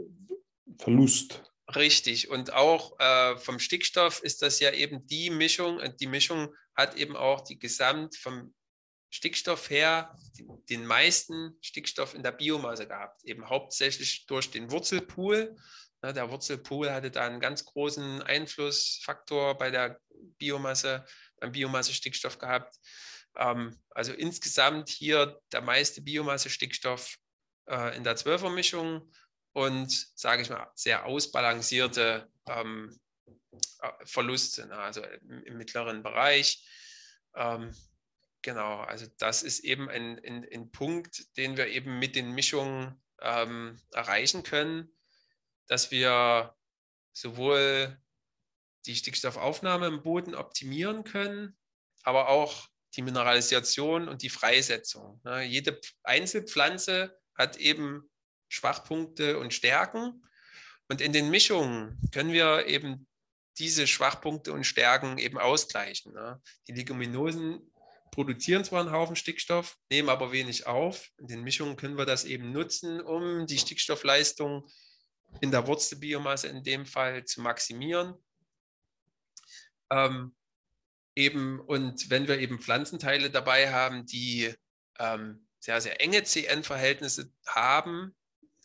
Verlust. 0.77 1.43
Richtig. 1.75 2.29
Und 2.29 2.53
auch 2.53 2.99
äh, 2.99 3.37
vom 3.37 3.59
Stickstoff 3.59 4.21
ist 4.21 4.41
das 4.41 4.59
ja 4.59 4.71
eben 4.71 5.05
die 5.07 5.29
Mischung. 5.29 5.79
Die 5.99 6.07
Mischung 6.07 6.53
hat 6.75 6.95
eben 6.95 7.15
auch 7.15 7.41
die 7.41 7.59
Gesamt 7.59 8.17
vom 8.17 8.53
Stickstoff 9.09 9.69
her 9.69 10.17
den 10.69 10.85
meisten 10.85 11.57
Stickstoff 11.61 12.13
in 12.13 12.23
der 12.23 12.31
Biomasse 12.31 12.87
gehabt. 12.87 13.23
Eben 13.25 13.49
hauptsächlich 13.49 14.25
durch 14.25 14.51
den 14.51 14.71
Wurzelpool. 14.71 15.55
Der 16.03 16.31
Wurzelpool 16.31 16.91
hatte 16.91 17.11
da 17.11 17.27
einen 17.27 17.39
ganz 17.39 17.65
großen 17.65 18.21
Einflussfaktor 18.23 19.57
bei 19.57 19.69
der 19.69 19.99
Biomasse, 20.39 21.05
beim 21.37 21.51
Biomasse-Stickstoff 21.51 22.39
gehabt. 22.39 22.75
Ähm, 23.35 23.77
also 23.89 24.13
insgesamt 24.13 24.89
hier 24.89 25.39
der 25.51 25.61
meiste 25.61 26.01
Biomasse-Stickstoff 26.01 27.17
äh, 27.67 27.95
in 27.95 28.03
der 28.03 28.15
Zwölfermischung 28.15 29.11
und, 29.53 29.91
sage 30.15 30.41
ich 30.41 30.49
mal, 30.49 30.71
sehr 30.75 31.05
ausbalancierte 31.05 32.29
ähm, 32.47 32.99
äh, 33.81 34.05
Verluste, 34.05 34.67
ne? 34.67 34.77
also 34.77 35.01
im, 35.03 35.43
im, 35.43 35.57
mittleren 35.57 36.03
Bereich. 36.03 36.65
Ähm, 37.35 37.75
genau, 38.41 38.79
also 38.81 39.07
das 39.17 39.43
ist 39.43 39.59
eben 39.59 39.89
ein, 39.89 40.19
ein, 40.25 40.47
ein, 40.51 40.71
Punkt, 40.71 41.37
den 41.37 41.57
wir 41.57 41.67
eben 41.67 41.99
mit 41.99 42.15
den 42.15 42.31
Mischungen 42.31 43.01
ähm, 43.21 43.79
erreichen 43.91 44.43
können, 44.43 44.89
dass 45.67 45.91
wir 45.91 46.55
sowohl 47.13 47.97
die 48.85 48.95
Stickstoffaufnahme 48.95 49.87
im 49.87 50.01
Boden 50.01 50.33
optimieren 50.33 51.03
können, 51.03 51.57
aber 52.03 52.29
auch 52.29 52.67
die 52.95 53.01
Mineralisation 53.01 54.07
und 54.07 54.21
die 54.21 54.29
Freisetzung. 54.29 55.21
Ne? 55.23 55.43
Jede 55.43 55.79
Einzelpflanze 56.03 57.20
hat 57.35 57.57
eben 57.57 58.09
Schwachpunkte 58.49 59.39
und 59.39 59.53
Stärken. 59.53 60.23
Und 60.89 61.01
in 61.01 61.13
den 61.13 61.29
Mischungen 61.29 61.97
können 62.11 62.33
wir 62.33 62.67
eben 62.67 63.07
diese 63.57 63.87
Schwachpunkte 63.87 64.53
und 64.53 64.65
Stärken 64.65 65.17
eben 65.17 65.37
ausgleichen. 65.37 66.13
Ne? 66.13 66.41
Die 66.67 66.73
Leguminosen 66.73 67.71
produzieren 68.11 68.63
zwar 68.63 68.81
einen 68.81 68.91
Haufen 68.91 69.15
Stickstoff, 69.15 69.77
nehmen 69.89 70.09
aber 70.09 70.31
wenig 70.31 70.67
auf. 70.67 71.09
In 71.17 71.27
den 71.27 71.43
Mischungen 71.43 71.77
können 71.77 71.97
wir 71.97 72.05
das 72.05 72.25
eben 72.25 72.51
nutzen, 72.51 73.01
um 73.01 73.47
die 73.47 73.57
Stickstoffleistung 73.57 74.67
in 75.39 75.51
der 75.51 75.65
Wurzelbiomasse 75.65 76.49
in 76.49 76.63
dem 76.63 76.85
Fall 76.85 77.23
zu 77.23 77.41
maximieren. 77.41 78.15
Ähm, 79.89 80.35
eben, 81.15 81.59
und 81.59 82.09
wenn 82.09 82.27
wir 82.27 82.39
eben 82.39 82.59
Pflanzenteile 82.59 83.29
dabei 83.29 83.71
haben, 83.71 84.05
die 84.05 84.53
ähm, 84.99 85.47
sehr, 85.61 85.79
sehr 85.79 86.01
enge 86.01 86.23
CN-Verhältnisse 86.23 87.31
haben, 87.45 88.15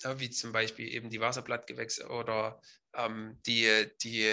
ja, 0.02 0.18
wie 0.18 0.30
zum 0.30 0.52
Beispiel 0.52 0.92
eben 0.92 1.10
die 1.10 1.20
Wasserblattgewächse 1.20 2.08
oder 2.08 2.60
ähm, 2.94 3.40
die, 3.46 3.86
die, 4.02 4.30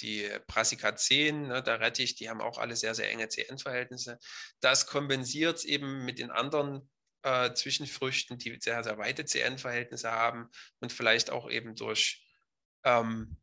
die 0.00 0.28
Brassica 0.46 0.96
10, 0.96 1.48
ne, 1.48 1.62
der 1.62 1.80
Rettich, 1.80 2.16
die 2.16 2.28
haben 2.28 2.40
auch 2.40 2.58
alle 2.58 2.76
sehr, 2.76 2.94
sehr 2.94 3.10
enge 3.10 3.28
CN-Verhältnisse. 3.28 4.18
Das 4.60 4.86
kompensiert 4.86 5.64
eben 5.64 6.04
mit 6.04 6.18
den 6.18 6.30
anderen 6.30 6.90
äh, 7.22 7.52
Zwischenfrüchten, 7.52 8.38
die 8.38 8.58
sehr, 8.60 8.82
sehr 8.82 8.98
weite 8.98 9.24
CN-Verhältnisse 9.24 10.10
haben 10.10 10.48
und 10.80 10.92
vielleicht 10.92 11.30
auch 11.30 11.50
eben 11.50 11.74
durch, 11.74 12.26
ähm, 12.84 13.36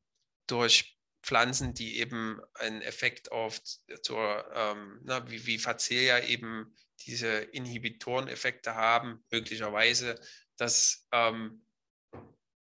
durch 0.47 0.94
Pflanzen, 1.26 1.73
die 1.73 1.99
eben 1.99 2.39
einen 2.53 2.82
Effekt 2.84 3.32
auf 3.32 3.59
zur, 4.03 4.45
ähm, 4.53 5.01
na, 5.03 5.30
wie, 5.30 5.45
wie 5.47 5.57
Facelia 5.57 6.23
eben 6.23 6.76
diese 7.07 7.28
Inhibitoreneffekte 7.28 8.76
haben, 8.76 9.23
möglicherweise, 9.32 10.19
dass 10.57 11.07
ähm, 11.11 11.65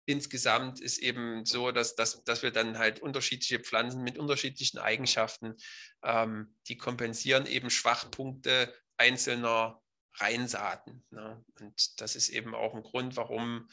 insgesamt 0.06 0.80
ist 0.80 0.98
eben 0.98 1.44
so, 1.44 1.70
dass, 1.70 1.96
dass, 1.96 2.24
dass 2.24 2.42
wir 2.42 2.50
dann 2.50 2.78
halt 2.78 3.00
unterschiedliche 3.00 3.60
Pflanzen 3.60 4.02
mit 4.02 4.16
unterschiedlichen 4.16 4.78
Eigenschaften, 4.78 5.56
ähm, 6.02 6.56
die 6.68 6.78
kompensieren 6.78 7.44
eben 7.44 7.68
Schwachpunkte 7.68 8.72
einzelner 8.96 9.82
Reinsaaten. 10.14 11.04
Ne? 11.10 11.44
Und 11.60 12.00
das 12.00 12.16
ist 12.16 12.30
eben 12.30 12.54
auch 12.54 12.74
ein 12.74 12.82
Grund, 12.82 13.16
warum 13.16 13.68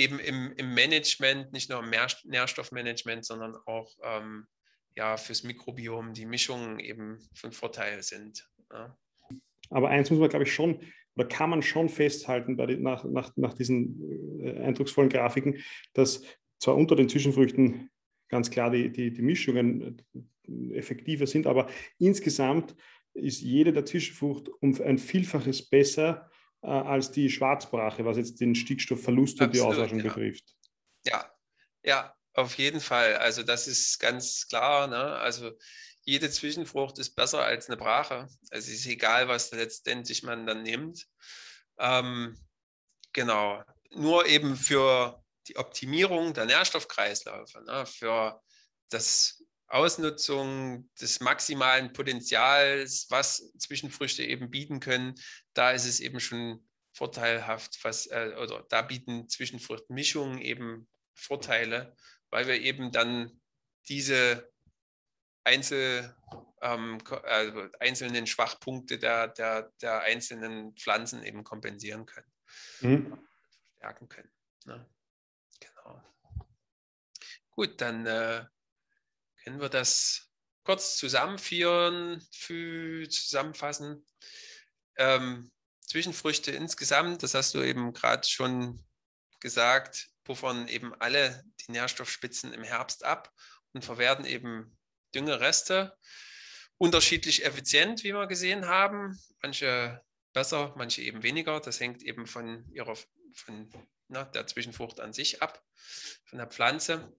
eben 0.00 0.18
im, 0.18 0.52
im 0.56 0.74
Management, 0.74 1.52
nicht 1.52 1.70
nur 1.70 1.80
im 1.80 1.90
Nährstoffmanagement, 2.24 3.24
sondern 3.24 3.56
auch 3.66 3.94
ähm, 4.02 4.46
ja, 4.96 5.16
fürs 5.16 5.44
Mikrobiom 5.44 6.12
die 6.14 6.26
Mischungen 6.26 6.78
eben 6.78 7.18
von 7.34 7.52
Vorteil 7.52 8.02
sind. 8.02 8.48
Ja. 8.72 8.96
Aber 9.70 9.88
eins 9.88 10.10
muss 10.10 10.18
man, 10.18 10.28
glaube 10.28 10.44
ich, 10.44 10.52
schon, 10.52 10.80
oder 11.16 11.28
kann 11.28 11.50
man 11.50 11.62
schon 11.62 11.88
festhalten 11.88 12.56
bei 12.56 12.66
nach, 12.74 13.04
nach, 13.04 13.36
nach 13.36 13.54
diesen 13.54 14.40
äh, 14.40 14.58
eindrucksvollen 14.60 15.10
Grafiken, 15.10 15.58
dass 15.92 16.22
zwar 16.58 16.76
unter 16.76 16.96
den 16.96 17.08
Zwischenfrüchten 17.08 17.90
ganz 18.28 18.50
klar 18.50 18.70
die, 18.70 18.90
die, 18.90 19.12
die 19.12 19.22
Mischungen 19.22 20.02
äh, 20.14 20.76
effektiver 20.76 21.26
sind, 21.26 21.46
aber 21.46 21.68
insgesamt 21.98 22.74
ist 23.14 23.40
jede 23.40 23.72
der 23.72 23.84
Zwischenfrucht 23.84 24.48
um 24.60 24.80
ein 24.82 24.98
Vielfaches 24.98 25.68
besser 25.68 26.29
äh, 26.62 26.68
als 26.68 27.10
die 27.10 27.30
Schwarzbrache, 27.30 28.04
was 28.04 28.16
jetzt 28.16 28.40
den 28.40 28.54
Stickstoffverlust 28.54 29.40
und 29.40 29.54
die 29.54 29.60
Auslaschung 29.60 29.98
ja. 29.98 30.04
betrifft. 30.04 30.44
Ja, 31.06 31.32
ja, 31.82 32.14
auf 32.34 32.58
jeden 32.58 32.80
Fall. 32.80 33.16
Also 33.16 33.42
das 33.42 33.66
ist 33.66 33.98
ganz 33.98 34.46
klar. 34.48 34.86
Ne? 34.86 34.96
Also 34.96 35.52
jede 36.02 36.30
Zwischenfrucht 36.30 36.98
ist 36.98 37.14
besser 37.14 37.44
als 37.44 37.68
eine 37.68 37.76
Brache. 37.76 38.28
Also 38.50 38.70
es 38.70 38.80
ist 38.80 38.86
egal, 38.86 39.28
was 39.28 39.50
letztendlich 39.52 40.22
man 40.22 40.46
dann 40.46 40.62
nimmt. 40.62 41.06
Ähm, 41.78 42.38
genau. 43.12 43.62
Nur 43.90 44.26
eben 44.26 44.56
für 44.56 45.22
die 45.48 45.56
Optimierung 45.56 46.34
der 46.34 46.46
Nährstoffkreisläufe, 46.46 47.62
ne? 47.62 47.86
für 47.86 48.40
das 48.90 49.42
Ausnutzung 49.70 50.90
des 51.00 51.20
maximalen 51.20 51.92
Potenzials, 51.92 53.06
was 53.08 53.52
Zwischenfrüchte 53.56 54.24
eben 54.24 54.50
bieten 54.50 54.80
können, 54.80 55.14
da 55.54 55.70
ist 55.70 55.86
es 55.86 56.00
eben 56.00 56.18
schon 56.18 56.68
vorteilhaft, 56.92 57.78
was, 57.84 58.06
äh, 58.06 58.34
oder 58.36 58.66
da 58.68 58.82
bieten 58.82 59.28
Zwischenfruchtmischungen 59.28 60.40
eben 60.40 60.88
Vorteile, 61.14 61.94
weil 62.30 62.48
wir 62.48 62.60
eben 62.60 62.90
dann 62.90 63.40
diese 63.88 64.50
Einzel, 65.44 66.16
ähm, 66.62 66.98
also 67.22 67.68
einzelnen 67.78 68.26
Schwachpunkte 68.26 68.98
der, 68.98 69.28
der, 69.28 69.72
der 69.80 70.00
einzelnen 70.00 70.74
Pflanzen 70.76 71.22
eben 71.22 71.44
kompensieren 71.44 72.06
können, 72.06 72.32
mhm. 72.80 73.18
verstärken 73.78 74.08
können. 74.08 74.32
Ne? 74.66 74.86
Genau. 75.60 76.02
Gut, 77.50 77.80
dann 77.80 78.06
äh, 78.06 78.44
können 79.44 79.60
wir 79.60 79.68
das 79.68 80.30
kurz 80.64 80.96
zusammenführen, 80.96 82.20
zusammenfassen. 82.30 84.04
Ähm, 84.96 85.50
Zwischenfrüchte 85.86 86.52
insgesamt, 86.52 87.22
das 87.22 87.34
hast 87.34 87.54
du 87.54 87.62
eben 87.62 87.92
gerade 87.92 88.26
schon 88.26 88.84
gesagt, 89.40 90.08
puffern 90.24 90.68
eben 90.68 90.94
alle 91.00 91.42
die 91.60 91.72
Nährstoffspitzen 91.72 92.52
im 92.52 92.62
Herbst 92.62 93.04
ab 93.04 93.32
und 93.72 93.84
verwerten 93.84 94.24
eben 94.24 94.78
Düngereste 95.14 95.96
unterschiedlich 96.78 97.44
effizient, 97.44 98.04
wie 98.04 98.12
wir 98.12 98.26
gesehen 98.26 98.66
haben. 98.66 99.18
Manche 99.42 100.00
besser, 100.32 100.72
manche 100.76 101.02
eben 101.02 101.22
weniger. 101.22 101.60
Das 101.60 101.80
hängt 101.80 102.02
eben 102.02 102.26
von 102.26 102.64
ihrer 102.72 102.96
von 103.34 103.70
na, 104.08 104.24
der 104.24 104.46
Zwischenfrucht 104.46 105.00
an 105.00 105.12
sich 105.12 105.42
ab, 105.42 105.62
von 106.24 106.38
der 106.38 106.48
Pflanze. 106.48 107.12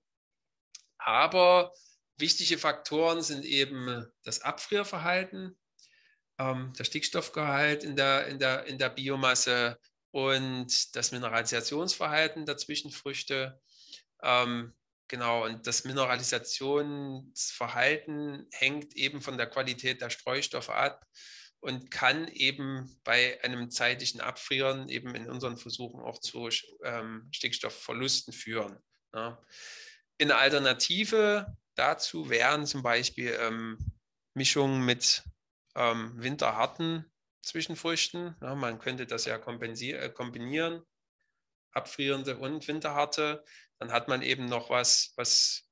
Aber 0.98 1.74
Wichtige 2.22 2.58
Faktoren 2.58 3.22
sind 3.22 3.44
eben 3.44 4.08
das 4.24 4.42
Abfrierverhalten, 4.42 5.58
ähm, 6.38 6.74
der 6.78 6.84
Stickstoffgehalt 6.84 7.84
in 7.84 7.96
der, 7.96 8.28
in, 8.28 8.38
der, 8.40 8.66
in 8.66 8.78
der 8.78 8.90
Biomasse 8.90 9.80
und 10.12 10.96
das 10.96 11.12
Mineralisationsverhalten 11.12 12.46
der 12.46 12.58
Zwischenfrüchte. 12.58 13.60
Ähm, 14.22 14.76
genau, 15.08 15.46
und 15.46 15.66
das 15.66 15.84
Mineralisationsverhalten 15.84 18.48
hängt 18.52 18.96
eben 18.96 19.22
von 19.22 19.38
der 19.38 19.48
Qualität 19.48 20.02
der 20.02 20.12
Streustoffe 20.12 20.70
ab 20.70 21.04
und 21.60 21.90
kann 21.92 22.28
eben 22.28 23.00
bei 23.04 23.44
einem 23.44 23.72
zeitlichen 23.72 24.22
Abfrieren 24.22 24.90
eben 24.90 25.16
in 25.16 25.28
unseren 25.30 25.58
Versuchen 25.58 26.02
auch 26.02 26.20
zu 26.20 26.50
ähm, 26.84 27.28
Stickstoffverlusten 27.32 28.34
führen. 28.34 28.78
Ja. 29.14 29.42
In 30.18 30.32
Alternative 30.32 31.56
dazu 31.82 32.30
wären 32.30 32.68
zum 32.68 32.84
Beispiel 32.84 33.36
ähm, 33.42 33.78
Mischungen 34.36 34.86
mit 34.86 35.24
ähm, 35.76 36.14
winterharten 36.16 37.12
Zwischenfrüchten. 37.42 38.36
Ja, 38.40 38.54
man 38.54 38.78
könnte 38.78 39.08
das 39.08 39.26
ja 39.26 39.38
äh, 39.38 40.10
kombinieren, 40.10 40.84
abfrierende 41.72 42.38
und 42.38 42.68
winterharte. 42.68 43.44
Dann 43.80 43.92
hat 43.92 44.08
man 44.08 44.22
eben 44.22 44.46
noch 44.46 44.70
was, 44.70 45.14
was 45.16 45.64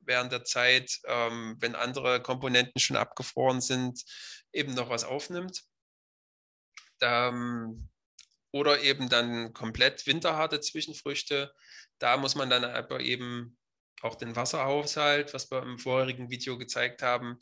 während 0.00 0.32
der 0.32 0.44
Zeit, 0.44 1.00
ähm, 1.04 1.56
wenn 1.60 1.74
andere 1.74 2.22
Komponenten 2.22 2.80
schon 2.80 2.96
abgefroren 2.96 3.60
sind, 3.60 4.02
eben 4.54 4.72
noch 4.72 4.88
was 4.88 5.04
aufnimmt. 5.04 5.64
Ähm, 7.02 7.90
oder 8.52 8.80
eben 8.80 9.10
dann 9.10 9.52
komplett 9.52 10.06
winterharte 10.06 10.60
Zwischenfrüchte. 10.60 11.52
Da 11.98 12.16
muss 12.16 12.36
man 12.36 12.48
dann 12.48 12.64
aber 12.64 13.00
eben 13.00 13.58
auch 14.02 14.14
den 14.14 14.36
Wasserhaushalt, 14.36 15.34
was 15.34 15.50
wir 15.50 15.62
im 15.62 15.78
vorherigen 15.78 16.30
Video 16.30 16.58
gezeigt 16.58 17.02
haben, 17.02 17.38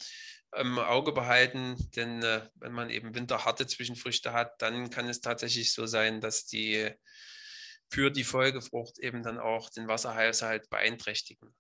im 0.56 0.78
Auge 0.78 1.12
behalten. 1.12 1.76
Denn 1.96 2.22
äh, 2.22 2.48
wenn 2.56 2.72
man 2.72 2.90
eben 2.90 3.14
winterharte 3.14 3.66
Zwischenfrüchte 3.66 4.32
hat, 4.32 4.60
dann 4.62 4.90
kann 4.90 5.08
es 5.08 5.20
tatsächlich 5.20 5.72
so 5.72 5.86
sein, 5.86 6.20
dass 6.20 6.46
die 6.46 6.90
für 7.90 8.10
die 8.10 8.24
Folgefrucht 8.24 8.98
eben 8.98 9.22
dann 9.22 9.38
auch 9.38 9.70
den 9.70 9.88
Wasserhaushalt 9.88 10.68
beeinträchtigen. 10.70 11.54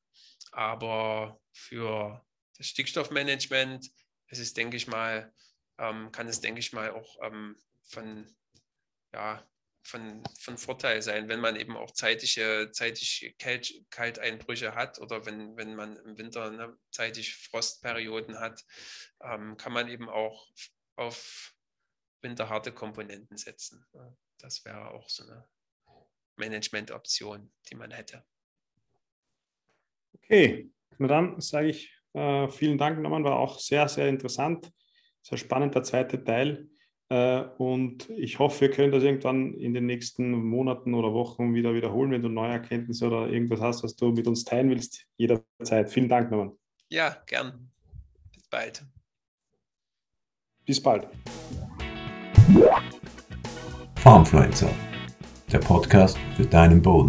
Aber 0.52 1.40
für 1.52 2.24
das 2.56 2.68
Stickstoffmanagement 2.68 3.90
ist 4.28 4.38
es, 4.38 4.54
denke 4.54 4.76
ich 4.76 4.86
mal, 4.86 5.32
ähm, 5.78 6.12
kann 6.12 6.28
es, 6.28 6.40
denke 6.40 6.60
ich 6.60 6.72
mal, 6.72 6.90
auch 6.90 7.16
ähm, 7.22 7.56
von 7.88 8.26
ja, 9.12 9.44
von, 9.84 10.22
von 10.40 10.56
Vorteil 10.58 11.02
sein, 11.02 11.28
wenn 11.28 11.40
man 11.40 11.56
eben 11.56 11.76
auch 11.76 11.92
zeitige, 11.92 12.70
zeitig 12.72 13.34
Kalt, 13.38 13.72
Kalteinbrüche 13.90 14.74
hat 14.74 14.98
oder 14.98 15.26
wenn, 15.26 15.56
wenn 15.56 15.74
man 15.74 15.96
im 15.96 16.18
Winter 16.18 16.50
ne, 16.50 16.76
zeitig 16.90 17.36
Frostperioden 17.36 18.40
hat, 18.40 18.64
ähm, 19.22 19.56
kann 19.56 19.72
man 19.72 19.88
eben 19.88 20.08
auch 20.08 20.50
auf 20.96 21.54
winterharte 22.22 22.72
Komponenten 22.72 23.36
setzen. 23.36 23.84
Das 24.38 24.64
wäre 24.64 24.90
auch 24.90 25.08
so 25.08 25.24
eine 25.24 25.46
Management-Option, 26.36 27.52
die 27.70 27.74
man 27.74 27.90
hätte. 27.90 28.24
Okay, 30.14 30.70
na 30.98 31.06
dann 31.06 31.40
sage 31.40 31.68
ich 31.68 31.92
äh, 32.14 32.48
vielen 32.48 32.78
Dank, 32.78 33.00
Norman, 33.00 33.24
war 33.24 33.38
auch 33.38 33.58
sehr, 33.58 33.88
sehr 33.88 34.08
interessant, 34.08 34.72
sehr 35.22 35.38
spannend 35.38 35.74
der 35.74 35.82
zweite 35.82 36.22
Teil. 36.22 36.70
Äh, 37.10 37.42
und 37.58 38.08
ich 38.10 38.38
hoffe, 38.38 38.62
wir 38.62 38.70
können 38.70 38.92
das 38.92 39.02
irgendwann 39.02 39.54
in 39.54 39.74
den 39.74 39.86
nächsten 39.86 40.30
Monaten 40.32 40.94
oder 40.94 41.12
Wochen 41.12 41.54
wieder 41.54 41.74
wiederholen, 41.74 42.10
wenn 42.10 42.22
du 42.22 42.28
neue 42.28 42.52
Erkenntnisse 42.52 43.06
oder 43.06 43.28
irgendwas 43.28 43.60
hast, 43.60 43.84
was 43.84 43.96
du 43.96 44.12
mit 44.12 44.26
uns 44.26 44.44
teilen 44.44 44.70
willst, 44.70 45.06
jederzeit. 45.16 45.90
Vielen 45.90 46.08
Dank, 46.08 46.30
Norman. 46.30 46.52
Ja, 46.88 47.16
gern. 47.26 47.70
Bis 48.32 48.48
bald. 48.48 48.84
Bis 50.64 50.82
bald. 50.82 51.08
Farmfluencer, 53.96 54.70
der 55.52 55.58
Podcast 55.58 56.18
für 56.36 56.46
deinen 56.46 56.80
Boden. 56.80 57.02